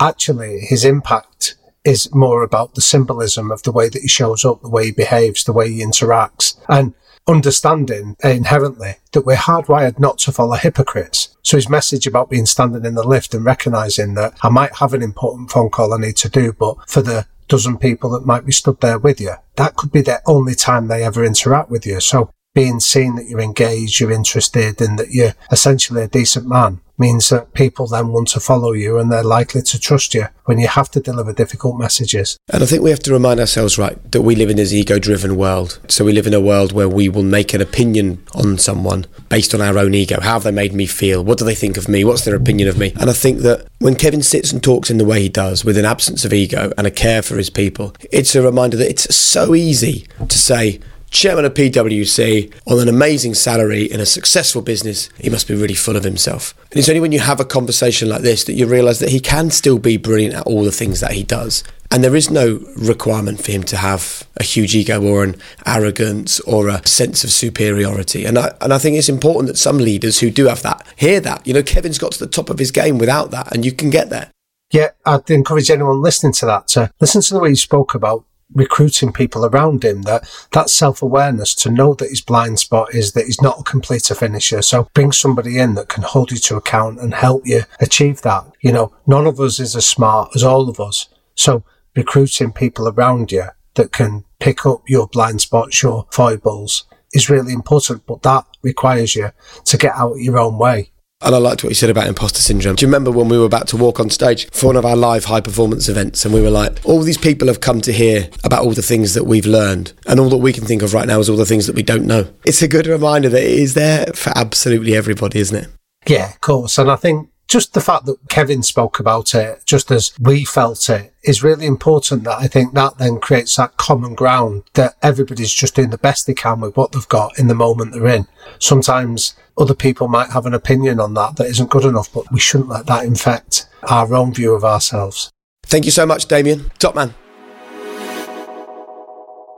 actually 0.00 0.60
his 0.60 0.84
impact 0.84 1.56
is 1.84 2.12
more 2.14 2.42
about 2.42 2.74
the 2.74 2.80
symbolism 2.80 3.50
of 3.50 3.62
the 3.64 3.72
way 3.72 3.88
that 3.90 4.00
he 4.02 4.08
shows 4.08 4.44
up, 4.44 4.62
the 4.62 4.70
way 4.70 4.86
he 4.86 4.92
behaves, 4.92 5.44
the 5.44 5.52
way 5.52 5.70
he 5.70 5.84
interacts 5.84 6.56
and 6.68 6.94
understanding 7.28 8.16
inherently 8.22 8.96
that 9.12 9.26
we're 9.26 9.36
hardwired 9.36 9.98
not 9.98 10.16
to 10.18 10.32
follow 10.32 10.56
hypocrites. 10.56 11.36
So 11.42 11.56
his 11.56 11.68
message 11.68 12.06
about 12.06 12.30
being 12.30 12.46
standing 12.46 12.84
in 12.84 12.94
the 12.94 13.06
lift 13.06 13.34
and 13.34 13.44
recognizing 13.44 14.14
that 14.14 14.38
I 14.42 14.48
might 14.48 14.76
have 14.76 14.94
an 14.94 15.02
important 15.02 15.50
phone 15.50 15.70
call 15.70 15.92
I 15.92 15.98
need 15.98 16.16
to 16.18 16.28
do, 16.28 16.52
but 16.52 16.76
for 16.88 17.02
the 17.02 17.26
dozen 17.48 17.78
people 17.78 18.10
that 18.10 18.26
might 18.26 18.44
be 18.44 18.52
stood 18.52 18.80
there 18.80 18.98
with 18.98 19.20
you. 19.20 19.34
That 19.56 19.76
could 19.76 19.92
be 19.92 20.02
the 20.02 20.20
only 20.26 20.54
time 20.54 20.88
they 20.88 21.04
ever 21.04 21.24
interact 21.24 21.70
with 21.70 21.86
you. 21.86 22.00
So 22.00 22.30
being 22.56 22.80
seen 22.80 23.16
that 23.16 23.26
you're 23.26 23.38
engaged, 23.38 24.00
you're 24.00 24.10
interested, 24.10 24.80
and 24.80 24.98
that 24.98 25.10
you're 25.10 25.34
essentially 25.52 26.02
a 26.02 26.08
decent 26.08 26.48
man 26.48 26.80
means 26.98 27.28
that 27.28 27.52
people 27.52 27.86
then 27.86 28.08
want 28.08 28.28
to 28.28 28.40
follow 28.40 28.72
you 28.72 28.98
and 28.98 29.12
they're 29.12 29.22
likely 29.22 29.60
to 29.60 29.78
trust 29.78 30.14
you 30.14 30.24
when 30.46 30.58
you 30.58 30.66
have 30.66 30.90
to 30.90 30.98
deliver 30.98 31.30
difficult 31.30 31.78
messages. 31.78 32.38
And 32.50 32.62
I 32.62 32.66
think 32.66 32.82
we 32.82 32.88
have 32.88 33.00
to 33.00 33.12
remind 33.12 33.38
ourselves, 33.38 33.76
right, 33.76 33.98
that 34.12 34.22
we 34.22 34.34
live 34.34 34.48
in 34.48 34.56
this 34.56 34.72
ego 34.72 34.98
driven 34.98 35.36
world. 35.36 35.78
So 35.88 36.06
we 36.06 36.12
live 36.12 36.26
in 36.26 36.32
a 36.32 36.40
world 36.40 36.72
where 36.72 36.88
we 36.88 37.10
will 37.10 37.22
make 37.22 37.52
an 37.52 37.60
opinion 37.60 38.24
on 38.34 38.56
someone 38.56 39.04
based 39.28 39.54
on 39.54 39.60
our 39.60 39.76
own 39.76 39.92
ego. 39.92 40.18
How 40.22 40.32
have 40.34 40.44
they 40.44 40.50
made 40.50 40.72
me 40.72 40.86
feel? 40.86 41.22
What 41.22 41.36
do 41.36 41.44
they 41.44 41.54
think 41.54 41.76
of 41.76 41.90
me? 41.90 42.04
What's 42.04 42.24
their 42.24 42.36
opinion 42.36 42.68
of 42.70 42.78
me? 42.78 42.94
And 42.98 43.10
I 43.10 43.12
think 43.12 43.40
that 43.40 43.66
when 43.78 43.96
Kevin 43.96 44.22
sits 44.22 44.50
and 44.50 44.62
talks 44.62 44.88
in 44.88 44.96
the 44.96 45.04
way 45.04 45.20
he 45.20 45.28
does, 45.28 45.62
with 45.62 45.76
an 45.76 45.84
absence 45.84 46.24
of 46.24 46.32
ego 46.32 46.72
and 46.78 46.86
a 46.86 46.90
care 46.90 47.20
for 47.20 47.36
his 47.36 47.50
people, 47.50 47.94
it's 48.10 48.34
a 48.34 48.40
reminder 48.40 48.78
that 48.78 48.88
it's 48.88 49.14
so 49.14 49.54
easy 49.54 50.06
to 50.26 50.38
say, 50.38 50.80
chairman 51.16 51.46
of 51.46 51.54
PwC 51.54 52.52
on 52.66 52.78
an 52.78 52.88
amazing 52.88 53.32
salary 53.32 53.84
in 53.84 54.00
a 54.00 54.06
successful 54.06 54.60
business, 54.60 55.08
he 55.18 55.30
must 55.30 55.48
be 55.48 55.54
really 55.54 55.74
full 55.74 55.96
of 55.96 56.04
himself. 56.04 56.54
And 56.70 56.78
it's 56.78 56.90
only 56.90 57.00
when 57.00 57.10
you 57.10 57.20
have 57.20 57.40
a 57.40 57.44
conversation 57.44 58.10
like 58.10 58.20
this 58.20 58.44
that 58.44 58.52
you 58.52 58.66
realise 58.66 58.98
that 58.98 59.08
he 59.08 59.18
can 59.18 59.50
still 59.50 59.78
be 59.78 59.96
brilliant 59.96 60.34
at 60.34 60.46
all 60.46 60.62
the 60.62 60.70
things 60.70 61.00
that 61.00 61.12
he 61.12 61.22
does. 61.22 61.64
And 61.90 62.04
there 62.04 62.16
is 62.16 62.30
no 62.30 62.60
requirement 62.76 63.42
for 63.42 63.50
him 63.50 63.62
to 63.62 63.78
have 63.78 64.28
a 64.36 64.42
huge 64.42 64.76
ego 64.76 65.02
or 65.02 65.24
an 65.24 65.36
arrogance 65.64 66.38
or 66.40 66.68
a 66.68 66.86
sense 66.86 67.24
of 67.24 67.30
superiority. 67.30 68.26
And 68.26 68.38
I, 68.38 68.54
and 68.60 68.74
I 68.74 68.78
think 68.78 68.98
it's 68.98 69.08
important 69.08 69.46
that 69.46 69.56
some 69.56 69.78
leaders 69.78 70.20
who 70.20 70.30
do 70.30 70.46
have 70.48 70.60
that 70.62 70.86
hear 70.96 71.18
that. 71.20 71.46
You 71.46 71.54
know, 71.54 71.62
Kevin's 71.62 71.98
got 71.98 72.12
to 72.12 72.18
the 72.18 72.30
top 72.30 72.50
of 72.50 72.58
his 72.58 72.70
game 72.70 72.98
without 72.98 73.30
that, 73.30 73.54
and 73.54 73.64
you 73.64 73.72
can 73.72 73.88
get 73.88 74.10
there. 74.10 74.30
Yeah, 74.70 74.88
I'd 75.06 75.30
encourage 75.30 75.70
anyone 75.70 76.02
listening 76.02 76.34
to 76.34 76.46
that 76.46 76.68
to 76.68 76.90
listen 77.00 77.22
to 77.22 77.34
the 77.34 77.40
way 77.40 77.48
you 77.48 77.56
spoke 77.56 77.94
about 77.94 78.25
recruiting 78.54 79.12
people 79.12 79.44
around 79.44 79.84
him 79.84 80.02
that 80.02 80.28
that 80.52 80.70
self-awareness 80.70 81.54
to 81.54 81.70
know 81.70 81.94
that 81.94 82.10
his 82.10 82.20
blind 82.20 82.58
spot 82.58 82.94
is 82.94 83.12
that 83.12 83.26
he's 83.26 83.42
not 83.42 83.60
a 83.60 83.64
completer 83.64 84.14
finisher. 84.14 84.62
So 84.62 84.88
bring 84.94 85.12
somebody 85.12 85.58
in 85.58 85.74
that 85.74 85.88
can 85.88 86.02
hold 86.02 86.30
you 86.30 86.38
to 86.38 86.56
account 86.56 87.00
and 87.00 87.14
help 87.14 87.42
you 87.44 87.62
achieve 87.80 88.22
that. 88.22 88.44
You 88.60 88.72
know 88.72 88.94
none 89.06 89.26
of 89.26 89.40
us 89.40 89.58
is 89.58 89.74
as 89.74 89.86
smart 89.86 90.30
as 90.34 90.44
all 90.44 90.68
of 90.68 90.80
us. 90.80 91.08
So 91.34 91.64
recruiting 91.94 92.52
people 92.52 92.88
around 92.88 93.32
you 93.32 93.44
that 93.74 93.92
can 93.92 94.24
pick 94.38 94.66
up 94.66 94.82
your 94.86 95.06
blind 95.08 95.40
spots 95.40 95.82
your 95.82 96.06
foibles 96.10 96.84
is 97.12 97.30
really 97.30 97.52
important 97.52 98.04
but 98.06 98.22
that 98.22 98.44
requires 98.62 99.14
you 99.14 99.30
to 99.64 99.76
get 99.76 99.94
out 99.94 100.16
your 100.16 100.38
own 100.38 100.58
way 100.58 100.90
and 101.22 101.34
I 101.34 101.38
liked 101.38 101.64
what 101.64 101.70
you 101.70 101.74
said 101.74 101.90
about 101.90 102.06
imposter 102.06 102.40
syndrome. 102.40 102.76
Do 102.76 102.84
you 102.84 102.88
remember 102.88 103.10
when 103.10 103.28
we 103.28 103.38
were 103.38 103.46
about 103.46 103.68
to 103.68 103.76
walk 103.76 104.00
on 104.00 104.10
stage 104.10 104.50
for 104.50 104.66
one 104.66 104.76
of 104.76 104.84
our 104.84 104.96
live 104.96 105.24
high 105.24 105.40
performance 105.40 105.88
events 105.88 106.24
and 106.24 106.34
we 106.34 106.42
were 106.42 106.50
like, 106.50 106.78
all 106.84 107.00
these 107.00 107.16
people 107.18 107.48
have 107.48 107.60
come 107.60 107.80
to 107.82 107.92
hear 107.92 108.28
about 108.44 108.64
all 108.64 108.72
the 108.72 108.82
things 108.82 109.14
that 109.14 109.24
we've 109.24 109.46
learned 109.46 109.92
and 110.06 110.20
all 110.20 110.28
that 110.28 110.36
we 110.36 110.52
can 110.52 110.64
think 110.64 110.82
of 110.82 110.92
right 110.92 111.06
now 111.06 111.18
is 111.18 111.30
all 111.30 111.36
the 111.36 111.46
things 111.46 111.66
that 111.66 111.76
we 111.76 111.82
don't 111.82 112.06
know. 112.06 112.28
It's 112.44 112.62
a 112.62 112.68
good 112.68 112.86
reminder 112.86 113.30
that 113.30 113.42
it 113.42 113.58
is 113.58 113.74
there 113.74 114.06
for 114.14 114.32
absolutely 114.36 114.94
everybody, 114.94 115.38
isn't 115.38 115.56
it? 115.64 115.68
Yeah, 116.06 116.30
of 116.30 116.40
course. 116.40 116.76
And 116.78 116.90
I 116.90 116.96
think 116.96 117.30
just 117.48 117.74
the 117.74 117.80
fact 117.80 118.06
that 118.06 118.28
Kevin 118.28 118.62
spoke 118.62 118.98
about 118.98 119.34
it, 119.34 119.62
just 119.64 119.90
as 119.90 120.12
we 120.20 120.44
felt 120.44 120.88
it, 120.88 121.14
is 121.22 121.42
really 121.42 121.66
important 121.66 122.24
that 122.24 122.38
I 122.38 122.46
think 122.46 122.74
that 122.74 122.98
then 122.98 123.20
creates 123.20 123.56
that 123.56 123.76
common 123.76 124.14
ground 124.14 124.64
that 124.74 124.96
everybody's 125.02 125.52
just 125.52 125.74
doing 125.76 125.90
the 125.90 125.98
best 125.98 126.26
they 126.26 126.34
can 126.34 126.60
with 126.60 126.76
what 126.76 126.92
they've 126.92 127.08
got 127.08 127.38
in 127.38 127.48
the 127.48 127.54
moment 127.54 127.92
they're 127.92 128.06
in. 128.06 128.26
Sometimes 128.58 129.34
other 129.58 129.74
people 129.74 130.08
might 130.08 130.30
have 130.30 130.46
an 130.46 130.54
opinion 130.54 131.00
on 131.00 131.14
that 131.14 131.36
that 131.36 131.46
isn't 131.46 131.70
good 131.70 131.84
enough, 131.84 132.12
but 132.12 132.30
we 132.32 132.40
shouldn't 132.40 132.68
let 132.68 132.86
that 132.86 133.04
infect 133.04 133.68
our 133.84 134.12
own 134.14 134.34
view 134.34 134.54
of 134.54 134.64
ourselves. 134.64 135.30
Thank 135.64 135.84
you 135.84 135.90
so 135.90 136.06
much, 136.06 136.26
Damian. 136.26 136.70
Top 136.78 136.94
man. 136.94 137.14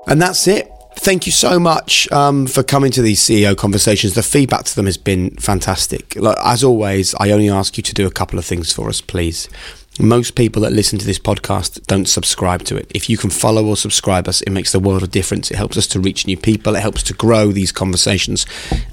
And 0.07 0.23
that's 0.23 0.47
it. 0.47 0.71
Thank 1.01 1.27
you 1.27 1.33
so 1.33 1.61
much 1.61 2.11
um, 2.11 2.47
for 2.47 2.63
coming 2.63 2.91
to 2.91 3.03
these 3.03 3.21
CEO 3.21 3.57
conversations. 3.57 4.15
The 4.15 4.23
feedback 4.23 4.65
to 4.65 4.77
them 4.77 4.87
has 4.87 4.97
been 4.97 5.31
fantastic. 5.37 6.17
as 6.17 6.65
always, 6.65 7.15
I 7.21 7.31
only 7.31 7.49
ask 7.49 7.77
you 7.77 7.83
to 7.85 7.95
do 7.95 8.07
a 8.07 8.11
couple 8.11 8.39
of 8.39 8.45
things 8.45 8.73
for 8.73 8.89
us, 8.89 9.01
please. 9.01 9.49
Most 10.01 10.35
people 10.35 10.63
that 10.63 10.73
listen 10.73 10.99
to 10.99 11.07
this 11.07 11.19
podcast 11.19 11.87
don't 11.87 12.09
subscribe 12.09 12.65
to 12.65 12.77
it. 12.77 12.91
If 12.95 13.09
you 13.09 13.17
can 13.17 13.31
follow 13.31 13.65
or 13.65 13.77
subscribe 13.77 14.29
us, 14.29 14.43
it 14.43 14.51
makes 14.51 14.73
the 14.73 14.81
world 14.81 15.03
of 15.03 15.11
difference. 15.11 15.51
It 15.51 15.57
helps 15.57 15.77
us 15.77 15.87
to 15.89 16.01
reach 16.01 16.27
new 16.27 16.37
people. 16.37 16.77
It 16.77 16.83
helps 16.83 17.03
to 17.05 17.15
grow 17.15 17.53
these 17.53 17.73
conversations 17.73 18.45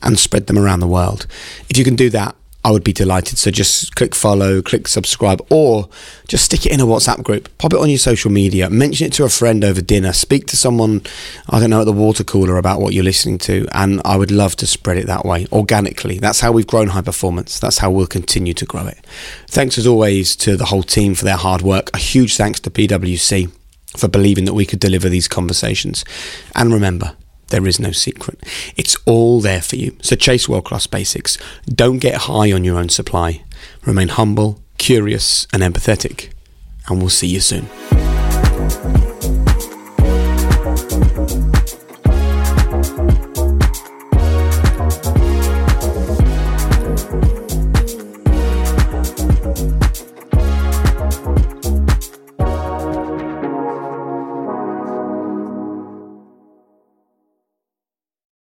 and 0.02 0.18
spread 0.18 0.48
them 0.48 0.58
around 0.58 0.80
the 0.80 0.88
world. 0.88 1.28
If 1.70 1.78
you 1.78 1.84
can 1.84 1.96
do 1.96 2.10
that, 2.12 2.36
I 2.66 2.72
would 2.72 2.84
be 2.84 2.94
delighted. 2.94 3.38
So 3.38 3.52
just 3.52 3.96
click 3.96 4.16
follow, 4.16 4.60
click 4.60 4.88
subscribe, 4.88 5.40
or 5.52 5.88
just 6.28 6.46
stick 6.46 6.66
it 6.66 6.72
in 6.72 6.80
a 6.80 6.86
WhatsApp 6.88 7.22
group. 7.22 7.56
Pop 7.60 7.74
it 7.74 7.80
on 7.80 7.90
your 7.90 8.00
social 8.00 8.32
media. 8.32 8.72
Mention 8.72 9.06
it 9.06 9.14
to 9.14 9.24
a 9.24 9.30
friend 9.30 9.64
over 9.64 9.82
dinner. 9.82 10.12
Speak 10.14 10.48
to 10.48 10.58
someone, 10.58 11.04
I 11.48 11.60
don't 11.60 11.70
know, 11.70 11.82
at 11.82 11.86
the 11.86 11.92
water 11.92 12.24
cooler 12.24 12.58
about 12.58 12.82
what 12.82 12.96
you're 12.96 13.04
listening 13.04 13.38
to. 13.40 13.68
And 13.72 14.02
I 14.04 14.18
would 14.18 14.32
love 14.32 14.56
to 14.56 14.66
spread 14.66 14.98
it 14.98 15.06
that 15.06 15.26
way, 15.26 15.46
organically. 15.52 16.18
That's 16.18 16.40
how 16.40 16.52
we've 16.52 16.66
grown 16.66 16.88
high 16.88 17.02
performance. 17.02 17.60
That's 17.60 17.78
how 17.78 17.92
we'll 17.92 18.08
continue 18.08 18.56
to 18.56 18.66
grow 18.66 18.88
it. 18.88 18.98
Thanks 19.48 19.78
as 19.78 19.86
always 19.86 20.36
to 20.38 20.58
the 20.58 20.66
whole 20.66 20.82
team 20.82 21.14
for 21.14 21.24
their 21.24 21.38
hard 21.38 21.62
work. 21.62 21.92
A 21.94 22.00
huge 22.00 22.36
thanks 22.36 22.60
to 22.62 22.72
PwC 22.72 23.52
for 23.96 24.08
believing 24.08 24.46
that 24.46 24.56
we 24.56 24.66
could 24.66 24.80
deliver 24.80 25.08
these 25.08 25.28
conversations. 25.28 26.04
And 26.56 26.74
remember, 26.74 27.16
there 27.50 27.68
is 27.68 27.80
no 27.80 27.92
secret. 27.92 28.42
It's 28.76 28.96
all 29.06 29.42
there 29.42 29.62
for 29.62 29.76
you. 29.76 29.98
So 30.02 30.16
chase 30.16 30.50
world 30.50 30.66
class 30.66 30.88
basics. 30.88 31.38
Don't 31.66 32.00
get 32.00 32.22
high 32.22 32.52
on 32.52 32.64
your 32.64 32.78
own 32.78 32.90
supply. 32.90 33.44
Remain 33.86 34.10
humble, 34.10 34.62
curious, 34.78 35.48
and 35.54 35.62
empathetic. 35.62 36.32
And 36.88 37.00
we'll 37.00 37.10
see 37.10 37.28
you 37.28 37.40
soon. 37.40 37.68